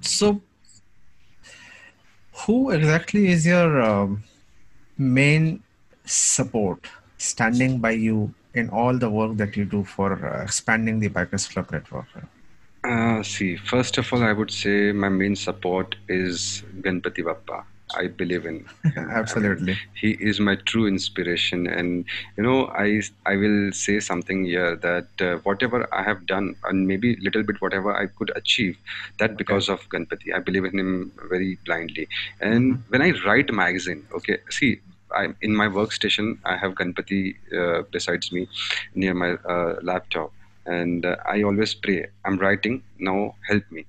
So, 0.00 0.40
who 2.32 2.70
exactly 2.70 3.28
is 3.28 3.44
your 3.46 3.82
um, 3.82 4.24
main 4.96 5.62
support 6.04 6.86
standing 7.18 7.80
by 7.80 7.90
you 7.90 8.32
in 8.54 8.70
all 8.70 8.96
the 8.96 9.10
work 9.10 9.36
that 9.36 9.56
you 9.56 9.64
do 9.64 9.84
for 9.84 10.12
uh, 10.26 10.42
expanding 10.42 11.00
the 11.00 11.10
Bikers 11.10 11.50
Club 11.50 11.70
network? 11.70 12.06
Uh, 12.84 13.22
see, 13.22 13.56
first 13.56 13.98
of 13.98 14.10
all, 14.12 14.22
I 14.22 14.32
would 14.32 14.50
say 14.50 14.92
my 14.92 15.08
main 15.08 15.36
support 15.36 15.96
is 16.08 16.62
Ganpati 16.80 17.22
Bappa. 17.22 17.64
I 17.94 18.06
believe 18.08 18.44
in 18.46 18.66
him. 18.94 19.16
I 19.30 19.34
mean, 19.36 19.56
Absolutely. 19.56 19.78
he 19.94 20.10
is 20.20 20.40
my 20.40 20.56
true 20.56 20.86
inspiration 20.86 21.66
and 21.66 22.04
you 22.36 22.42
know 22.42 22.66
i 22.84 23.00
i 23.26 23.34
will 23.36 23.72
say 23.72 24.00
something 24.00 24.44
here 24.44 24.76
that 24.76 25.08
uh, 25.28 25.36
whatever 25.48 25.80
i 25.94 26.02
have 26.02 26.26
done 26.26 26.54
and 26.64 26.86
maybe 26.86 27.16
little 27.26 27.42
bit 27.42 27.60
whatever 27.60 27.94
i 27.94 28.06
could 28.18 28.32
achieve 28.36 28.76
that 29.18 29.36
because 29.42 29.68
of 29.74 29.80
ganpati 29.94 30.34
i 30.34 30.40
believe 30.48 30.64
in 30.70 30.78
him 30.82 30.92
very 31.34 31.58
blindly 31.66 32.06
and 32.40 32.76
Mhm. 32.76 32.82
when 32.88 33.02
i 33.02 33.10
write 33.26 33.52
magazine 33.64 34.02
okay 34.20 34.38
see 34.58 34.72
I, 35.20 35.28
in 35.42 35.54
my 35.56 35.68
workstation 35.78 36.26
i 36.44 36.56
have 36.62 36.72
ganpati 36.80 37.20
uh, 37.60 37.82
besides 37.96 38.32
me 38.36 38.42
near 38.94 39.14
my 39.14 39.30
uh, 39.54 39.74
laptop 39.90 40.32
and 40.78 41.04
uh, 41.06 41.16
i 41.34 41.42
always 41.42 41.74
pray 41.74 42.00
i'm 42.24 42.38
writing 42.44 42.82
now 43.10 43.18
help 43.50 43.64
me 43.76 43.86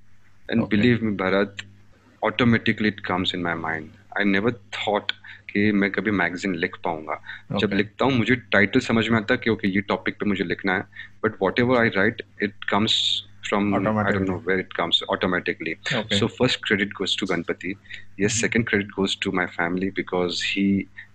and 0.49 0.59
Okay. 0.63 0.75
believe 0.75 1.01
me 1.07 1.11
bharat 1.23 1.65
automatically 2.23 2.87
it 2.87 2.99
comes 3.05 3.35
in 3.35 3.41
my 3.41 3.55
mind 3.67 3.89
I 4.17 4.25
never 4.25 4.51
thought 4.77 5.11
कि 5.51 5.71
मैं 5.71 5.89
कभी 5.91 6.11
magazine 6.11 6.53
लिख 6.55 6.75
पाऊँगा। 6.83 7.13
okay. 7.13 7.61
जब 7.61 7.73
लिखता 7.73 8.05
हूँ 8.05 8.13
मुझे 8.13 8.35
title 8.51 8.79
समझ 8.79 9.07
में 9.09 9.17
आता 9.17 9.33
है 9.33 9.39
कि 9.43 9.49
ओके 9.49 9.61
okay, 9.61 9.75
ये 9.75 9.81
टॉपिक 9.89 10.19
पे 10.19 10.25
मुझे 10.25 10.43
लिखना 10.43 10.73
है। 10.73 10.83
But 11.23 11.41
whatever 11.59 11.77
I 11.77 11.89
write 11.95 12.21
it 12.43 12.63
comes 12.71 12.97
from 13.47 13.73
I 13.75 14.11
don't 14.13 14.27
know 14.29 14.35
where 14.47 14.59
it 14.59 14.73
comes 14.73 15.01
automatically 15.09 15.75
so 15.87 16.27
first 16.27 16.59
credit 16.67 16.93
goes 16.97 17.17
to 17.19 17.25
Ganpati 17.25 17.73
ये 18.19 18.29
second 18.29 18.67
credit 18.69 18.89
goes 18.95 19.17
to 19.21 19.31
my 19.31 19.45
family 19.57 19.89
because 19.97 20.43
he 20.45 20.65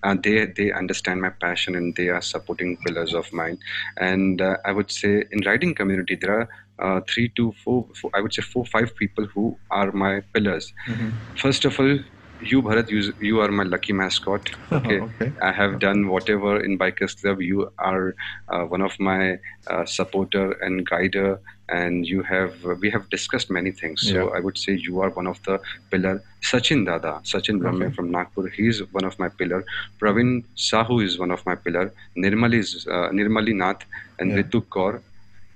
they 0.07 0.35
they 0.57 0.69
understand 0.79 1.21
my 1.21 1.31
passion 1.45 1.77
and 1.77 1.93
they 1.97 2.09
are 2.09 2.21
supporting 2.33 2.77
pillars 2.85 3.15
of 3.15 3.29
mind 3.37 3.59
and 4.03 4.43
I 4.43 4.73
would 4.73 4.87
say 4.97 5.17
in 5.19 5.43
writing 5.47 5.75
community 5.75 6.15
there 6.17 6.31
are 6.31 6.47
uh, 6.79 7.01
three 7.09 7.29
to 7.37 7.53
four, 7.65 7.87
four 8.01 8.11
i 8.15 8.21
would 8.21 8.33
say 8.35 8.43
four 8.43 8.65
five 8.67 8.95
people 8.97 9.27
who 9.35 9.59
are 9.71 9.91
my 9.93 10.21
pillars 10.33 10.73
Mhm. 10.89 11.13
first 11.45 11.65
of 11.65 11.79
all 11.81 11.99
you 12.41 12.61
bharat 12.63 12.91
you, 12.91 13.01
you 13.21 13.41
are 13.41 13.51
my 13.59 13.65
lucky 13.65 13.93
mascot 13.93 14.51
okay 14.73 15.01
Okay. 15.01 15.33
I 15.43 15.53
have 15.53 15.79
done 15.79 16.09
whatever 16.09 16.61
in 16.67 16.79
Bikers 16.79 17.15
Club. 17.21 17.41
You 17.41 17.71
are 17.79 18.15
uh, 18.49 18.65
one 18.75 18.83
of 18.83 18.95
my 18.99 19.39
uh, 19.73 19.85
supporter 19.85 20.53
and 20.67 20.87
guider, 20.91 21.41
and 21.69 22.07
you 22.07 22.23
have 22.23 22.53
we 22.83 22.91
have 22.95 23.09
discussed 23.11 23.51
many 23.51 23.73
things. 23.81 24.03
So 24.11 24.29
I 24.37 24.41
would 24.41 24.59
say 24.65 24.73
you 24.89 25.01
are 25.01 25.11
one 25.11 25.27
of 25.33 25.41
the 25.47 25.57
pillar. 25.91 26.15
Sachin 26.51 26.85
Dada, 26.87 27.13
Sachin 27.33 27.59
Brahme 27.61 27.83
Okay. 27.87 27.95
from 27.97 28.11
Nagpur, 28.11 28.49
he 28.57 28.69
is 28.69 28.81
one 28.99 29.05
of 29.11 29.19
my 29.19 29.29
pillar. 29.29 29.65
Pravin 30.01 30.31
Sahu 30.57 31.03
is 31.05 31.19
one 31.19 31.31
of 31.39 31.45
my 31.51 31.57
pillar. 31.57 31.93
Nirmali 32.17 32.61
is 32.67 32.87
uh, 32.87 33.09
Nirmali 33.21 33.55
Nath 33.65 33.85
and 34.19 34.31
Yeah. 34.31 34.43
Ritu 34.43 34.63
Kaur 34.77 35.03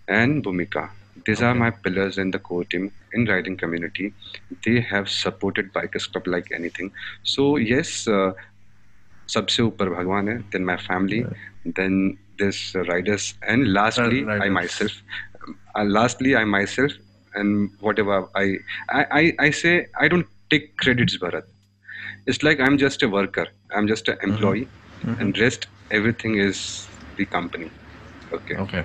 and 0.09 0.45
Bhumika. 0.45 0.91
These 1.28 1.42
are 1.42 1.52
Okay. 1.52 1.60
my 1.60 1.72
pillars 1.86 2.18
in 2.18 2.32
the 2.32 2.40
core 2.40 2.66
team. 2.76 2.92
in 3.18 3.26
riding 3.30 3.56
community, 3.62 4.06
they 4.66 4.80
have 4.92 5.10
supported 5.10 5.72
Bikers 5.74 6.06
Club 6.12 6.28
like 6.36 6.48
anything. 6.60 6.92
So 7.34 7.58
yes, 7.58 8.08
uh, 8.08 8.32
सबसे 9.34 9.64
ऊपर 9.64 9.90
भगवान 9.90 10.30
है 10.30 10.38
then 10.54 10.66
my 10.70 10.76
family 10.86 11.20
then 11.80 11.96
this 12.42 12.60
uh, 12.76 12.84
riders 12.90 13.28
and 13.54 13.68
lastly 13.78 14.22
Riders. 14.24 14.44
I 14.46 14.50
myself 14.58 14.98
uh, 15.76 15.84
lastly 15.98 16.36
I 16.36 16.44
myself 16.46 16.92
and 17.36 17.70
whatever 17.88 18.18
I, 18.36 18.46
I 19.00 19.04
I 19.22 19.24
I 19.48 19.50
say 19.62 19.74
I 20.06 20.08
don't 20.14 20.28
take 20.56 20.68
credits 20.84 21.18
Bharat 21.24 21.50
it's 22.28 22.44
like 22.48 22.60
I'm 22.68 22.78
just 22.86 23.04
a 23.04 23.10
worker 23.18 23.48
I'm 23.76 23.88
just 23.94 24.08
an 24.14 24.18
employee 24.30 24.68
and 25.20 25.38
rest 25.46 25.68
everything 26.00 26.38
is 26.48 26.62
the 27.18 27.26
company 27.38 27.72
okay 28.40 28.60
Okay. 28.60 28.84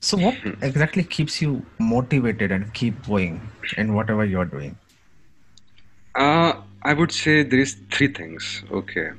So, 0.00 0.16
what 0.16 0.36
exactly 0.62 1.02
keeps 1.04 1.40
you 1.42 1.64
motivated 1.78 2.52
and 2.52 2.72
keep 2.74 3.06
going 3.06 3.40
in 3.76 3.94
whatever 3.94 4.24
you're 4.24 4.44
doing? 4.44 4.76
Uh, 6.14 6.54
I 6.82 6.94
would 6.94 7.12
say 7.12 7.42
there 7.42 7.60
is 7.60 7.76
three 7.90 8.08
things. 8.08 8.62
Okay, 8.70 9.10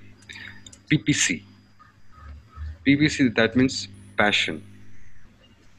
PPC. 0.90 1.44
PPC 2.86 3.36
that 3.36 3.56
means 3.56 3.88
passion, 4.18 4.64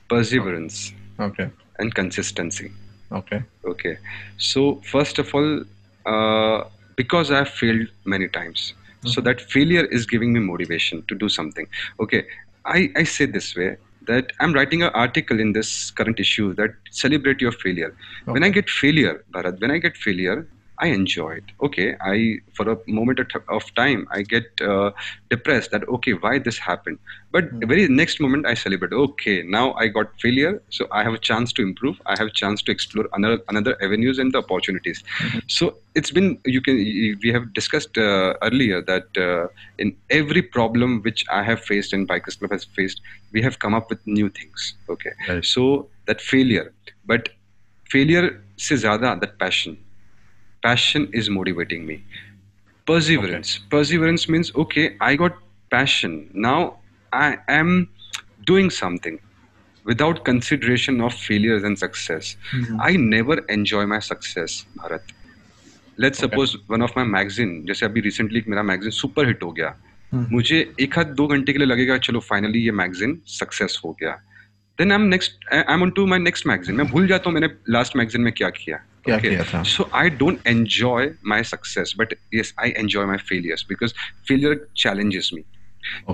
perseverance, 0.09 0.93
Okay. 1.19 1.51
and 1.79 1.95
consistency. 1.95 2.73
Okay. 3.13 3.43
Okay, 3.65 3.99
so 4.39 4.81
first 4.85 5.19
of 5.19 5.35
all, 5.35 5.65
uh, 6.07 6.65
because 6.97 7.31
I 7.31 7.39
have 7.39 7.49
failed 7.49 7.89
many 8.05 8.29
times, 8.29 8.75
so 9.05 9.21
that 9.23 9.41
failure 9.41 9.85
is 9.87 10.07
giving 10.07 10.33
me 10.33 10.41
motivation 10.41 11.03
to 11.09 11.15
do 11.15 11.29
something. 11.29 11.67
Okay, 12.01 12.25
I, 12.65 12.91
I 12.97 13.05
say 13.05 13.27
this 13.27 13.57
way 13.57 13.77
that 14.07 14.33
I'm 14.41 14.53
writing 14.53 14.83
an 14.83 14.91
article 14.95 15.41
in 15.41 15.53
this 15.53 15.91
current 15.91 16.19
issue 16.19 16.55
that 16.55 16.71
celebrate 16.91 17.41
your 17.41 17.53
failure. 17.53 17.95
When 18.25 18.45
I 18.45 18.51
get 18.51 18.69
failure, 18.69 19.25
Bharat, 19.33 19.61
when 19.61 19.71
I 19.71 19.79
get 19.79 19.97
failure, 19.97 20.47
I 20.80 20.88
enjoy 20.88 21.36
it. 21.36 21.52
Okay, 21.64 21.96
I 22.02 22.40
for 22.54 22.70
a 22.70 22.78
moment 22.86 23.20
of 23.20 23.44
of 23.58 23.64
time 23.76 24.08
I 24.12 24.24
get 24.24 24.44
uh, 24.62 24.92
depressed 25.30 25.72
that 25.72 25.88
okay 25.98 26.14
why 26.24 26.40
this 26.40 26.58
happened, 26.58 27.00
but 27.32 27.46
the 27.62 27.66
very 27.66 27.88
next 27.88 28.20
moment 28.20 28.46
I 28.46 28.56
celebrate. 28.56 28.92
Okay, 28.92 29.36
now 29.44 29.74
I 29.84 29.88
got 29.88 30.12
failure, 30.24 30.62
so 30.70 30.88
I 30.92 31.04
have 31.04 31.14
a 31.14 31.22
chance 31.30 31.54
to 31.54 31.62
improve. 31.62 32.02
I 32.06 32.18
have 32.18 32.28
a 32.28 32.36
chance 32.42 32.62
to 32.64 32.72
explore 32.74 33.08
another 33.14 33.40
another 33.54 33.78
avenues 33.88 34.20
and 34.20 34.34
the 34.34 34.40
opportunities. 34.40 35.02
So 35.48 35.78
it's 35.96 36.12
been 36.12 36.38
you 36.46 36.62
can 36.62 36.76
we 37.24 37.32
have 37.38 37.48
discussed 37.54 37.98
uh, 37.98 38.34
earlier 38.50 38.82
that 38.92 39.22
uh, 39.28 39.48
in 39.78 39.96
every 40.10 40.42
problem 40.42 41.02
which 41.08 41.26
I 41.40 41.42
have 41.44 41.64
faced 41.72 41.94
and 41.94 42.08
Bikers 42.14 42.38
Club 42.40 42.52
has 42.52 42.66
faced, 42.66 43.00
we 43.32 43.42
have 43.48 43.60
come 43.60 43.74
up 43.74 43.90
with 43.90 44.06
new 44.06 44.30
things. 44.42 44.74
Okay, 44.90 45.12
Right. 45.30 45.46
so 45.46 45.88
that 46.08 46.20
failure, 46.22 46.68
but 47.06 47.30
failure 47.98 48.30
से 48.60 48.76
ज़्यादा 48.78 49.20
that 49.22 49.40
passion 49.40 49.78
passion 50.63 51.09
is 51.13 51.31
motivating 51.31 51.87
me 51.87 52.03
perseverance 52.87 53.57
okay. 53.57 53.67
perseverance 53.71 54.29
means 54.29 54.53
okay 54.55 54.97
i 55.01 55.15
got 55.17 55.39
passion 55.71 56.29
now 56.35 56.79
i 57.13 57.37
am 57.49 57.89
doing 58.47 58.71
something 58.71 59.19
without 59.85 60.25
consideration 60.25 61.01
of 61.01 61.15
failures 61.15 61.63
and 61.65 61.79
success 61.79 62.37
mm-hmm. 62.53 62.81
i 62.81 62.97
never 62.97 63.39
enjoy 63.59 63.85
my 63.87 64.01
success 64.11 64.65
bharat 64.77 65.15
let's 65.99 66.19
suppose 66.19 66.57
one 66.75 66.83
of 66.83 66.97
my 66.97 67.05
magazine 67.05 67.55
जैसे 67.67 67.87
अभी 67.87 68.03
recently 68.09 68.47
मेरा 68.49 68.67
magazine 68.73 68.99
super 69.03 69.27
hit 69.31 69.43
हो 69.43 69.53
गया 69.53 69.75
मुझे 70.15 70.57
एक 70.81 70.97
हाथ 70.99 71.05
दो 71.19 71.27
घंटे 71.27 71.53
के 71.53 71.59
लिए 71.59 71.67
लगेगा 71.67 71.97
चलो 72.05 72.21
फाइनली 72.21 72.61
ये 72.61 72.71
मैगजीन 72.79 73.21
सक्सेस 73.39 73.81
हो 73.85 73.97
गया 74.01 74.13
then 74.79 74.93
I 74.93 74.99
am 74.99 75.05
next 75.09 75.55
I 75.55 75.75
am 75.75 75.91
to 75.91 76.07
my 76.07 76.19
next 76.19 76.47
magazine 76.47 76.77
मैं 76.77 76.87
भूल 76.91 77.07
जाता 77.09 77.31
हूँ 77.31 77.35
मैंने 77.35 77.55
लास्ट 77.69 77.97
मैगजीन 77.97 78.23
में 78.23 78.33
क्या 78.33 78.51
किया 78.51 78.83
क्या 79.06 79.18
किया 79.20 79.44
था? 79.44 79.64
so 79.72 79.86
i 80.02 80.10
don't 80.22 80.48
enjoy 80.52 81.02
my 81.34 81.42
success 81.54 81.94
but 82.02 82.14
yes 82.40 82.54
i 82.66 82.68
enjoy 82.84 83.06
my 83.12 83.18
failures 83.32 83.64
because 83.74 83.94
failure 84.32 84.56
challenges 84.84 85.32
me 85.38 85.44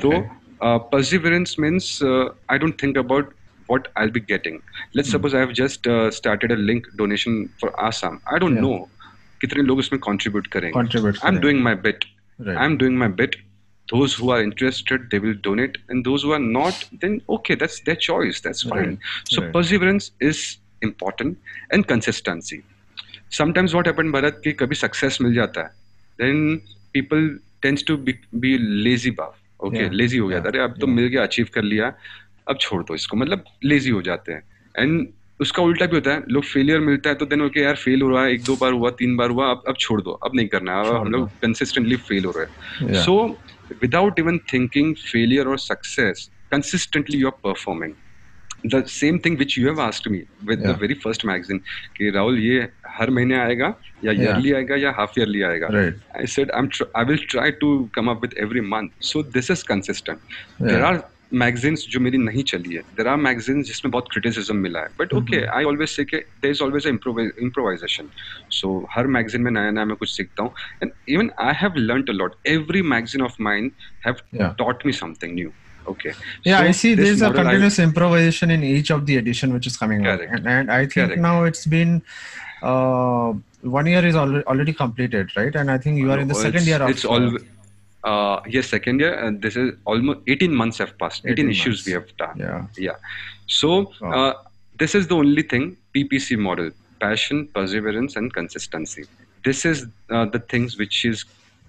so 0.01 0.09
Okay. 0.11 0.21
uh, 0.67 0.79
perseverance 0.95 1.57
means 1.65 1.91
uh, 2.11 2.25
i 2.49 2.57
don't 2.63 2.79
think 2.85 2.97
about 3.03 3.31
what 3.73 3.87
i'll 3.97 4.13
be 4.17 4.23
getting 4.33 4.57
let's 4.95 5.09
Hmm. 5.09 5.15
suppose 5.17 5.33
i 5.33 5.43
have 5.45 5.53
just 5.61 5.87
uh, 5.87 6.11
started 6.19 6.51
a 6.51 6.59
link 6.71 6.89
donation 7.03 7.37
for 7.63 7.71
assam 7.89 8.19
i 8.35 8.41
don't 8.45 8.59
Yeah. 8.61 8.65
know 8.67 8.79
कितने 9.43 9.63
लोग 9.67 9.79
इसमें 9.79 9.99
contribute 10.07 10.47
करेंगे 10.57 10.77
Contribute 10.79 11.21
i'm 11.21 11.39
करेंगे। 11.39 11.41
doing 11.47 11.63
my 11.69 11.75
bit 11.87 12.05
Right. 12.47 12.59
i'm 12.65 12.77
doing 12.83 12.97
my 13.03 13.07
bit 13.21 13.35
those 13.93 14.13
who 14.19 14.29
are 14.33 14.41
interested 14.47 15.07
they 15.13 15.19
will 15.23 15.37
donate 15.47 15.77
and 15.89 16.05
those 16.09 16.23
who 16.27 16.33
are 16.37 16.43
not 16.57 16.85
then 17.05 17.15
okay 17.37 17.55
that's 17.63 17.79
their 17.89 17.99
choice 18.07 18.41
that's 18.47 18.63
fine 18.73 18.91
Right. 18.91 19.07
so 19.35 19.41
Right. 19.43 19.51
perseverance 19.57 20.09
is 20.31 20.43
important 20.81 21.37
and 21.71 21.87
consistency 21.93 22.59
Sometimes 23.30 23.74
what 23.74 23.86
happen 23.86 24.10
Bharat 24.12 24.40
कि 24.44 24.52
कभी 24.52 24.74
success 24.74 25.18
मिल 25.22 25.34
जाता 25.34 25.60
है. 25.60 25.68
Then 26.18 26.56
people 26.92 27.28
tends 27.62 27.84
to 27.88 27.96
be 27.96 28.56
lazy 28.58 29.10
बाव 29.10 29.66
okay 29.66 29.88
lazy 29.90 30.18
हो 30.18 30.28
गया 30.28 30.40
था. 30.40 30.48
अरे 30.48 30.58
अब 30.60 30.74
तो 30.80 30.86
मिल 30.86 31.06
गया 31.06 31.22
अचीव 31.22 31.48
कर 31.54 31.62
लिया. 31.62 31.92
अब 32.48 32.58
छोड़ 32.60 32.82
दो 32.82 32.94
इसको. 32.94 33.16
मतलब 33.16 33.44
लेजी 33.64 33.90
हो 33.90 34.02
जाते 34.02 34.32
हैं. 34.32 34.42
एंड 34.74 35.06
उसका 35.40 35.62
उल्टा 35.62 35.86
भी 35.86 35.96
होता 35.96 36.10
है. 36.10 36.22
लोग 36.30 36.44
फेलियर 36.44 36.80
मिलता 36.80 37.10
है 37.10 37.16
तो 37.16 37.26
देन 37.26 37.42
ओके 37.42 37.60
यार 37.60 37.76
फेल 37.76 38.02
हो 38.02 38.08
रहा 38.10 38.24
है. 38.24 38.32
एक 38.32 38.42
दो 38.44 38.56
बार 38.56 38.72
हुआ 38.72 38.90
तीन 38.98 39.16
बार 39.16 39.30
हुआ 39.30 39.50
अब 39.50 39.62
अब 39.68 39.76
छोड़ 39.80 40.00
दो. 40.02 40.10
अब 40.10 40.36
नहीं 40.36 40.48
करना 40.48 40.72
है. 40.74 40.98
हम 41.00 41.10
लोग 41.12 41.28
कंसिस्टेंटली 41.42 41.96
फेल 42.08 42.24
हो 42.24 42.32
रहे 42.36 42.46
हैं. 42.46 43.02
So 43.02 43.26
without 43.82 44.18
even 44.18 44.38
thinking 44.52 44.94
failure 44.94 45.46
और 45.46 45.58
success 45.58 46.30
consistently 46.50 47.18
you 47.18 47.26
are 47.26 47.38
performing 47.44 47.92
the 48.74 48.84
same 48.90 49.18
thing 49.24 49.38
which 49.38 49.58
you 49.58 49.66
have 49.66 49.80
asked 49.80 50.08
me 50.08 50.22
with 50.44 50.60
the 50.66 50.76
very 50.82 50.94
first 51.04 51.24
magazine 51.26 51.58
कि 51.96 52.10
राहुल 52.10 52.38
ये 52.40 52.68
हर 52.98 53.10
महीने 53.10 53.38
आएगा 53.38 53.74
या 54.04 54.12
ईयरली 54.12 54.48
yeah. 54.48 54.56
आएगा 54.56 54.76
या 54.76 54.90
हाफ़ 54.98 55.18
ईयरली 55.18 55.42
आएगा? 55.42 55.68
I 56.18 56.26
said 56.36 56.50
I 56.50 56.68
I 56.96 57.04
will 57.04 57.26
try 57.30 57.50
to 57.60 57.68
come 57.94 58.10
up 58.10 58.22
with 58.22 58.34
every 58.38 58.60
month 58.70 59.04
so 59.04 59.22
this 59.36 59.50
is 59.50 59.64
consistent 59.68 60.18
there 60.62 60.82
are 60.84 61.02
magazines 61.34 61.86
जो 61.90 62.00
मेरी 62.00 62.18
नहीं 62.18 62.42
चली 62.50 62.74
है. 62.74 62.82
देर 62.96 63.08
आर 63.08 63.16
मैगजीन्स 63.16 63.66
जिसमें 63.66 63.90
बहुत 63.92 64.08
क्रिटिसिज्म 64.12 64.56
मिला 64.56 64.80
है. 64.80 64.88
But 65.00 65.14
okay 65.14 65.44
I 65.56 65.64
always 65.64 65.88
say 65.88 66.04
के 66.04 66.16
there 66.42 66.50
is 66.50 66.62
always 66.62 66.86
improvisation 66.86 68.08
so 68.58 68.68
her 68.92 69.06
magazine 69.16 69.42
में 69.42 69.50
नया 69.50 69.70
नया 69.70 69.84
मैं 69.84 69.96
कुछ 69.96 70.16
सीखता 70.16 70.42
हूँ. 70.42 70.52
And 70.82 70.90
even 71.08 71.30
I 71.40 71.54
have 71.62 71.76
learn 71.76 72.04
a 72.08 72.12
lot 72.12 72.34
every 72.46 72.82
magazine 72.94 73.22
of 73.22 73.42
mind 73.42 73.70
have 74.06 74.54
taught 74.58 74.86
me 74.86 74.92
something 74.92 75.34
new 75.34 75.52
okay 75.92 76.12
Yeah, 76.44 76.58
So 76.60 76.64
I 76.64 76.70
see 76.72 76.94
there's 76.94 77.22
a 77.22 77.28
I- 77.28 77.32
continuous 77.32 77.78
improvisation 77.78 78.50
in 78.50 78.62
each 78.62 78.90
of 78.90 79.06
the 79.06 79.16
edition 79.16 79.52
which 79.52 79.66
is 79.66 79.76
coming 79.76 80.06
out. 80.06 80.20
And, 80.20 80.46
and 80.46 80.70
I 80.70 80.80
think 80.86 80.94
Correct. 81.08 81.20
now 81.20 81.44
it's 81.44 81.66
been 81.66 82.02
uh, 82.62 83.32
one 83.62 83.86
year 83.86 84.04
is 84.04 84.16
already, 84.16 84.44
already 84.46 84.72
completed, 84.72 85.30
right? 85.36 85.54
And 85.54 85.70
I 85.70 85.78
think 85.78 85.98
you 85.98 86.10
are 86.12 86.18
in 86.18 86.28
the 86.28 86.34
Oh, 86.34 86.42
second 86.48 86.66
year 86.66 86.82
of 86.82 86.90
it's 86.90 87.04
all 87.04 87.36
uh, 88.04 88.40
yes 88.46 88.68
second 88.68 89.00
year 89.00 89.14
and 89.24 89.42
this 89.42 89.56
is 89.56 89.72
almost 89.84 90.20
18 90.28 90.54
months 90.54 90.78
have 90.78 90.96
passed 90.98 91.22
18, 91.24 91.32
18 91.32 91.50
issues 91.50 91.66
months. 91.78 91.86
we 91.86 91.92
have 91.98 92.16
done 92.16 92.36
Yeah. 92.38 92.66
yeah 92.76 92.96
so 93.46 93.92
Wow. 94.00 94.12
uh, 94.18 94.32
this 94.78 94.94
is 94.94 95.08
the 95.08 95.16
only 95.16 95.42
thing 95.42 95.76
ppc 95.94 96.38
model 96.38 96.70
passion 97.00 97.48
perseverance 97.56 98.14
and 98.14 98.32
consistency 98.32 99.04
this 99.44 99.64
is 99.64 99.86
uh, 100.10 100.24
the 100.26 100.38
things 100.52 100.78
which 100.78 101.04
is 101.04 101.24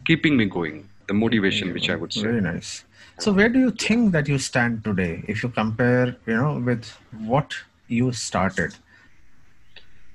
keeping 0.06 0.38
me 0.38 0.46
going 0.46 0.88
the 1.08 1.16
motivation 1.24 1.74
which 1.74 1.90
i 1.90 1.96
would 1.96 2.14
say 2.14 2.22
Very 2.30 2.42
nice. 2.42 2.70
So 3.19 3.33
where 3.33 3.49
do 3.49 3.59
you 3.59 3.71
think 3.71 4.13
that 4.13 4.29
you 4.29 4.39
stand 4.39 4.85
today 4.85 5.25
if 5.29 5.43
you 5.43 5.49
compare, 5.49 6.17
you 6.27 6.37
know, 6.37 6.59
with 6.59 6.87
what 7.27 7.55
you 7.89 8.13
started? 8.13 8.75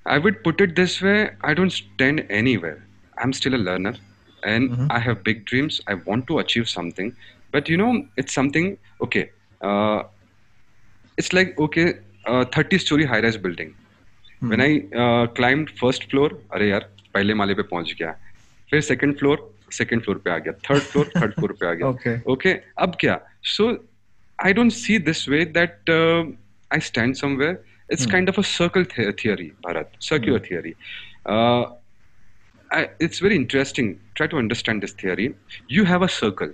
I 0.05 0.17
would 0.17 0.43
put 0.43 0.61
it 0.61 0.75
this 0.75 1.01
way 1.01 1.31
I 1.41 1.53
don't 1.53 1.69
stand 1.69 2.25
anywhere. 2.29 2.83
I'm 3.17 3.33
still 3.33 3.55
a 3.55 3.61
learner 3.69 3.95
and 4.43 4.71
I 4.89 4.99
have 4.99 5.23
big 5.23 5.45
dreams. 5.45 5.81
I 5.87 5.95
want 5.95 6.27
to 6.27 6.39
achieve 6.39 6.69
something. 6.69 7.15
But 7.51 7.69
you 7.69 7.77
know, 7.77 8.05
it's 8.17 8.33
something, 8.33 8.77
okay, 9.01 9.31
uh, 9.61 10.03
it's 11.17 11.33
like, 11.33 11.57
okay, 11.59 11.95
uh, 12.25 12.45
30 12.45 12.77
story 12.77 13.05
high 13.05 13.21
rise 13.21 13.37
building. 13.37 13.73
When 14.39 14.61
I 14.61 14.85
uh, 14.95 15.27
climbed 15.27 15.71
first 15.79 16.09
floor, 16.11 16.29
अरे 16.53 16.69
यार 16.69 16.89
पहले 17.13 17.33
माले 17.33 17.53
पे 17.53 17.63
पहुंच 17.71 17.93
गया 17.99 18.11
फिर 18.71 18.81
second 18.81 19.17
floor 19.19 19.37
second 19.77 20.03
floor 20.03 20.17
पे 20.25 20.31
आ 20.31 20.37
गया 20.47 20.53
थर्ड 20.69 20.83
फ्लोर 20.91 21.09
थर्ड 21.21 21.33
फ्लोर 21.39 21.53
पे 21.61 21.67
आ 21.67 21.73
गया 21.81 21.87
Okay. 21.93 22.15
okay 22.35 22.53
अब 22.87 22.95
क्या 23.05 23.19
so 23.55 23.69
I 24.47 24.53
don't 24.59 24.75
see 24.77 24.97
this 25.09 25.21
way 25.33 25.43
that 25.57 25.91
uh, 25.97 26.23
I 26.77 26.79
stand 26.91 27.17
somewhere 27.23 27.55
it's 27.95 28.05
kind 28.15 28.31
of 28.33 28.37
a 28.43 28.45
circle 28.53 28.87
the- 28.95 29.11
theory 29.23 29.49
Bharat 29.67 29.99
circular 30.11 30.39
theory 30.47 30.73
uh, 31.33 31.63
I, 32.71 32.89
it's 32.99 33.19
very 33.19 33.35
interesting 33.35 33.99
try 34.15 34.27
to 34.27 34.37
understand 34.37 34.83
this 34.83 34.93
theory 34.93 35.27
you 35.67 35.85
have 35.85 36.01
a 36.01 36.09
circle 36.21 36.53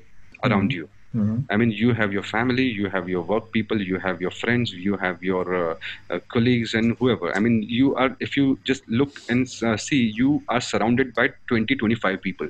around 0.49 0.71
you 0.81 0.89
Mhm. 1.21 1.33
I 1.53 1.57
mean, 1.61 1.71
you 1.79 1.89
have 1.97 2.13
your 2.15 2.23
family, 2.27 2.63
you 2.77 2.87
have 2.93 3.07
your 3.13 3.21
work 3.31 3.49
people, 3.55 3.81
you 3.89 3.97
have 4.05 4.21
your 4.25 4.31
friends, 4.37 4.71
you 4.85 4.95
have 5.01 5.17
your 5.27 5.43
uh, 5.57 5.75
uh, 6.15 6.19
colleagues, 6.35 6.73
and 6.79 6.95
whoever. 7.01 7.27
I 7.39 7.41
mean, 7.45 7.57
you 7.79 7.91
are, 8.03 8.07
if 8.27 8.35
you 8.39 8.45
just 8.69 8.87
look 9.01 9.19
and 9.33 9.51
uh, 9.67 9.75
see, 9.83 9.99
you 10.21 10.31
are 10.55 10.59
surrounded 10.69 11.13
by 11.19 11.25
20, 11.51 11.75
25 11.83 12.17
people, 12.23 12.49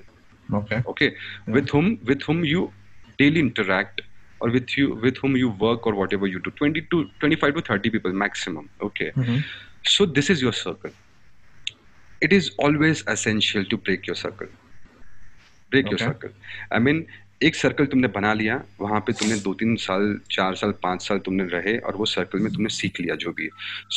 Okay. 0.51 0.83
okay, 0.87 1.07
yeah. 1.13 1.55
with 1.55 1.69
whom 1.71 1.99
with 2.05 2.23
whom 2.23 2.45
you 2.45 2.73
daily 3.19 3.41
interact 3.41 4.01
or 4.41 4.51
with 4.51 4.77
you 4.79 4.95
with 5.03 5.17
whom 5.19 5.37
you 5.37 5.51
work 5.63 5.87
or 5.87 5.95
whatever 5.95 6.27
you 6.27 6.41
do 6.41 6.51
20 6.53 6.83
to 6.93 7.05
25 7.21 7.55
to 7.55 7.63
30 7.63 7.91
people 7.91 8.13
maximum 8.13 8.69
okay 8.81 9.11
Mhm. 9.17 9.43
So 9.85 10.05
this 10.07 10.29
is 10.31 10.41
your 10.43 10.53
circle. 10.53 10.91
It 12.23 12.33
is 12.33 12.51
always 12.59 13.03
essential 13.07 13.65
to 13.67 13.77
break 13.77 14.07
your 14.07 14.17
circle. 14.17 14.49
Break 15.73 15.87
okay. 15.87 15.91
your 15.91 15.99
circle. 15.99 16.33
I 16.71 16.79
mean, 16.79 17.07
एक 17.43 17.55
circle 17.55 17.87
तुमने 17.87 18.09
बना 18.15 18.33
लिया 18.35 18.55
वहाँ 18.81 19.01
पे 19.07 19.13
तुमने 19.19 19.39
दो 19.41 19.53
तीन 19.55 19.77
साल 19.83 20.19
चार 20.31 20.55
साल 20.61 20.73
पाँच 20.83 21.03
साल 21.03 21.19
तुमने 21.27 21.45
रहे 21.53 21.77
और 21.79 21.97
वो 21.97 22.07
सर्कल 22.13 22.39
में 22.39 22.53
तुमने 22.53 22.69
सीख 22.77 23.01
लिया 23.01 23.15
जो 23.25 23.33
भी 23.33 23.49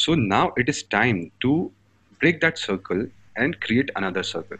so 0.01 0.15
now 0.15 0.53
it 0.59 0.69
is 0.69 0.83
time 0.91 1.25
to 1.41 1.53
break 2.21 2.39
that 2.41 2.57
circle 2.57 3.07
and 3.37 3.55
create 3.63 3.89
another 3.97 4.23
circle 4.33 4.57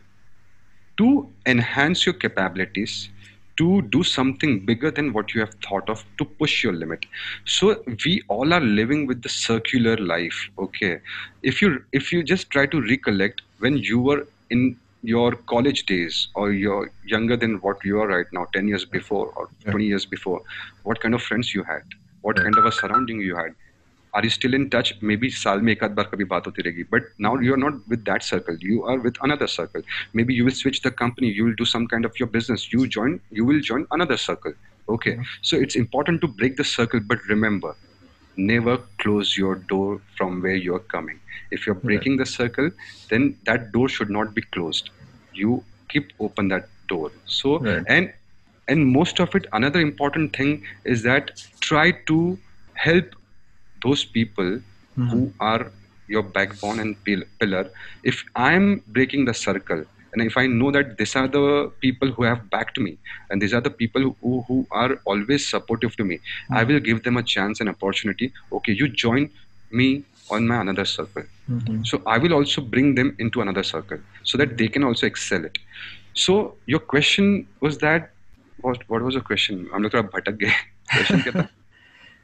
to 0.97 1.29
enhance 1.45 2.05
your 2.05 2.13
capabilities 2.13 3.09
to 3.57 3.81
do 3.93 4.01
something 4.03 4.65
bigger 4.65 4.89
than 4.89 5.13
what 5.13 5.33
you 5.33 5.41
have 5.41 5.53
thought 5.65 5.89
of 5.89 6.03
to 6.17 6.25
push 6.25 6.63
your 6.63 6.73
limit. 6.73 7.05
So 7.45 7.83
we 8.05 8.21
all 8.27 8.53
are 8.53 8.61
living 8.61 9.07
with 9.07 9.21
the 9.21 9.29
circular 9.29 9.97
life 9.97 10.49
okay? 10.57 10.99
If 11.43 11.61
you 11.61 11.83
if 11.91 12.11
you 12.11 12.23
just 12.23 12.49
try 12.49 12.65
to 12.67 12.81
recollect 12.81 13.41
when 13.59 13.77
you 13.77 13.99
were 13.99 14.27
in 14.49 14.77
your 15.03 15.31
college 15.53 15.85
days 15.85 16.27
or 16.35 16.51
you're 16.51 16.91
younger 17.05 17.35
than 17.35 17.55
what 17.61 17.83
you 17.83 17.99
are 17.99 18.07
right 18.07 18.27
now 18.31 18.45
10 18.53 18.67
years 18.67 18.85
before 18.85 19.27
or 19.35 19.49
20 19.65 19.85
years 19.85 20.05
before 20.05 20.41
what 20.83 20.99
kind 21.01 21.15
of 21.15 21.21
friends 21.21 21.53
you 21.53 21.63
had? 21.63 21.83
What 22.21 22.35
kind 22.35 22.57
of 22.57 22.65
a 22.65 22.71
surrounding 22.71 23.19
you 23.19 23.35
had 23.35 23.55
are 24.14 24.22
you 24.24 24.30
still 24.34 24.54
in 24.58 24.64
touch 24.74 24.92
maybe 25.10 25.28
साल 25.38 25.60
में 25.62 25.72
एक 25.72 25.82
आध 25.84 25.90
बार 25.94 26.04
कभी 26.12 26.24
बात 26.32 26.46
होती 26.46 26.62
रहेगी 26.62 26.84
but 26.94 27.08
now 27.26 27.32
you 27.46 27.54
are 27.56 27.62
not 27.64 27.80
with 27.94 28.04
that 28.10 28.26
circle 28.28 28.56
you 28.68 28.82
are 28.92 28.98
with 29.06 29.18
another 29.28 29.48
circle 29.54 29.82
maybe 30.20 30.36
you 30.38 30.44
will 30.48 30.58
switch 30.60 30.80
the 30.86 30.92
company 31.02 31.32
you 31.38 31.44
will 31.48 31.58
do 31.62 31.66
some 31.72 31.86
kind 31.94 32.08
of 32.10 32.20
your 32.22 32.28
business 32.36 32.66
you 32.74 32.86
join 32.98 33.18
you 33.40 33.44
will 33.50 33.60
join 33.70 33.86
another 33.98 34.18
circle 34.26 34.56
okay 34.96 35.16
so 35.50 35.60
it's 35.66 35.78
important 35.82 36.20
to 36.26 36.28
break 36.42 36.56
the 36.62 36.68
circle 36.72 37.00
but 37.12 37.28
remember 37.34 37.74
never 38.36 38.76
close 39.02 39.36
your 39.36 39.54
door 39.74 40.00
from 40.16 40.42
where 40.42 40.54
you're 40.54 40.84
coming 40.96 41.20
if 41.50 41.66
you're 41.66 41.80
breaking 41.90 42.16
the 42.16 42.26
circle 42.26 42.70
then 43.10 43.36
that 43.46 43.72
door 43.72 43.88
should 43.88 44.10
not 44.10 44.34
be 44.34 44.42
closed 44.56 44.90
you 45.32 45.64
keep 45.88 46.12
open 46.20 46.48
that 46.48 46.68
door 46.88 47.12
so 47.26 47.54
Right. 47.58 47.86
and 47.86 48.12
and 48.68 48.86
most 48.86 49.20
of 49.20 49.34
it 49.34 49.46
another 49.52 49.80
important 49.80 50.34
thing 50.36 50.62
is 50.84 51.02
that 51.02 51.30
try 51.60 51.90
to 52.12 52.38
help 52.74 53.04
those 53.83 54.03
people 54.05 54.49
mm-hmm. 54.97 55.07
who 55.09 55.33
are 55.39 55.71
your 56.07 56.23
backbone 56.37 56.79
and 56.83 56.95
pillar 57.39 57.65
if 58.03 58.23
i'm 58.35 58.83
breaking 58.87 59.25
the 59.25 59.33
circle 59.33 59.83
and 60.13 60.21
if 60.29 60.37
i 60.37 60.45
know 60.45 60.71
that 60.71 60.97
these 60.97 61.15
are 61.15 61.27
the 61.27 61.71
people 61.79 62.11
who 62.11 62.23
have 62.23 62.49
backed 62.49 62.79
me 62.85 62.97
and 63.29 63.41
these 63.41 63.53
are 63.53 63.61
the 63.61 63.69
people 63.69 64.15
who, 64.21 64.41
who 64.47 64.67
are 64.71 64.99
always 65.05 65.49
supportive 65.49 65.95
to 65.95 66.03
me 66.03 66.15
mm-hmm. 66.15 66.55
i 66.55 66.63
will 66.63 66.79
give 66.79 67.03
them 67.03 67.17
a 67.17 67.23
chance 67.23 67.59
and 67.59 67.69
opportunity 67.69 68.31
okay 68.51 68.73
you 68.73 68.87
join 68.87 69.29
me 69.71 70.03
on 70.29 70.47
my 70.47 70.61
another 70.61 70.85
circle 70.85 71.23
mm-hmm. 71.49 71.83
so 71.83 72.01
i 72.05 72.17
will 72.17 72.33
also 72.33 72.61
bring 72.61 72.95
them 72.95 73.15
into 73.19 73.41
another 73.41 73.63
circle 73.63 73.99
so 74.23 74.37
that 74.37 74.57
they 74.57 74.67
can 74.67 74.83
also 74.83 75.05
excel 75.05 75.45
it 75.45 75.57
so 76.13 76.55
your 76.65 76.79
question 76.79 77.47
was 77.61 77.77
that 77.77 78.11
what 78.61 78.87
what 78.89 79.01
was 79.01 79.15
the 79.15 79.25
question 79.31 79.67
i'm 79.73 79.81
not 79.81 79.91
sure 79.91 80.03
bhatak 80.03 80.47
question 80.95 81.47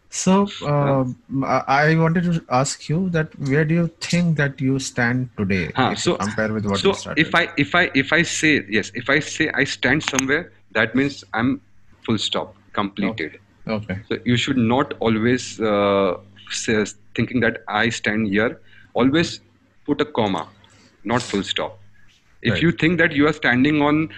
so 0.10 0.48
um, 0.66 1.18
I 1.46 1.96
wanted 1.96 2.24
to 2.26 2.44
ask 2.50 2.90
you 2.90 3.10
that 3.10 3.38
where 3.40 3.66
do 3.66 3.74
you 3.76 3.88
think 4.02 4.38
that 4.38 4.60
you 4.62 4.80
stand 4.80 5.30
today 5.38 5.72
Huh, 5.76 5.96
so 5.96 6.16
compare 6.16 6.54
with 6.54 6.66
what 6.66 6.80
so 6.80 6.90
you 6.90 6.94
started? 6.94 7.28
if 7.28 7.36
I 7.36 7.50
if 7.58 7.76
I 7.76 7.92
if 7.94 8.14
I 8.14 8.22
say 8.24 8.64
yes, 8.70 8.92
if 8.96 9.10
I 9.10 9.20
say 9.20 9.50
I 9.54 9.64
stand 9.66 10.04
somewhere, 10.04 10.52
that 10.72 10.96
means 10.96 11.24
I'm 11.34 11.62
full 12.06 12.18
stop, 12.18 12.56
completed. 12.74 13.40
okay. 13.68 14.00
So 14.10 14.18
you 14.26 14.38
should 14.38 14.58
not 14.58 14.94
always 15.00 15.60
uh, 15.60 16.18
say, 16.50 16.84
thinking 17.16 17.42
that 17.42 17.64
I 17.68 17.90
stand 17.90 18.28
here. 18.28 18.60
Always 18.94 19.42
put 19.86 20.02
a 20.02 20.06
comma, 20.06 20.48
not 21.04 21.30
full 21.30 21.44
stop. 21.44 21.80
If 22.42 22.54
Right. 22.54 22.64
you 22.64 22.72
think 22.72 22.98
that 23.00 23.12
you 23.14 23.28
are 23.28 23.34
standing 23.34 23.82
on 23.82 24.10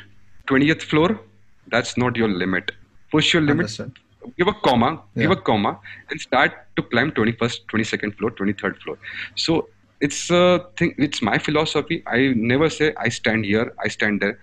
20th 0.48 0.84
floor, 0.84 1.20
that's 1.68 1.98
not 1.98 2.16
your 2.16 2.30
limit. 2.30 2.72
Push 3.12 3.34
your 3.34 3.42
limit. 3.42 3.66
Understood. 3.66 3.92
Give 4.38 4.48
a 4.48 4.54
comma, 4.54 5.02
give 5.16 5.32
a 5.32 5.36
comma, 5.36 5.80
and 6.10 6.20
start 6.20 6.52
to 6.76 6.84
climb 6.84 7.12
21st, 7.12 7.66
22nd 7.72 8.18
floor, 8.18 8.32
23rd 8.32 8.78
floor. 8.82 8.98
So 9.36 9.70
it's 10.02 10.30
a 10.30 10.66
thing. 10.78 10.94
It's 10.98 11.22
my 11.22 11.38
philosophy. 11.38 12.04
I 12.06 12.34
never 12.36 12.70
say 12.70 12.94
I 12.98 13.10
stand 13.10 13.46
here, 13.46 13.74
I 13.84 13.88
stand 13.88 14.22
there. 14.22 14.40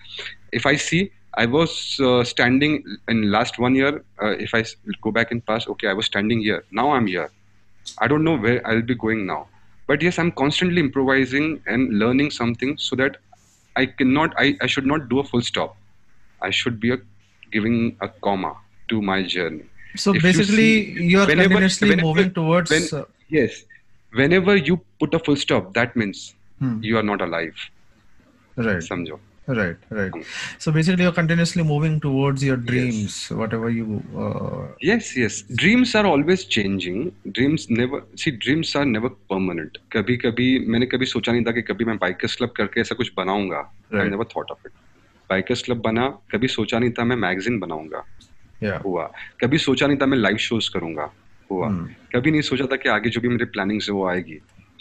If 0.53 0.67
I 0.67 0.77
see 0.77 1.13
I 1.37 1.45
was 1.45 2.01
uh, 2.01 2.25
standing 2.25 2.83
in 3.09 3.31
last 3.31 3.59
one 3.59 3.75
year. 3.75 4.03
Uh, 4.23 4.31
if 4.39 4.55
I 4.55 4.65
go 5.03 5.11
back 5.11 5.31
in 5.31 5.43
past, 5.43 5.69
okay, 5.69 5.89
I 5.89 5.93
was 5.93 6.07
standing 6.07 6.41
here. 6.41 6.65
Now 6.71 6.93
I'm 6.93 7.07
here. 7.07 7.31
I 7.99 8.09
don't 8.09 8.25
know 8.25 8.37
where 8.39 8.67
I'll 8.67 8.83
be 8.83 8.95
going 8.95 9.27
now. 9.27 9.49
But 9.87 10.01
yes, 10.01 10.19
I'm 10.19 10.33
constantly 10.33 10.81
improvising 10.81 11.63
and 11.67 11.99
learning 11.99 12.31
something 12.31 12.79
so 12.79 12.97
that 12.97 13.19
I 13.77 13.85
cannot, 13.85 14.33
I, 14.39 14.57
I 14.63 14.67
should 14.67 14.87
not 14.87 15.11
do 15.11 15.19
a 15.19 15.25
full 15.25 15.43
stop. 15.43 15.77
I 16.41 16.51
should 16.51 16.81
be 16.81 16.93
a, 16.93 16.99
giving 17.53 17.97
a 18.01 18.09
comma 18.09 18.57
to 18.89 19.03
my 19.03 19.19
journey. 19.37 19.65
So 19.97 20.15
If 20.15 20.23
basically, 20.23 20.71
you 21.13 21.21
are 21.21 21.27
continuously 21.27 21.89
whenever- 21.91 22.09
moving 22.09 22.33
towards. 22.41 22.71
when- 22.71 22.91
uh, 23.01 23.05
Yes. 23.31 23.63
Whenever 24.13 24.55
you 24.67 24.75
put 25.03 25.15
a 25.15 25.19
full 25.29 25.39
stop, 25.45 25.73
that 25.79 25.97
means 26.03 26.21
Hmm. 26.61 26.77
you 26.91 26.99
are 26.99 27.07
not 27.13 27.25
alive. 27.25 27.65
right, 28.67 28.85
Samjho. 28.85 29.17
right, 29.49 29.77
right. 29.97 30.15
So 30.59 30.73
basically, 30.77 31.05
you're 31.07 31.17
continuously 31.17 31.65
moving 31.71 31.97
towards 32.05 32.45
your 32.47 32.57
dreams, 32.71 33.09
yes. 33.09 33.17
whatever 33.41 33.69
you. 33.79 33.99
Uh, 34.23 34.63
Yes, 34.91 35.11
yes. 35.23 35.37
Dreams 35.63 35.93
are 36.01 36.05
always 36.13 36.45
changing. 36.57 37.03
Dreams 37.39 37.67
never 37.81 38.01
see. 38.23 38.33
Dreams 38.47 38.73
are 38.81 38.87
never 38.95 39.11
permanent. 39.33 39.77
कभी 39.93 40.17
कभी 40.25 40.49
मैंने 40.69 40.87
कभी 40.95 41.07
सोचा 41.07 41.33
नहीं 41.33 41.45
था 41.45 41.53
कि 41.59 41.63
कभी 41.73 41.85
मैं 41.85 41.97
बाइकर्स 42.07 42.37
क्लब 42.37 42.51
करके 42.57 42.81
ऐसा 42.81 42.95
कुछ 42.95 43.13
बनाऊँगा. 43.17 43.63
I 43.95 44.09
never 44.15 44.29
thought 44.35 44.57
of 44.57 44.67
it. 44.67 44.73
Bikers 45.31 45.63
club 45.63 45.77
बना 45.77 46.09
कभी 46.33 46.49
सोचा 46.49 46.79
नहीं 46.79 46.91
था 46.99 47.05
मैं 47.05 47.17
मैगजीन 47.17 47.59
बनाऊँगा 47.59 48.05
yeah. 48.63 48.83
हुआ 48.85 49.11
कभी 49.41 49.59
सोचा 49.59 49.87
नहीं 49.87 49.99
था 50.01 50.07
मैं 50.07 50.19
लाइव 50.19 50.37
शोज़ 50.49 50.71
करूँगा 50.75 51.11
हुआ 51.51 51.69
Hmm. 51.69 51.87
कभी 52.15 52.31
नहीं 52.31 52.43
सोचा 52.43 52.65
था 52.73 52.77
कि 52.77 52.89
आगे 52.89 53.11
जो 53.11 53.21
भी 53.21 53.29
मेरे 53.29 53.45
प्लानिंग 53.57 53.83
है 53.83 53.93
वो 53.95 54.09
आएगी 54.09 54.39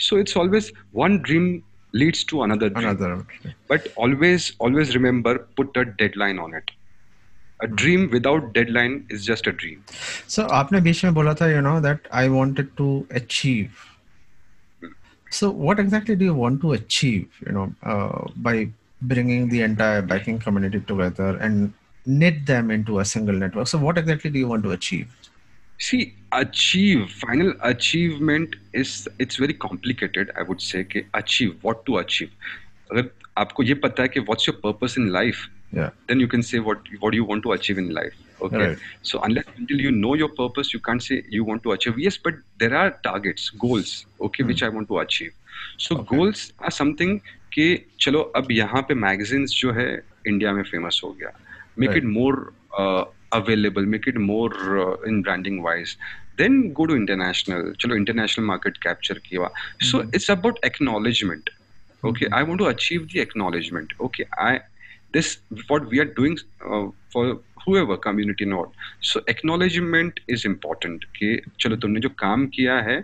so 0.07 0.17
it's 0.19 0.38
always 0.38 0.71
one 0.95 1.17
dream 1.28 1.53
leads 1.95 2.26
to 2.30 2.39
another 2.43 2.69
dream 2.80 3.23
but 3.71 3.91
always 4.05 4.47
always 4.67 4.95
remember 4.97 5.34
put 5.59 5.78
a 5.82 5.86
deadline 6.01 6.39
on 6.45 6.57
it 6.61 6.71
a 7.65 7.67
dream 7.82 8.01
without 8.13 8.47
deadline 8.55 8.95
is 9.17 9.28
just 9.28 9.47
a 9.51 9.53
dream 9.59 9.84
So 10.36 10.47
आपने 10.61 10.82
बीच 10.88 11.03
में 11.05 11.13
बोला 11.13 11.34
था, 11.41 11.45
you 11.51 11.61
know, 11.67 11.76
that 11.86 12.09
I 12.21 12.23
wanted 12.34 12.71
to 12.80 12.88
achieve. 13.19 13.86
So 15.38 15.51
what 15.67 15.80
exactly 15.84 16.15
do 16.15 16.26
you 16.26 16.34
want 16.36 16.61
to 16.63 16.73
achieve, 16.73 17.39
you 17.45 17.53
know, 17.57 17.63
uh, 17.93 18.28
by 18.47 18.69
bringing 19.13 19.47
the 19.49 19.61
entire 19.61 20.01
biking 20.01 20.38
community 20.39 20.82
together 20.91 21.30
and 21.47 21.73
knit 22.06 22.46
them 22.46 22.70
into 22.70 22.98
a 22.98 23.04
single 23.04 23.34
network? 23.34 23.68
So 23.68 23.78
what 23.78 23.98
exactly 23.98 24.30
do 24.30 24.38
you 24.38 24.48
want 24.48 24.62
to 24.64 24.72
achieve? 24.72 25.08
see 25.78 26.14
achieve 26.32 27.11
final 27.11 27.52
achievement 27.62 28.54
is 28.80 29.08
it's 29.18 29.36
very 29.36 29.54
complicated 29.54 30.30
i 30.38 30.42
would 30.42 30.61
say 30.64 30.82
कि 30.84 31.02
achieve 31.20 31.54
what 31.62 31.84
to 31.86 31.96
achieve 32.00 32.30
अगर 32.92 33.08
आपको 33.38 33.62
ये 33.62 33.74
पता 33.84 34.02
है 34.02 34.08
कि 34.08 34.20
what's 34.30 34.46
your 34.48 34.56
purpose 34.66 34.96
in 35.02 35.08
life 35.18 35.40
Yeah. 35.78 35.90
then 36.08 36.20
you 36.22 36.28
can 36.34 36.42
say 36.50 36.58
what 36.68 36.88
what 37.02 37.12
do 37.14 37.16
you 37.20 37.24
want 37.30 37.42
to 37.48 37.52
achieve 37.56 37.78
in 37.84 37.88
life 37.98 38.16
okay 38.48 38.66
Right. 38.66 38.78
so 39.11 39.20
unless 39.28 39.46
until 39.62 39.80
you 39.86 39.90
know 39.96 40.14
your 40.22 40.28
purpose 40.38 40.72
you 40.74 40.80
can't 40.88 41.02
say 41.08 41.18
you 41.36 41.44
want 41.50 41.62
to 41.68 41.72
achieve 41.76 41.98
yes 42.06 42.18
but 42.28 42.40
there 42.62 42.74
are 42.82 42.88
targets 43.08 43.48
goals 43.64 43.92
okay 44.28 44.46
which 44.50 44.62
i 44.62 44.68
want 44.78 44.88
to 44.94 44.98
achieve 45.04 45.32
so 45.86 45.96
Okay. 45.96 46.06
goals 46.14 46.44
are 46.58 46.74
something 46.80 47.20
कि 47.56 47.66
चलो 48.00 48.20
अब 48.42 48.50
यहाँ 48.52 48.82
पे 48.88 48.94
magazines 49.04 49.54
जो 49.61 49.72
है 49.80 49.88
India 50.28 50.52
में 50.52 50.62
famous 50.72 51.00
हो 51.04 51.12
गया 51.20 51.32
Make 51.80 51.89
Right. 51.89 52.03
It 52.03 52.09
more 52.09 52.53
available 53.34 53.86
make 53.86 54.07
it 54.07 54.17
more 54.17 55.03
in 55.07 55.21
branding 55.21 55.63
wise 55.63 55.97
then 56.38 56.61
go 56.71 56.86
to 56.86 56.95
international 56.95 57.73
चलो 57.80 57.95
इंटरनेशनल 57.95 58.45
मार्केट 58.45 58.78
कैप्चर 58.78 59.19
किया 59.26 59.51
so 59.84 60.01
it's 60.15 60.32
about 60.32 60.59
acknowledgement 60.65 61.49
okay 62.03 62.26
mm-hmm. 62.26 62.36
i 62.36 62.43
want 62.43 62.59
to 62.59 62.67
achieve 62.67 63.09
the 63.11 63.19
acknowledgement 63.19 63.93
okay 63.99 64.26
i 64.38 64.59
this 65.13 65.38
what 65.67 65.86
we 65.89 65.99
are 65.99 66.11
doing 66.19 66.38
uh, 66.69 66.88
for 67.09 67.39
whoever 67.65 67.97
community 67.97 68.45
not 68.45 68.69
so 69.01 69.21
acknowledgement 69.28 70.19
is 70.28 70.45
important 70.45 71.05
कि 71.17 71.41
चलो 71.59 71.76
तुमने 71.76 71.99
जो 71.99 72.09
काम 72.09 72.45
किया 72.47 72.76
है 72.89 73.03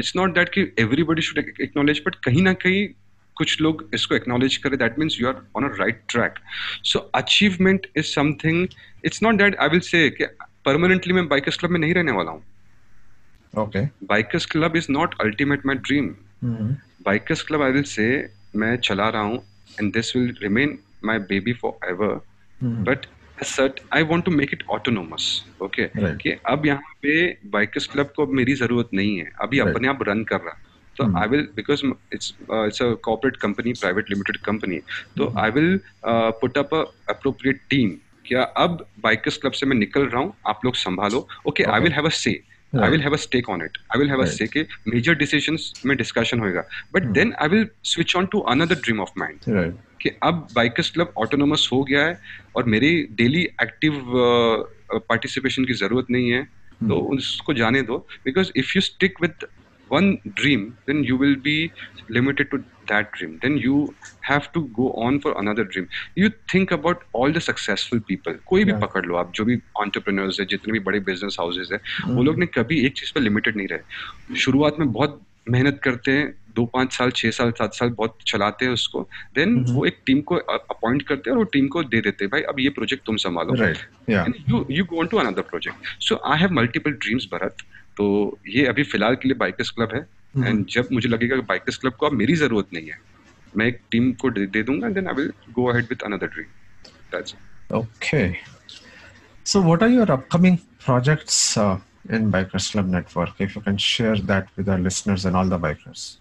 it's 0.00 0.12
not 0.16 0.34
that 0.38 0.50
कि 0.56 0.64
everybody 0.78 1.24
should 1.28 1.40
acknowledge 1.66 2.02
but 2.08 2.16
कहीं 2.24 2.42
ना 2.42 2.52
कहीं 2.52 2.88
कुछ 3.36 3.60
लोग 3.60 3.88
इसको 3.94 4.14
एक्नोलेज 4.14 4.56
करें 4.56 4.78
that 4.78 4.98
means 4.98 5.20
you 5.20 5.28
are 5.28 5.42
on 5.56 5.64
a 5.64 5.74
right 5.78 6.00
track 6.08 6.38
so 6.84 6.98
achievement 7.14 7.86
is 7.96 8.06
something 8.06 8.66
it's 9.04 9.22
not 9.22 9.34
that 9.34 9.56
I 9.56 9.68
will 9.68 9.80
say 9.80 10.08
permanently 10.64 11.12
मैं 11.12 11.26
बाइकर्स 11.28 11.56
क्लब 11.56 11.70
में 11.70 11.78
नहीं 11.80 11.94
रहने 11.94 12.12
वाला 12.12 12.30
हूँ। 12.30 12.42
Bikers 14.08 14.46
club 14.46 14.76
is 14.76 14.86
not 14.90 15.14
ultimate 15.20 15.66
my 15.66 15.76
dream 15.76 16.14
bikers 17.06 17.42
club 17.42 17.62
I 17.62 17.72
will 17.72 17.82
say 17.82 18.06
मैं 18.56 18.76
चला 18.76 19.08
रहा 19.08 19.22
हूँ 19.22 19.42
and 19.80 19.92
this 19.94 20.16
will 20.16 20.34
remain 20.42 20.78
my 21.04 21.18
baby 21.18 21.52
forever 21.90 22.20
but 22.88 23.06
shirt 23.44 23.80
I 23.94 24.02
want 24.02 24.24
to 24.24 24.30
make 24.30 24.52
it 24.52 24.62
autonomous 24.70 25.24
okay 25.62 25.82
अब 26.52 26.66
यहाँ 26.66 26.94
पे 27.02 27.14
बाइकर्स 27.50 27.86
क्लब 27.86 28.12
को 28.16 28.26
मेरी 28.40 28.54
ज़रूरत 28.54 28.88
नहीं 28.94 29.16
है। 29.18 29.30
अभी 29.40 29.58
right. 29.58 29.74
अपने 29.74 29.88
आप 29.88 30.02
रन 30.08 30.22
कर 30.24 30.40
रहा 30.40 30.54
है। 30.58 30.70
तो 30.96 31.04
Hmm. 31.04 31.16
I 31.18 31.28
will 31.28 31.46
because 31.56 31.84
it's 32.14 32.32
it's 32.52 32.82
a 32.82 32.92
corporate 33.04 33.36
company 33.42 33.72
private 33.74 34.10
limited 34.10 34.36
company 34.44 34.78
तो 35.18 35.24
Hmm. 35.26 35.38
I 35.38 35.50
will 35.50 35.78
put 36.40 36.58
up 36.58 36.74
a 36.74 36.84
appropriate 37.10 37.60
team 37.70 37.90
क्या 38.26 38.42
अब 38.64 38.86
बाइकर्स 39.02 39.36
क्लब 39.36 39.52
से 39.52 39.66
मैं 39.66 39.76
निकल 39.76 40.06
रहा 40.06 40.20
हूँ 40.22 40.32
आप 40.48 40.60
लोग 40.64 40.74
संभालो 40.78 41.26
okay 41.46 41.62
I 41.62 41.70
Okay. 41.70 41.82
Will 41.82 41.92
have 41.92 42.06
a 42.06 42.10
say 42.16 42.30
I. 42.72 42.90
Will 42.90 43.00
have 43.00 43.12
a 43.12 43.16
stake 43.18 43.48
on 43.50 43.62
it 43.62 43.78
I 43.94 43.98
will 43.98 44.10
have 44.10 44.22
a. 44.22 44.26
Say 44.26 44.46
के 44.46 44.62
मेजर 44.88 45.14
डिसीजंस 45.14 45.72
में 45.86 45.96
डिस्कशन 45.96 46.40
होएगा 46.40 46.64
but 46.94 47.02
Hmm. 47.02 47.12
Then 47.14 47.32
I 47.40 47.48
will 47.48 47.66
switch 47.84 48.16
on 48.16 48.26
to 48.26 48.40
another 48.52 48.74
dream 48.84 49.00
of 49.00 49.12
mind 49.18 49.74
कि 50.02 50.10
अब 50.22 50.46
bikers 50.54 50.90
club 50.90 51.12
autonomous 51.18 51.68
हो 51.72 51.82
गया 51.84 52.04
है 52.06 52.18
और 52.56 52.64
मेरी 52.66 52.92
डेली 53.18 53.42
एक्टिव 53.62 54.00
पार्टिसिपेशन 55.08 55.64
की 55.64 55.72
ज़रूरत 55.74 56.06
नहीं 56.10 56.30
है 56.30 56.42
तो 56.80 56.96
उसको 57.16 57.54
जाने 57.54 57.82
दो 57.82 57.98
because 58.24 58.50
if 58.56 58.72
you 58.76 58.80
stick 58.82 59.20
with 59.22 59.46
one 59.94 60.10
dream 60.40 60.62
then 60.90 61.02
you 61.10 61.16
will 61.22 61.36
be 61.48 61.56
limited 62.16 62.50
to 62.52 62.60
that 62.90 63.10
dream 63.16 63.34
then 63.42 63.56
you 63.64 63.80
have 64.28 64.46
to 64.56 64.60
go 64.78 64.88
on 65.04 65.18
for 65.24 65.32
another 65.42 65.64
dream 65.74 65.86
you 66.22 66.30
think 66.52 66.74
about 66.76 67.00
all 67.20 67.32
the 67.38 67.42
successful 67.48 68.02
people 68.10 68.34
कोई 68.46 68.64
भी. 68.64 68.72
पकड़ 68.84 69.04
लो 69.06 69.16
आप 69.16 69.32
जो 69.36 69.44
भी 69.44 69.56
entrepreneurs 69.84 70.40
है 70.40 70.46
जितने 70.54 70.72
भी 70.72 70.78
बड़े 70.90 71.00
business 71.10 71.38
houses 71.42 71.72
है 71.72 71.80
वो 72.14 72.22
लोग 72.22 72.38
ने 72.38 72.46
कभी 72.58 72.84
एक 72.86 72.96
चीज़ 72.98 73.12
पर 73.14 73.20
लिमिटेड 73.20 73.56
नहीं 73.56 73.68
रहे 73.72 74.36
शुरुआत 74.44 74.76
में 74.78 74.92
बहुत 74.92 75.20
मेहनत 75.50 75.80
करते 75.84 76.12
हैं 76.12 76.32
दो 76.56 76.64
पाँच 76.74 76.92
साल 76.92 77.10
छह 77.16 77.30
साल 77.30 77.50
सात 77.58 77.74
साल 77.74 77.88
बहुत 77.98 78.18
चलाते 78.26 78.64
हैं 78.64 78.72
उसको 78.72 79.00
देन 79.34 79.54
Mhm. 79.64 79.72
वो 79.74 79.84
एक 79.86 79.98
टीम 80.06 80.20
को 80.30 80.34
अपॉइंट 80.34 81.02
करते 81.08 81.30
हैं 81.30 81.36
और 81.36 81.38
वो 81.38 81.44
टीम 81.52 81.68
को 81.74 81.82
दे 81.94 82.00
देते 82.00 82.24
हैं 82.24 82.30
भाई 82.32 82.42
अब 82.52 82.60
ये 82.60 82.68
प्रोजेक्ट 82.78 83.04
तुम 83.06 83.16
संभालो 83.24 83.54
राइट 83.62 83.78
या 84.10 84.24
and 84.26 84.34
you 84.52 84.60
you 84.78 84.84
go 84.92 85.00
on 85.04 85.10
to 85.14 85.20
another 85.22 85.44
project 85.52 85.90
so 86.08 86.18
i 86.34 86.36
तो 87.96 88.38
ये 88.48 88.66
अभी 88.66 88.82
फ़िलहाल 88.82 89.14
के 89.14 89.28
लिए 89.28 89.36
बाइकर्स 89.38 89.70
क्लब 89.70 89.94
है। 89.94 90.06
एंड 90.46 90.64
जब 90.66 90.88
मुझे 90.92 91.08
लगेगा 91.08 91.36
कि 91.36 91.42
बाइकर्स 91.42 91.76
क्लब 91.76 91.92
को 91.92 92.06
अब 92.06 92.12
मेरी 92.12 92.34
ज़रूरत 92.34 92.68
नहीं 92.74 92.88
है 92.88 92.98
मैं 93.56 93.66
एक 93.66 93.80
टीम 93.90 94.12
को 94.12 94.30
दे, 94.30 94.46
दे 94.46 94.62
दूँगा 94.62 94.88
then 94.88 95.06
I 95.06 95.14
will 95.14 95.32
go 95.52 95.66
ahead 95.72 95.84
with 95.90 96.02
another 96.02 96.26
dream 96.26 96.46
that's 97.12 97.34
okay 97.74 98.32
so 99.44 99.62
what 99.62 99.82
are 99.82 99.90
your 99.90 100.10
upcoming 100.10 100.56
projects 100.84 101.58
in 101.58 102.30
bikers 102.30 102.70
club 102.72 102.94
network 102.94 103.42
if 103.42 103.52
you 103.56 103.62
can 103.62 103.76
share 103.76 104.20
that 104.32 104.58
with 104.58 104.68
our 104.68 104.80
listeners 104.80 105.26
and 105.26 105.34
all 105.34 105.50
the 105.50 105.60
bikers 105.60 106.18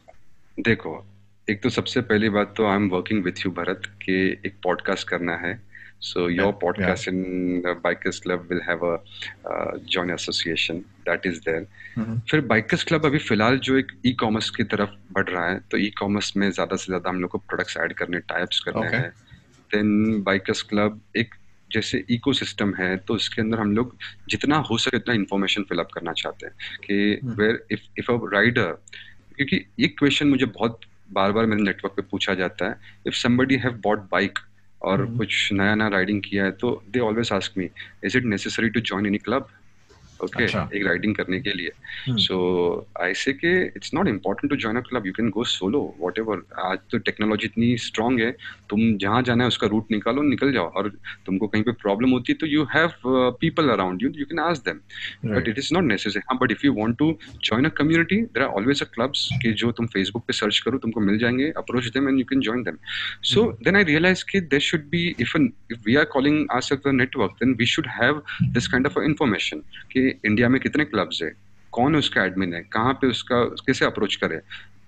देखो 0.59 1.05
एक 1.49 1.61
तो 1.63 1.69
सबसे 1.69 2.01
पहली 2.01 2.29
बात 2.29 2.53
तो 2.57 2.67
I 2.67 2.75
am 2.75 2.89
working 2.89 3.23
with 3.23 3.45
you 3.45 3.51
Bharat 3.51 3.81
के 4.01 4.21
एक 4.31 4.55
podcast 4.63 5.07
करना 5.07 5.35
है। 5.35 5.53
So 6.01 6.29
your 6.29 6.47
Yeah, 6.47 6.61
podcast 6.61 7.07
in 7.07 7.61
bikers 7.83 8.19
club 8.19 8.47
will 8.51 8.61
have 8.69 8.85
a 8.85 9.77
join 9.91 10.09
association 10.09 10.77
that 10.79 11.25
is 11.25 11.39
there 11.39 11.67
Mhm. 11.99 12.19
फिर 12.31 12.41
बाइकर्स 12.41 12.83
क्लब 12.83 13.05
अभी 13.05 13.17
फ़िलहाल 13.17 13.57
जो 13.59 13.77
एक 13.77 13.91
ई 14.05 14.11
कॉमर्स 14.13 14.49
की 14.49 14.63
तरफ़ 14.63 14.89
बढ़ 15.11 15.29
रहा 15.29 15.49
है 15.49 15.59
तो 15.71 15.77
ई 15.77 15.89
कॉमर्स 15.89 16.35
में 16.37 16.49
ज़्यादा 16.51 16.75
से 16.75 16.85
ज़्यादा 16.85 17.09
हम 17.09 17.21
लोग 17.21 17.29
को 17.29 17.37
प्रोडक्ट्स 17.37 17.77
ऐड 17.77 17.93
करने 17.93 18.19
टाइप्स 18.19 18.59
करने 18.59 18.87
Okay. 18.87 18.93
हैं 18.93 19.09
देन 19.71 20.21
बाइकर्स 20.23 20.61
क्लब 20.61 21.01
एक 21.17 21.35
जैसे 21.71 22.03
इकोसिस्टम 22.09 22.73
है 22.75 22.97
तो 22.97 23.15
इसके 23.15 23.41
अंदर 23.41 23.59
हम 23.59 23.75
लोग 23.75 23.95
जितना 24.29 24.57
हो 24.69 24.77
सके 24.77 24.97
उतना 24.97 25.13
इंफॉर्मेशन 25.13 25.63
फिलअप 25.63 25.89
करना 25.93 26.13
चाहते 26.13 26.45
हैं 26.45 26.55
कि. 26.83 27.19
Where 27.23 27.65
if 27.71 27.81
if 27.99 28.11
a 28.11 28.15
rider 28.33 28.71
क्योंकि 29.35 29.65
एक 29.79 29.97
क्वेश्चन 29.99 30.27
मुझे 30.27 30.45
बहुत 30.45 30.79
बार 31.11 31.31
बार 31.31 31.45
मेरे 31.45 31.63
नेटवर्क 31.63 31.93
पे 31.95 32.01
पूछा 32.01 32.33
जाता 32.33 32.69
है 32.69 32.75
इफ़ 33.07 33.15
somebody 33.27 33.57
हैव 33.59 33.79
बॉट 33.83 33.99
बाइक 34.11 34.39
और 34.83 35.05
Hmm. 35.05 35.17
कुछ 35.17 35.49
नया 35.53 35.75
नया 35.75 35.87
राइडिंग 35.87 36.21
किया 36.25 36.45
है 36.45 36.51
तो 36.51 36.83
they 36.89 36.99
always 36.99 37.31
ask 37.33 37.57
me 37.57 37.69
is 38.05 38.17
it 38.17 38.25
necessary 38.25 38.69
to 38.69 38.79
join 38.79 39.05
any 39.05 39.17
club 39.17 39.47
okay 40.23 40.43
अच्छा। 40.43 40.69
एक 40.75 40.85
राइडिंग 40.85 41.15
करने 41.15 41.39
के 41.41 41.53
लिए. 41.53 41.69
सो 42.09 42.37
आई 43.01 43.13
से 43.13 43.33
कि 43.33 43.51
it's 43.75 43.93
not 43.93 44.07
important 44.07 44.51
to 44.51 44.57
join 44.63 44.77
a 44.77 44.81
club 44.89 45.05
you 45.07 45.13
can 45.13 45.29
go 45.29 45.43
solo 45.43 45.81
whatever 46.19 46.41
आज 46.65 46.77
तो 46.91 46.97
टेक्नोलॉजी 46.97 47.47
इतनी 47.47 47.75
स्ट्रांग 47.77 48.19
है 48.19 48.31
तुम 48.69 48.97
जहाँ 48.97 49.21
जाना 49.23 49.43
है 49.43 49.47
उसका 49.47 49.67
रूट 49.67 49.91
निकालो 49.91 50.21
निकल 50.21 50.53
जाओ। 50.53 50.67
और 50.69 50.89
तुमको 51.25 51.47
कहीं 51.47 51.63
पे 51.63 51.71
प्रॉब्लम 51.81 52.11
होती 52.11 52.31
है 52.33 52.37
तो 52.37 52.47
you 52.47 52.63
have 52.73 52.91
people 53.41 53.69
around 53.69 54.03
you 54.03 54.09
you 54.17 54.25
can 54.25 54.39
ask 54.39 54.65
them 54.65 55.33
but 55.35 55.47
it 55.47 55.59
is 55.59 55.73
not 55.73 55.83
necessary 55.83 56.21
हाँ 56.29 56.37
but 56.41 56.51
if 56.51 56.65
you 56.65 56.73
want 56.73 56.97
to 56.97 57.11
join 57.43 57.65
a 57.65 57.69
community 57.77 58.21
there 58.21 58.43
are 58.43 58.49
always 58.49 58.81
a 58.81 58.85
clubs 58.93 59.27
कि 59.41 59.53
जो 59.63 59.71
तुम 59.71 59.87
फेसबुक 59.87 60.25
पे 60.27 60.33
सर्च 60.33 60.59
करो 60.65 60.77
तुमको 60.77 60.99
मिल 60.99 61.17
जाएँगे 61.17 61.49
approach 61.57 61.87
them 61.93 62.09
and 62.09 62.19
you 62.19 62.25
can 62.25 62.41
join 62.41 62.63
them 62.63 62.77
so 63.33 63.51
then 63.63 63.75
I 63.75 63.83
realize 63.83 64.23
कि 64.31 64.41
there 64.41 64.61
should 64.61 64.89
be 64.89 65.07
if 65.19 65.37
if 65.37 65.79
we 65.85 65.95
are 65.95 66.05
calling 66.13 66.39
ourselves 66.51 66.87
a 66.89 66.91
network 66.93 67.35
then 67.41 67.51
we 67.59 67.65
should 67.71 67.87
have 67.97 68.17
this 68.55 68.67
kind 68.71 68.87
of 68.89 68.97
information 69.03 69.59
कि 69.91 70.10
India 70.25 70.49
में 70.49 70.59
कितने 70.61 70.85
clubs 70.85 71.21
है? 71.23 71.31
कौन 71.71 71.95
उसका 71.95 72.23
admin 72.25 72.53
है? 72.53 72.61
कहाँ 72.73 72.93
पे 72.93 73.07
उसका, 73.07 73.43
कैसे 73.67 73.85
अप्रोच 73.85 74.15
करे? 74.15 74.39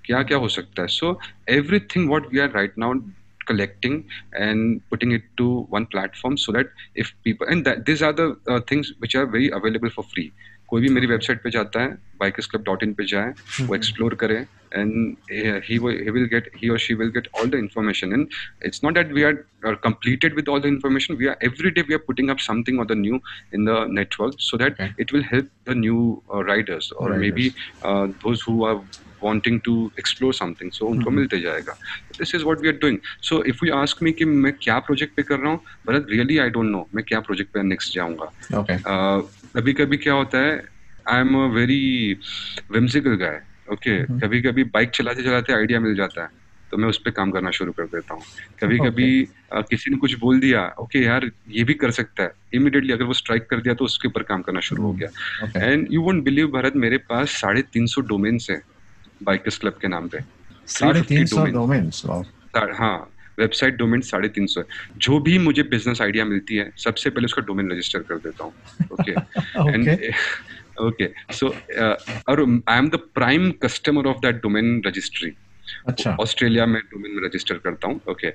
क्या 0.06 0.24
क्या 0.24 0.38
हो 0.38 0.48
सकता 0.48 0.82
है? 0.82 0.88
So 0.88 1.20
everything 1.96 2.10
what 2.10 2.34
we 2.34 2.40
are 2.40 2.50
right 2.56 2.78
now 2.78 2.94
collecting 3.48 4.02
and 4.36 4.80
putting 4.90 5.14
it 5.14 5.24
to 5.38 5.46
one 5.72 5.86
platform 5.86 6.36
so 6.36 6.52
that 6.52 6.74
if 6.98 7.12
people 7.24 7.52
and 7.52 7.68
this 7.86 8.04
are 8.04 8.14
things 8.50 8.94
which 9.02 9.16
are 9.18 9.26
very 9.26 9.50
available 9.60 9.90
for 9.90 10.06
free 10.14 10.32
कोई 10.70 10.82
भी 10.82 10.90
मेरी 10.90 11.08
वेबसाइट 11.08 11.42
पे 11.44 11.50
जाता 11.50 11.82
है 11.82 11.98
बाइकर्स 12.20 12.48
क्लब 12.48 12.64
डॉट 12.66 12.84
इन 12.84 12.94
पे 12.94 13.06
जाए 13.06 13.34
वो 13.62 13.76
explore 13.76 14.16
करें 14.24 14.40
and 14.76 15.16
he 15.32 15.54
he 15.70 15.78
will 15.78 16.26
get 16.34 16.50
he 16.58 16.70
और 16.70 16.80
she 16.80 16.94
will 16.94 17.10
get 17.18 17.28
all 17.42 17.50
the 17.50 17.56
information 17.56 18.14
and 18.14 18.28
it's 18.66 18.84
not 18.84 18.94
that 18.94 19.12
we 19.14 19.24
are 19.24 19.34
completed 19.84 20.36
with 20.36 20.50
all 20.50 20.62
the 20.62 20.66
information 20.66 21.16
we 21.16 21.28
are 21.28 21.46
every 21.46 21.70
day 21.70 21.82
we 21.82 21.94
are 21.94 22.00
putting 22.08 22.30
up 22.30 22.38
something 22.40 22.80
of 22.80 22.88
the 22.88 22.98
new 22.98 23.20
in 23.56 23.66
the 23.66 23.86
network 24.00 24.36
so 24.40 24.58
that 24.58 24.82
it 25.00 25.14
will 25.14 25.26
help 25.34 25.50
the 25.70 25.78
new 25.78 26.22
riders 26.50 26.92
और 26.92 27.18
maybe 27.32 27.50
those 27.86 28.44
who 28.50 28.64
are 28.66 28.82
wanting 29.24 29.60
to 29.66 29.76
explore 30.00 30.34
something 30.34 30.72
so 30.72 30.86
उनको 30.86 31.10
मिलते 31.10 31.40
जाएगा. 31.40 31.74
दिस 32.20 32.36
इज़ 32.36 32.44
वॉट 32.44 32.62
we 32.62 32.68
are 32.68 32.78
doing 32.82 32.98
so 33.22 33.44
if 33.44 33.66
you 33.66 33.76
ask 33.76 34.04
me 34.04 34.16
ki 34.20 34.26
मैं 34.26 34.54
क्या 34.62 34.80
project 34.90 35.16
पे 35.16 35.24
कर 35.24 35.40
रहा 35.40 35.52
हूँ 35.52 35.60
but 35.88 36.10
really 36.10 36.38
I 36.38 36.50
don't 36.50 36.72
no 36.72 36.88
मैं 36.96 37.04
क्या 37.08 37.20
प्रोजेक्ट 37.20 37.54
पे 37.54 37.64
नेक्स्ट 37.64 37.98
jaunga 37.98 39.43
कभी 39.56 39.74
कभी 39.74 39.98
क्या 39.98 40.14
होता 40.14 40.38
है 40.38 40.62
I 41.10 41.20
am 41.20 41.36
a 41.36 41.48
very 41.54 42.18
whimsical 42.72 43.16
guy 43.16 43.42
okay. 43.72 44.04
कभी 44.20 44.42
कभी 44.42 44.64
बाइक 44.64 44.90
चलाते 44.90 45.24
चलाते 45.24 45.54
आइडिया 45.54 45.80
मिल 45.80 45.96
जाता 45.96 46.22
है 46.22 46.42
तो 46.72 46.78
मैं 46.78 46.88
उस 46.90 46.98
पर 46.98 47.12
काम 47.12 47.32
करना 47.32 47.52
शुरू 47.52 47.72
कर 47.72 47.84
देता 47.86 48.14
हूँ। 48.14 48.22
कभी 48.60 48.78
Okay. 48.78 48.90
कभी 48.90 49.24
अ, 49.52 49.62
किसी 49.62 49.92
ने 49.92 49.98
कुछ 49.98 50.18
बोल 50.20 50.40
दिया 50.40 50.66
ओके 50.80 51.00
okay, 51.00 51.08
यार 51.08 51.30
ये 51.50 51.64
भी 51.64 51.74
कर 51.74 51.92
सकता 51.92 52.24
है। 52.24 52.32
इमिडिएटली 52.54 52.94
अगर 52.94 53.04
वो 53.04 53.14
स्ट्राइक 53.14 53.48
कर 53.50 53.62
दिया 53.62 53.74
तो 53.74 53.86
उसके 53.86 54.08
ऊपर 54.08 54.24
काम 54.24 54.42
करना 54.42 54.60
शुरू 54.60 54.84
हो 54.84 54.94
गया। 54.94 55.64
And 55.72 55.88
you 55.92 56.02
won't 56.02 56.24
believe 56.24 56.48
Bharat 56.48 56.76
मेरे 56.76 56.98
पास 56.98 57.30
साढ़े 57.30 57.62
तीन 57.62 57.86
सौ 57.86 58.02
डोमेन्स 58.02 58.50
है 58.50 58.62
बाइकर्स 59.24 59.58
क्लब 59.58 59.78
के 59.82 59.88
नाम 59.88 60.08
पे। 60.08 60.20
साढ़े 60.68 61.02
तीन 61.02 61.26
सौ 61.26 61.46
डोमेन्स 61.46 62.02
हाँ 62.56 63.13
वेबसाइट 63.40 63.76
डोमेन 63.78 64.02
साढ़े 64.02 64.30
तीन 64.30 64.46
सौ 64.48 64.62
है। 64.62 64.66
जो 64.98 65.20
भी 65.20 65.38
मुझे 65.40 65.64
बिज़नेस 65.76 66.02
आइडिया 66.02 66.26
मिलती 66.26 66.56
है 66.56 66.72
सबसे 66.84 67.10
पहले 67.10 67.26
उसका 67.26 67.42
डोमेन 67.48 67.72
रजिस्टर 67.72 68.00
कर 68.10 68.18
देता 68.28 68.44
हूँ। 68.44 68.54
Okay 68.94 69.16
Okay. 69.64 70.14
ओके 70.82 71.08
सो 71.34 71.48
और 72.30 72.42
I 72.70 72.78
am 72.78 72.90
the 72.90 73.00
prime 73.16 73.52
customer 73.64 74.08
of 74.08 74.18
that 74.22 74.42
domain 74.44 74.82
registry 74.86 75.32
अच्छा. 75.88 76.16
ऑस्ट्रेलिया 76.22 76.66
में 76.66 76.82
डोमेन 76.92 77.12
में 77.16 77.28
रजिस्टर 77.28 77.58
करता 77.64 77.88
हूँ। 77.88 78.00
ओके 78.10 78.32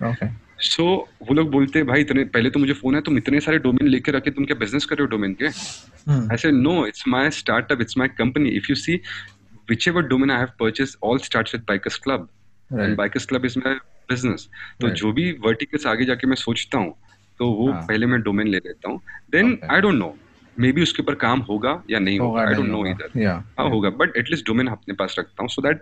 सो 0.68 0.84
वो 1.28 1.34
लोग 1.34 1.50
बोलते 1.50 1.78
हैं 1.78 1.88
भाई 1.88 2.00
इतने 2.00 2.24
पहले 2.36 2.50
तो 2.50 2.60
मुझे 2.60 2.72
फ़ोन 2.72 2.94
है 2.94 3.00
तुम 3.08 3.18
इतने 3.18 3.40
सारे 3.40 3.58
डोमेन 3.66 3.88
लेके 3.88 4.12
रखे 4.12 4.30
तुम 4.30 4.44
क्या 4.44 4.56
बिज़नेस 4.58 4.84
कर 4.84 4.96
रहे 4.96 5.04
हो 5.04 5.10
डोमेन 5.16 5.36
के? 5.42 5.50
Said, 6.08 6.54
no, 6.54 6.84
it's 6.84 7.06
my 7.06 7.28
startup, 7.28 7.80
it's 7.80 7.96
my 8.02 8.08
company. 8.08 8.50
If 8.56 8.68
you 8.70 8.74
see, 8.82 9.02
whichever 9.68 10.02
domain 10.02 10.30
I 10.30 10.38
have 10.38 10.52
purchased, 10.56 10.96
all 11.02 11.18
starts 11.18 11.52
with 11.52 11.66
Bikers 11.66 11.98
Club. 12.00 12.28
Right. 12.70 12.84
And 12.84 12.96
Bikers 12.96 13.26
Club 13.28 13.44
is 13.44 13.56
my 13.56 13.74
business. 14.12 14.46
तो. 14.80 14.88
जो 14.90 15.12
भी 15.12 15.30
वर्टिकल्स 15.44 15.86
आगे 15.86 16.04
जाके 16.04 16.26
मैं 16.26 16.36
सोचता 16.36 16.78
हूँ 16.78 16.94
तो 17.40 17.50
वो 17.50 17.70
हाँ. 17.72 17.82
पहले 17.88 18.06
मैं 18.06 18.20
डोमेन 18.22 18.48
ले 18.48 18.58
लेता 18.58 18.90
हूँ 18.90 19.00
then 19.32 19.58
I 19.70 19.80
don't 19.80 19.94
know 19.94 20.16
maybe 20.72 20.82
उसके 20.82 21.02
ऊपर 21.02 21.14
काम 21.14 21.40
होगा 21.40 21.82
या 21.90 21.98
नहीं 21.98 22.18
होगा 22.18 22.42
आई 22.42 22.54
डोंट 22.54 22.68
नो 22.68 22.86
इधर 22.86 23.26
हाँ 23.58 23.68
होगा 23.70 23.90
बट 23.90 24.16
एटलीस्ट 24.16 24.46
डोमेन 24.46 24.66
अपने 24.66 24.94
पास 24.94 25.16
रखता 25.18 25.42
हूँ 25.42 25.48
सो 25.48 25.62
दैट 25.62 25.80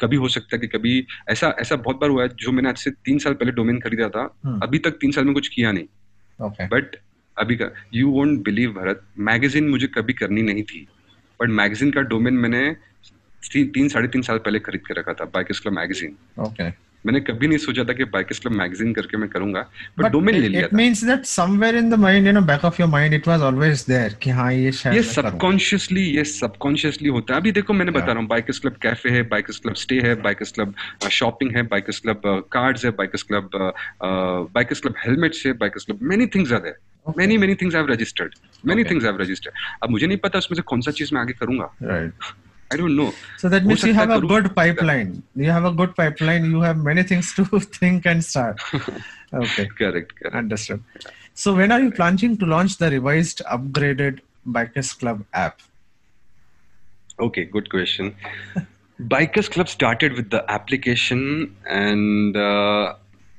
कभी 0.00 0.16
हो 0.16 0.28
सकता 0.28 0.56
है 0.56 0.60
कि 0.60 0.66
कभी 0.66 1.06
ऐसा 1.28 1.54
ऐसा 1.60 1.76
बहुत 1.76 2.00
बार 2.00 2.10
हुआ 2.10 2.22
है 2.22 2.28
जो 2.28 2.52
मैंने 2.52 2.68
आज 2.68 2.76
से 2.76 2.90
तीन 2.90 3.18
साल 3.18 3.32
पहले 3.32 3.52
डोमेन 3.52 3.80
खरीदा 3.80 4.08
था 4.08 4.26
Hmm. 4.46 4.62
अभी 4.62 4.78
तक 4.78 4.90
तीन 4.90 5.12
साल 5.12 5.24
में 5.24 5.34
कुछ 5.34 5.48
किया 5.48 5.72
नहीं 5.72 5.86
बट 6.42 6.84
Okay. 6.84 6.98
अभी 7.36 7.56
का 7.56 7.70
you 7.94 8.10
won't 8.10 8.44
believe 8.44 8.72
Bharat 8.72 9.02
magazine 9.18 9.68
मुझे 9.68 9.86
कभी 9.86 10.12
करनी 10.12 10.42
नहीं 10.42 10.62
थी 10.62 10.86
बट 11.40 11.48
मैगजीन 11.48 11.90
का 11.90 12.00
डोमेन 12.00 12.34
मैंने 12.34 12.76
ती, 13.52 13.64
तीन 13.64 13.88
साढ़े 13.88 14.08
तीन 14.08 14.22
साल 14.22 14.38
पहले 14.38 14.58
खरीद 14.58 14.80
के 14.86 14.94
रखा 14.94 15.12
था 15.12 15.42
क्लब 15.42 15.72
मैगजीन 15.72 16.16
Okay. 16.38 16.70
मैंने 17.06 17.20
कभी 17.20 17.48
नहीं 17.48 17.58
सोचा 17.58 17.84
था 17.84 17.92
कि 17.92 18.04
बाइकर्स 18.14 18.38
क्लब 18.38 18.52
मैगजीन 18.52 18.92
करके 18.94 19.16
मैं 19.16 19.28
करूँगा 19.30 19.60
बट 19.98 20.10
डोमेन 20.12 20.34
ले 20.36 20.48
लिया 20.48 20.66
था। 20.68 20.76
means 20.76 21.02
that 21.10 21.28
somewhere 21.30 21.78
in 21.80 21.88
the 21.92 21.98
mind, 22.02 22.28
you 22.28 22.34
know, 22.36 22.42
back 22.50 22.66
of 22.68 22.80
your 22.80 22.88
mind, 22.94 23.16
it 23.18 23.28
was 23.30 23.44
always 23.48 23.84
there 23.84 24.14
कि 24.22 24.30
हाँ 24.30 24.52
ये 24.52 24.72
शायद 24.72 24.96
ये 24.96 25.02
सबकॉन्शियसली 25.02 26.04
ये 26.16 26.24
सबकॉन्शियसली 26.32 27.08
होता 27.08 27.34
है। 27.34 27.40
अभी 27.40 27.52
देखो 27.52 27.72
मैंने 27.72 27.92
Yeah. 27.92 28.02
बता 28.02 28.12
रहा 28.12 28.20
हूँ 28.20 28.28
बाइकर्स 28.28 28.58
क्लब 28.58 28.76
कैफ़े 28.82 29.10
है 29.10 29.22
बाइकर्स 29.28 29.58
क्लब 29.58 29.74
स्टे 29.84 30.00
है 30.00 30.14
बाइकर्स 30.22 30.52
क्लब 30.52 30.74
शॉपिंग 31.10 31.56
है 31.56 31.62
बाइकर्स 31.72 31.98
क्लब 32.00 32.22
कार्ड्स 32.52 32.84
है 32.84 32.90
bikers 32.98 33.22
club 33.30 33.50
bikers 34.54 34.80
club 34.80 34.94
helmets 35.06 35.44
है 35.46 35.52
bikers 35.64 35.84
club 35.84 35.98
many 36.12 36.26
things 36.34 36.52
are 36.52 36.60
there 36.60 37.12
many 37.18 37.38
many 37.38 37.54
things 37.62 37.74
I 37.74 37.82
have 37.82 37.90
registered 37.92 38.34
many 38.66 38.84
things 38.84 39.04
I 39.04 39.10
have 39.10 39.20
registered 39.20 39.54
अब 39.82 39.90
मुझे 39.90 40.06
नहीं 40.06 40.18
पता 40.28 40.38
उसमें 40.38 40.56
से 40.56 40.62
कौन 40.70 40.80
सा 40.80 40.90
चीज़ 41.00 41.14
मैं 41.14 41.20
आगे 41.20 41.32
करूँगा। 41.40 41.70
Right. 41.92 42.32
I 42.72 42.76
don't 42.76 42.94
know. 42.96 43.12
So 43.38 43.48
that 43.48 43.64
means 43.66 43.82
you 43.82 43.94
have 43.94 44.10
a 44.10 44.20
good 44.20 44.54
pipeline. 44.54 45.22
You 45.34 45.50
have 45.50 45.64
a 45.64 45.72
good 45.72 45.96
pipeline. 45.96 46.44
You 46.44 46.60
have 46.60 46.76
many 46.76 47.02
things 47.02 47.34
to 47.34 47.44
think 47.60 48.06
and 48.06 48.24
start. 48.24 48.60
Okay. 49.32 49.68
correct, 49.78 50.12
correct. 50.16 50.34
Understood. 50.34 50.82
So 51.34 51.54
when 51.54 51.70
are 51.70 51.80
you 51.80 51.92
planning 51.92 52.36
to 52.38 52.46
launch 52.46 52.78
the 52.78 52.90
revised 52.90 53.42
upgraded 53.48 54.18
Bikers 54.44 54.98
Club 54.98 55.24
app? 55.32 55.60
Okay, 57.20 57.44
good 57.44 57.70
question. 57.70 58.16
Bikers 59.00 59.48
Club 59.48 59.68
started 59.68 60.14
with 60.14 60.30
the 60.30 60.44
application 60.50 61.56
and 61.68 62.36
uh, 62.36 62.94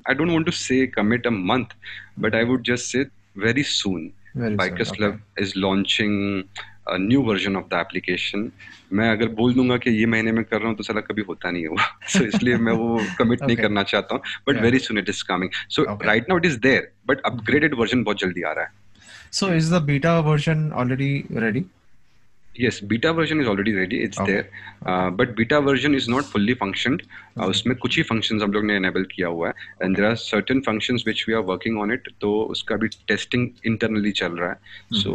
I 0.07 0.13
don't 0.13 0.31
want 0.31 0.45
to 0.45 0.53
say 0.53 0.87
commit 0.87 1.25
a 1.25 1.31
month, 1.31 1.73
but 2.17 2.33
I 2.33 2.45
would 2.45 2.63
just 2.63 2.89
say 2.89 3.07
very 3.35 3.63
soon. 3.63 4.13
Very 4.33 4.55
Bikers 4.55 4.87
soon. 4.87 4.93
Okay. 4.93 4.95
Club 4.95 5.19
is 5.37 5.57
launching 5.57 6.47
new 6.89 7.21
version 7.21 7.55
of 7.55 7.65
the 7.65 7.73
application 7.73 8.51
मैं 8.93 9.09
अगर 9.09 9.27
बोल 9.27 9.53
दूँगा 9.53 9.77
कि 9.77 9.89
ये 9.89 10.05
महीने 10.05 10.31
में 10.31 10.43
कर 10.43 10.59
रहा 10.59 10.67
हूँ 10.67 10.77
तो 10.77 10.83
सला 10.83 11.01
कभी 11.01 11.21
होता 11.21 11.51
नहीं 11.51 11.67
हुआ 11.67 11.83
सो 12.07 12.19
so, 12.19 12.25
इसलिए 12.25 12.55
मैं 12.57 12.73
वो 12.73 13.01
कमिट 13.17 13.39
okay. 13.39 13.47
नहीं 13.47 13.57
करना 13.57 13.83
चाहता 13.83 14.15
हूँ 14.15 14.23
but 14.47 14.61
very 14.61 14.79
soon 14.79 14.97
it 14.97 15.09
is 15.09 15.23
coming 15.23 15.51
so 15.69 15.83
right 16.03 16.29
now 16.29 16.37
it 16.37 16.45
is 16.45 16.59
there 16.59 16.91
but 17.07 17.21
upgraded 17.25 17.73
version 17.73 18.03
बहुत 18.03 18.19
जल्दी 18.19 18.41
आ 18.41 18.51
रहा 18.51 18.65
है। 18.65 18.71
So 19.31 19.53
is 19.53 19.73
the 19.75 19.81
beta 19.81 20.19
version 20.19 20.71
already 20.71 21.25
ready 21.31 21.65
Yes, 22.59 22.79
beta 22.81 23.13
version 23.13 23.39
is 23.41 23.47
already 23.47 23.73
ready. 23.73 23.97
It's 24.05 24.19
Okay. 24.19 24.31
there, 24.31 24.49
uh, 24.85 25.09
but 25.09 25.35
beta 25.35 25.61
version 25.61 25.95
is 25.95 26.07
not 26.07 26.25
fully 26.25 26.53
functioned. 26.53 26.99
Uh, 27.39 27.49
उसमें 27.49 27.77
कुछ 27.77 27.97
ही 27.97 28.03
functions 28.03 28.43
हम 28.43 28.53
लोग 28.53 28.65
ने 28.65 28.79
enable 28.79 29.05
किया 29.15 29.27
हुआ 29.27 29.47
है, 29.47 29.53
and 29.83 29.95
there 29.95 30.09
are 30.09 30.15
certain 30.15 30.61
functions 30.69 31.05
which 31.09 31.23
we 31.29 31.35
are 31.39 31.45
working 31.51 31.79
on 31.83 31.97
it. 31.97 32.01
तो 32.21 32.43
उसका 32.43 32.75
भी 32.75 32.89
testing 32.89 33.47
internally 33.67 34.11
चल 34.11 34.31
रहा 34.31 34.49
है. 34.49 34.57
So 34.93 35.11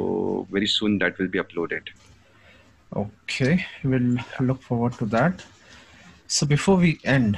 very 0.54 0.66
soon 0.66 0.98
that 0.98 1.12
will 1.20 1.30
be 1.36 1.42
uploaded. 1.44 1.80
Okay, 2.96 3.58
we'll 3.84 4.16
look 4.40 4.62
forward 4.62 4.98
to 4.98 5.06
that. 5.06 5.44
So 6.26 6.46
before 6.46 6.76
we 6.76 6.98
end, 7.04 7.36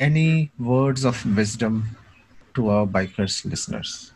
any 0.00 0.50
words 0.58 1.04
of 1.04 1.36
wisdom 1.36 1.82
to 2.54 2.68
our 2.68 2.86
bikers 2.86 3.44
listeners? 3.44 4.12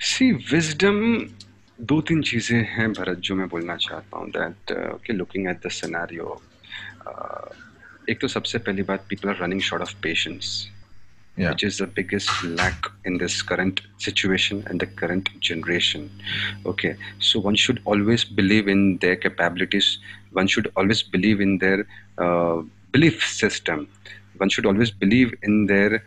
See, 0.00 0.32
wisdom 0.52 1.34
दो 1.78 2.00
तीन 2.00 2.22
चीज़ें 2.22 2.58
हैं 2.68 2.92
भरत 2.92 3.18
जो 3.18 3.34
मैं 3.34 3.48
बोलना 3.48 3.76
चाहता 3.76 4.18
हूँ 4.18 4.30
दैट 4.30 4.72
के 5.06 5.12
लुकिंग 5.12 5.48
एट 5.48 5.66
द 5.66 6.38
एक 8.10 8.20
तो 8.20 8.28
सबसे 8.28 8.58
पहली 8.58 8.82
बात 8.82 9.04
people 9.08 9.28
are 9.28 9.36
running 9.42 9.60
short 9.60 9.82
of 9.82 9.94
patience 10.02 10.68
which 11.38 11.64
is 11.64 11.82
the 11.82 11.86
biggest 11.96 12.44
lack 12.44 12.86
in 13.06 13.18
this 13.18 13.40
current 13.42 13.80
situation 14.04 14.62
and 14.70 14.82
the 14.82 14.88
current 14.98 15.28
generation 15.42 16.08
okay 16.66 16.92
so 17.20 17.40
one 17.40 17.54
should 17.54 17.80
always 17.88 18.26
believe 18.32 18.68
in 18.68 18.82
their 18.96 19.14
capabilities 19.14 19.98
one 20.36 20.46
should 20.46 20.68
always 20.78 21.04
believe 21.12 21.42
in 21.42 21.56
their 21.58 21.84
belief 22.20 23.22
system 23.22 23.86
one 24.42 24.48
should 24.48 24.66
always 24.66 24.92
believe 25.00 25.36
in 25.44 25.64
their 25.66 26.00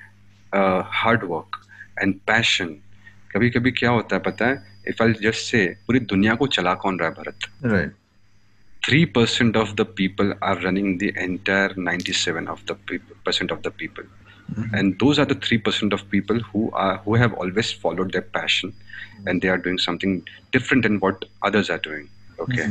hard 1.01 1.23
work 1.23 1.61
and 2.01 2.15
passion 2.27 2.75
कभी 3.35 3.49
कभी 3.49 3.71
क्या 3.71 3.89
होता 3.89 4.15
है 4.15 4.21
पता 4.21 4.45
है? 4.45 4.70
If 4.88 5.02
I 5.02 5.12
just 5.22 5.50
say 5.50 5.64
पूरी 5.86 6.00
दुनिया 6.14 6.34
को 6.42 6.46
चला 6.58 6.74
कौन 6.84 6.98
रहा 6.98 7.08
है 7.08 7.14
Bharat 7.22 7.48
Right. 7.74 7.94
3% 8.88 9.56
of 9.60 9.70
the 9.78 9.84
people 10.00 10.28
are 10.48 10.56
running 10.64 10.90
the 10.98 11.08
entire 11.22 11.70
97 11.76 12.46
of 12.52 12.60
the 12.66 12.74
people, 12.90 13.16
percent 13.24 13.50
of 13.50 13.62
the 13.64 13.70
people 13.82 14.04
and 14.78 14.94
those 15.00 15.18
are 15.18 15.24
the 15.30 15.34
3% 15.46 15.92
of 15.96 16.02
people 16.10 16.38
who 16.50 16.60
are 16.82 16.92
who 17.06 17.16
have 17.22 17.32
always 17.44 17.72
followed 17.84 18.12
their 18.16 18.26
passion 18.36 18.72
and 19.26 19.42
they 19.46 19.48
are 19.54 19.58
doing 19.64 19.78
something 19.86 20.12
different 20.56 20.86
than 20.88 21.00
what 21.06 21.24
others 21.48 21.70
are 21.76 21.80
doing 21.88 22.04
okay 22.44 22.68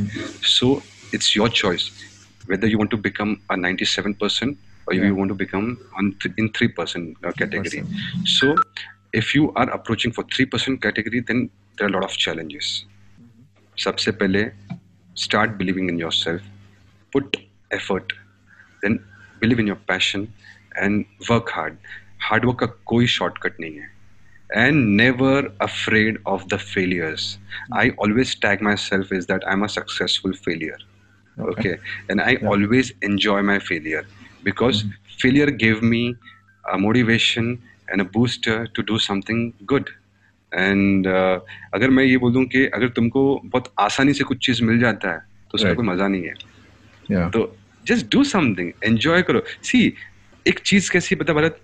so 0.54 0.70
it's 1.18 1.28
your 1.40 1.48
choice 1.60 1.84
whether 2.52 2.70
you 2.72 2.78
want 2.84 2.94
to 2.96 3.00
become 3.08 3.34
a 3.50 3.60
97% 3.66 4.56
or 4.86 4.94
Yeah. 4.94 5.04
you 5.10 5.14
want 5.20 5.34
to 5.34 5.38
become 5.44 5.68
on 6.00 6.10
th- 6.24 6.34
in 6.44 6.48
3% 6.48 7.28
uh, 7.28 7.32
category 7.42 7.82
3%. 7.82 8.34
so 8.38 8.54
if 9.12 9.34
you 9.34 9.52
are 9.54 9.68
approaching 9.70 10.12
for 10.12 10.24
3% 10.36 10.82
category 10.82 11.20
then 11.30 11.48
there 11.78 11.86
are 11.86 11.90
a 11.90 11.94
lot 11.96 12.04
of 12.04 12.16
challenges 12.26 12.70
सबसे 13.84 14.12
पहले 14.22 14.44
start 15.24 15.56
believing 15.58 15.88
in 15.92 15.98
yourself 16.02 16.42
put 17.16 17.36
effort 17.78 18.12
then 18.82 18.98
believe 19.40 19.60
in 19.64 19.66
your 19.72 19.78
passion 19.92 20.26
and 20.84 21.06
work 21.30 21.50
hard 21.58 21.78
hard 22.28 22.46
work 22.50 22.58
का 22.62 22.66
कोई 22.92 23.06
shortcut 23.16 23.60
नहीं 23.60 23.78
है 23.84 23.88
and 24.62 24.96
never 25.00 25.32
afraid 25.66 26.18
of 26.32 26.44
the 26.52 26.58
failures 26.64 27.24
i 27.82 27.84
always 28.04 28.34
tag 28.44 28.62
myself 28.68 29.12
is 29.18 29.26
that 29.30 29.46
i'm 29.52 29.64
a 29.66 29.68
successful 29.76 30.34
failure 30.46 30.78
okay, 31.52 31.76
and 32.08 32.20
i 32.20 32.36
Yeah. 32.40 32.48
always 32.52 32.92
enjoy 33.10 33.40
my 33.42 33.58
failure 33.70 34.04
because 34.48 34.84
failure 35.22 35.50
gave 35.64 35.82
me 35.82 36.02
a 36.72 36.78
motivation 36.78 37.50
and 37.91 38.01
a 38.01 38.05
booster 38.15 38.57
to 38.75 38.83
do 38.91 38.99
something 39.07 39.41
good. 39.73 39.89
And 40.51 41.07
अगर 41.07 41.89
मैं 41.89 42.03
ये 42.03 42.17
बोलूँ 42.17 42.43
कि 42.53 42.65
अगर 42.65 42.89
तुमको 42.95 43.21
बहुत 43.45 43.71
आसानी 43.79 44.13
से 44.13 44.23
कुछ 44.23 44.45
चीज़ 44.45 44.63
मिल 44.63 44.79
जाता 44.79 45.11
है 45.11 45.19
तो 45.19 45.55
उसका 45.55 45.69
Right. 45.69 45.75
कोई 45.77 45.87
मज़ा 45.87 46.07
नहीं 46.07 46.23
है। 46.23 46.33
Yeah. 47.11 47.31
तो 47.33 47.57
जस्ट 47.87 48.11
डू 48.11 48.23
समथिंग 48.23 48.71
एंजॉय 48.83 49.21
करो। 49.29 49.43
सी 49.63 49.81
एक 50.47 50.59
चीज़ 50.59 50.91
कैसी 50.91 51.15
पता 51.15 51.33
भारत 51.33 51.59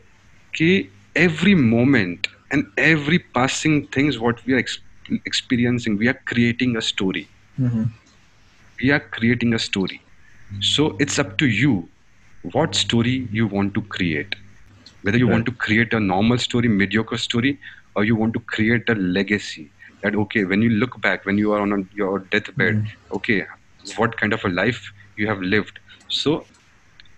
कि 0.53 0.69
every 1.17 1.55
moment 1.55 2.27
and 2.53 2.65
every 2.79 3.17
passing 3.35 3.83
things 3.97 4.17
what 4.21 4.39
we 4.47 4.53
are 4.53 4.59
experiencing 5.27 5.97
we 5.99 6.07
are 6.07 6.19
creating 6.27 6.77
a 6.77 6.79
story 6.91 7.25
we 8.79 8.89
are 8.95 9.03
creating 9.13 9.53
a 9.57 9.59
story. 9.61 9.95
So 10.71 10.83
it's 11.03 11.15
up 11.21 11.29
to 11.37 11.47
you 11.59 11.71
what 12.55 12.75
story 12.79 13.13
you 13.37 13.47
want 13.53 13.73
to 13.77 13.81
create. 13.95 14.35
Whether 15.01 15.17
you 15.17 15.27
want 15.27 15.45
to 15.45 15.51
create 15.51 15.93
a 15.93 15.99
normal 15.99 16.37
story 16.37 16.67
mediocre 16.67 17.17
story 17.17 17.59
or 17.95 18.03
you 18.03 18.15
want 18.15 18.33
to 18.33 18.39
create 18.39 18.89
a 18.89 18.95
legacy 18.95 19.71
that 20.03 20.15
okay 20.15 20.45
when 20.45 20.61
you 20.61 20.69
look 20.69 21.01
back 21.01 21.25
when 21.25 21.37
you 21.37 21.51
are 21.53 21.61
on 21.61 21.73
a, 21.73 21.77
your 21.95 22.19
deathbed 22.31 22.81
okay 23.11 23.43
what 23.97 24.17
kind 24.17 24.33
of 24.33 24.43
a 24.45 24.49
life 24.49 24.91
you 25.15 25.27
have 25.27 25.39
lived. 25.39 25.79
So 26.09 26.47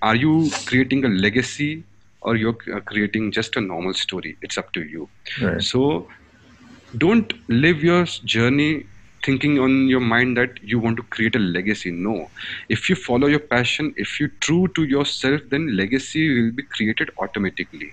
are 0.01 0.15
you 0.15 0.49
creating 0.65 1.05
a 1.05 1.09
legacy 1.09 1.85
or 2.21 2.35
you're 2.35 2.57
uh, 2.73 2.79
creating 2.81 3.31
just 3.31 3.55
a 3.55 3.61
normal 3.61 3.93
story? 3.93 4.37
It's 4.41 4.57
up 4.57 4.71
to 4.73 4.81
you. 4.83 5.09
Right. 5.41 5.61
so 5.61 6.07
don't 6.97 7.33
live 7.49 7.83
your 7.83 8.05
journey 8.25 8.87
thinking 9.23 9.55
on 9.59 9.73
your 9.91 9.99
mind 10.09 10.37
that 10.39 10.59
you 10.71 10.79
want 10.83 10.97
to 10.97 11.03
create 11.15 11.35
a 11.37 11.43
legacy 11.55 11.91
no 12.07 12.11
if 12.75 12.89
you 12.89 12.95
follow 13.05 13.29
your 13.31 13.41
passion 13.53 13.89
if 14.03 14.13
you 14.19 14.27
true 14.47 14.65
to 14.77 14.85
yourself 14.91 15.41
then 15.53 15.65
legacy 15.79 16.21
will 16.35 16.51
be 16.59 16.65
created 16.75 17.11
automatically 17.25 17.89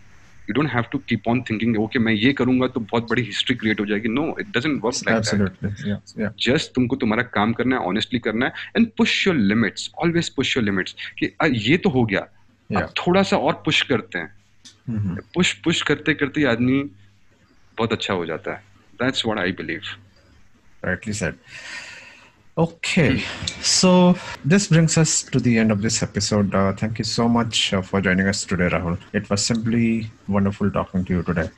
you 0.49 0.55
don't 0.59 0.73
have 0.75 0.89
to 0.93 1.01
keep 1.13 1.27
on 1.33 1.43
thinking 1.49 1.73
okay 1.85 2.01
मैं 2.09 2.13
ये 2.13 2.33
करूँगा 2.41 2.67
तो 2.75 2.81
बहुत 2.93 3.09
बड़ी 3.11 3.23
history 3.31 3.55
create 3.63 3.81
हो 3.81 3.87
जाएगी 3.87 4.13
no 4.19 4.27
it 4.45 4.53
doesn't 4.59 4.85
work 4.87 5.01
like 5.01 5.09
that 5.09 5.19
Absolutely. 5.23 5.73
Yeah. 5.91 5.99
Yeah. 6.23 6.33
Just 6.47 6.73
तुमको 6.75 6.97
तुम्हारा 7.05 7.23
काम 7.39 7.53
करना 7.61 7.77
है 7.77 7.83
ऑनेस्टली 7.93 8.19
करना 8.29 8.47
है 8.47 8.71
and 8.77 8.89
push 8.99 9.27
your 9.27 9.37
limits 9.37 9.91
always 10.05 10.29
push 10.37 10.57
your 10.57 10.65
limits 10.65 10.95
कि 11.19 11.31
"आ, 11.43 11.47
ये 11.47 11.77
तो 11.77 11.91
हो 11.99 12.05
गया 12.13 12.27
Yeah. 12.73 12.83
अब 12.83 12.93
थोड़ा 13.07 13.23
सा 13.33 13.37
और 13.49 13.63
पुश 13.65 13.83
करते 13.91 14.19
हैं 14.19 14.31
Mhm. 14.91 15.21
पुश 15.35 15.53
पुश 15.65 15.83
करते 15.91 16.15
करते 16.23 16.41
ही 16.41 16.47
आदमी 16.57 16.83
बहुत 17.79 17.93
अच्छा 17.93 18.15
हो 18.15 18.27
जाता 18.27 18.53
है 18.55 18.63
that's 19.03 19.27
what 19.27 19.39
I 19.39 19.53
believe 19.61 19.81
rightly 20.87 21.13
said. 21.13 21.37
Okay, 22.59 23.23
so 23.61 24.17
this 24.45 24.69
brings 24.69 24.97
us 24.97 25.23
to 25.25 25.39
the 25.39 25.59
end 25.59 25.71
of 25.71 25.83
this 25.83 26.03
episode. 26.03 26.55
Uh, 26.55 26.73
thank 26.73 26.99
you 26.99 27.05
so 27.05 27.29
much 27.29 27.75
uh, 27.75 27.83
for 27.83 28.01
joining 28.01 28.27
us 28.29 28.45
today, 28.47 28.71
Rahul. 28.71 28.99
It 29.13 29.29
was 29.29 29.45
simply 29.45 30.11
wonderful 30.27 30.71
talking 30.71 31.05
to 31.05 31.13
you 31.17 31.23
today. 31.23 31.51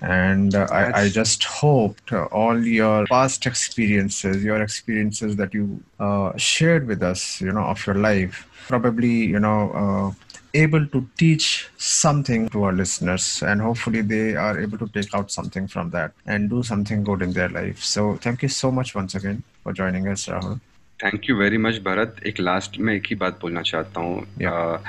And 0.00 0.54
uh, 0.56 0.66
I, 0.72 1.02
I 1.02 1.08
just 1.08 1.44
hoped 1.44 2.12
uh, 2.12 2.24
all 2.32 2.58
your 2.66 3.06
past 3.06 3.46
experiences, 3.46 4.42
your 4.42 4.60
experiences 4.60 5.36
that 5.36 5.54
you 5.54 5.82
uh, 6.00 6.36
shared 6.36 6.86
with 6.88 7.02
us, 7.02 7.40
you 7.40 7.52
know, 7.52 7.64
of 7.64 7.86
your 7.86 7.96
life, 7.96 8.48
probably, 8.66 9.12
you 9.12 9.38
know, 9.38 9.70
uh, 9.72 10.29
able 10.53 10.85
to 10.93 10.99
teach 11.21 11.45
something 11.77 12.43
to 12.51 12.63
our 12.65 12.73
listeners 12.73 13.25
and 13.51 13.61
hopefully 13.61 14.01
they 14.11 14.35
are 14.43 14.53
able 14.59 14.77
to 14.83 14.87
take 14.97 15.13
out 15.17 15.31
something 15.37 15.65
from 15.73 15.89
that 15.95 16.13
and 16.35 16.49
do 16.53 16.61
something 16.69 17.03
good 17.09 17.25
in 17.27 17.33
their 17.37 17.49
life 17.55 17.81
so 17.95 18.05
thank 18.25 18.45
you 18.45 18.51
so 18.57 18.71
much 18.77 18.93
once 18.99 19.15
again 19.21 19.41
for 19.63 19.73
joining 19.81 20.07
us 20.15 20.29
rahul 20.35 20.55
thank 20.99 21.29
you 21.29 21.35
very 21.37 21.57
much 21.63 21.77
Bharat 21.85 22.19
एक 22.27 22.39
last 22.39 22.77
में 22.87 22.93
एक 22.93 23.07
ही 23.09 23.15
बात 23.23 23.39
बोलना 23.41 23.61
चाहता 23.69 24.01
हूँ 24.01 24.21
Yeah. 24.41 24.85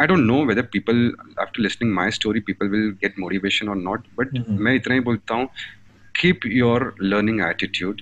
I 0.00 0.06
don't 0.06 0.18
know 0.26 0.38
whether 0.46 0.62
people 0.72 0.96
after 1.40 1.62
listening 1.62 1.92
my 1.94 2.10
story 2.16 2.40
people 2.48 2.68
will 2.68 2.88
get 3.02 3.18
motivation 3.24 3.68
और 3.68 3.76
not 3.82 4.06
but 4.18 4.32
Mhm. 4.38 4.58
मैं 4.66 4.74
इतना 4.74 4.94
ही 4.94 5.00
बोलता 5.10 5.34
हूँ 5.34 5.48
keep 6.20 6.46
your 6.46 6.94
learning 7.02 7.40
attitude 7.50 8.00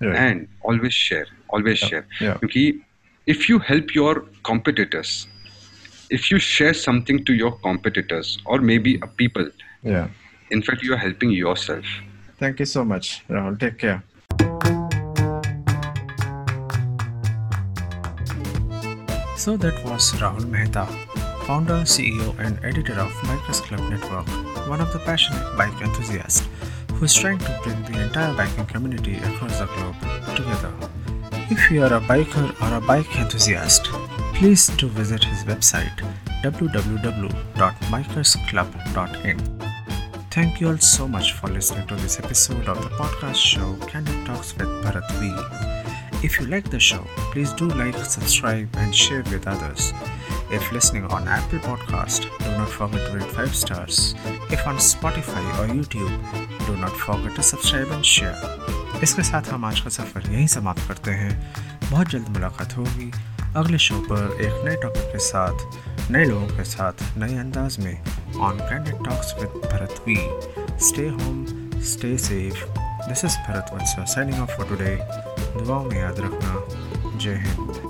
Right. 0.00 0.16
And 0.16 0.46
always 0.68 0.92
share 0.92 1.26
always 1.54 1.78
Yeah. 1.80 1.88
Share 1.90 2.02
Yeah. 2.22 2.38
क्योंकि 2.38 2.64
if 3.34 3.48
you 3.50 3.58
help 3.68 3.96
your 3.96 4.18
competitors 4.44 5.12
if 6.09 6.31
you 6.31 6.39
share 6.39 6.73
something 6.73 7.23
to 7.25 7.33
your 7.33 7.51
competitors 7.51 8.37
or 8.45 8.59
maybe 8.59 8.99
a 9.01 9.07
people 9.07 9.49
yeah. 9.83 10.07
in 10.51 10.61
fact 10.61 10.81
you 10.81 10.93
are 10.93 10.97
helping 10.97 11.31
yourself. 11.31 11.85
Thank 12.37 12.59
you 12.59 12.65
so 12.65 12.83
much 12.83 13.23
rahul. 13.29 13.59
Take 13.59 13.77
care. 13.77 14.03
So 19.37 19.55
that 19.55 19.81
was 19.85 20.11
Rahul 20.19 20.45
Mehta, 20.49 20.85
founder, 21.45 21.85
CEO, 21.85 22.37
and 22.39 22.59
editor 22.61 22.99
of 22.99 23.09
Bikers 23.23 23.61
Club 23.61 23.79
Network, 23.89 24.27
one 24.67 24.81
of 24.81 24.91
the 24.91 24.99
passionate 24.99 25.57
bike 25.57 25.81
enthusiasts 25.81 26.45
who 26.91 27.05
is 27.05 27.13
trying 27.13 27.39
to 27.39 27.59
bring 27.63 27.81
the 27.83 28.03
entire 28.03 28.35
biking 28.35 28.65
community 28.65 29.15
across 29.15 29.57
the 29.59 29.65
globe 29.67 29.95
together. 30.35 30.73
If 31.49 31.71
you 31.71 31.83
are 31.83 31.93
a 31.93 32.01
biker 32.01 32.51
or 32.61 32.77
a 32.77 32.81
bike 32.81 33.15
enthusiast, 33.17 33.89
please 34.38 34.68
do 34.76 34.88
visit 34.88 35.24
his 35.24 35.44
website 35.44 36.02
www.bikersclub.in. 36.42 39.38
Thank 40.30 40.60
you 40.60 40.68
all 40.68 40.78
so 40.78 41.06
much 41.06 41.32
for 41.32 41.48
listening 41.48 41.86
to 41.86 41.94
this 41.96 42.18
episode 42.18 42.66
of 42.68 42.82
the 42.82 42.88
podcast 42.90 43.36
show 43.36 43.76
Candid 43.86 44.26
Talks 44.26 44.56
with 44.56 44.68
Bharat 44.82 45.08
V. 45.20 45.32
If 46.26 46.40
you 46.40 46.46
like 46.46 46.70
the 46.70 46.80
show, 46.80 47.04
please 47.32 47.52
do 47.52 47.68
like, 47.68 47.96
subscribe, 48.04 48.68
and 48.78 48.92
share 48.94 49.22
with 49.30 49.46
others. 49.46 49.92
If 50.50 50.72
listening 50.72 51.04
on 51.04 51.28
Apple 51.28 51.58
Podcast, 51.60 52.22
do 52.38 52.50
not 52.58 52.68
forget 52.68 53.06
to 53.06 53.12
rate 53.18 53.30
5 53.30 53.54
stars. 53.54 54.14
If 54.50 54.66
on 54.66 54.76
Spotify 54.76 55.44
or 55.58 55.68
YouTube, 55.72 56.10
do 56.66 56.76
not 56.76 56.96
forget 56.96 57.34
to 57.36 57.42
subscribe 57.42 57.90
and 57.90 58.04
share. 58.04 58.36
इसके 59.02 59.22
साथ 59.22 59.42
हम 59.52 59.64
आज 59.64 59.80
का 59.80 59.90
सफ़र 59.90 60.30
यहीं 60.32 60.46
समाप्त 60.46 60.86
करते 60.88 61.10
हैं 61.10 61.54
बहुत 61.90 62.08
जल्द 62.08 62.28
मुलाकात 62.28 62.76
होगी 62.76 63.10
अगले 63.57 63.77
शो 63.77 63.99
पर 63.99 64.37
एक 64.41 64.65
नए 64.65 64.75
टॉपिक 64.75 65.03
के 65.03 65.19
साथ, 65.19 66.11
नए 66.11 66.25
लोगों 66.25 66.47
के 66.47 66.63
साथ, 66.63 66.93
नए 67.17 67.37
अंदाज 67.37 67.79
में 67.79 68.01
on 68.39 68.59
candid 68.59 69.05
talks 69.05 69.33
with 69.39 69.47
Bharat 69.47 70.03
we 70.07 70.17
stay 70.87 71.07
home 71.07 71.45
stay 71.81 72.17
safe 72.17 72.65
this 73.09 73.25
is 73.25 73.37
Bharat 73.37 73.71
Vatsa 73.73 74.05
signing 74.05 74.41
off 74.41 74.51
for 74.51 74.65
today 74.69 74.95
दुआओं 75.63 75.83
में 75.83 75.97
याद 75.97 76.19
रखना. 76.19 76.63
जय 77.17 77.35
हिंद. 77.35 77.88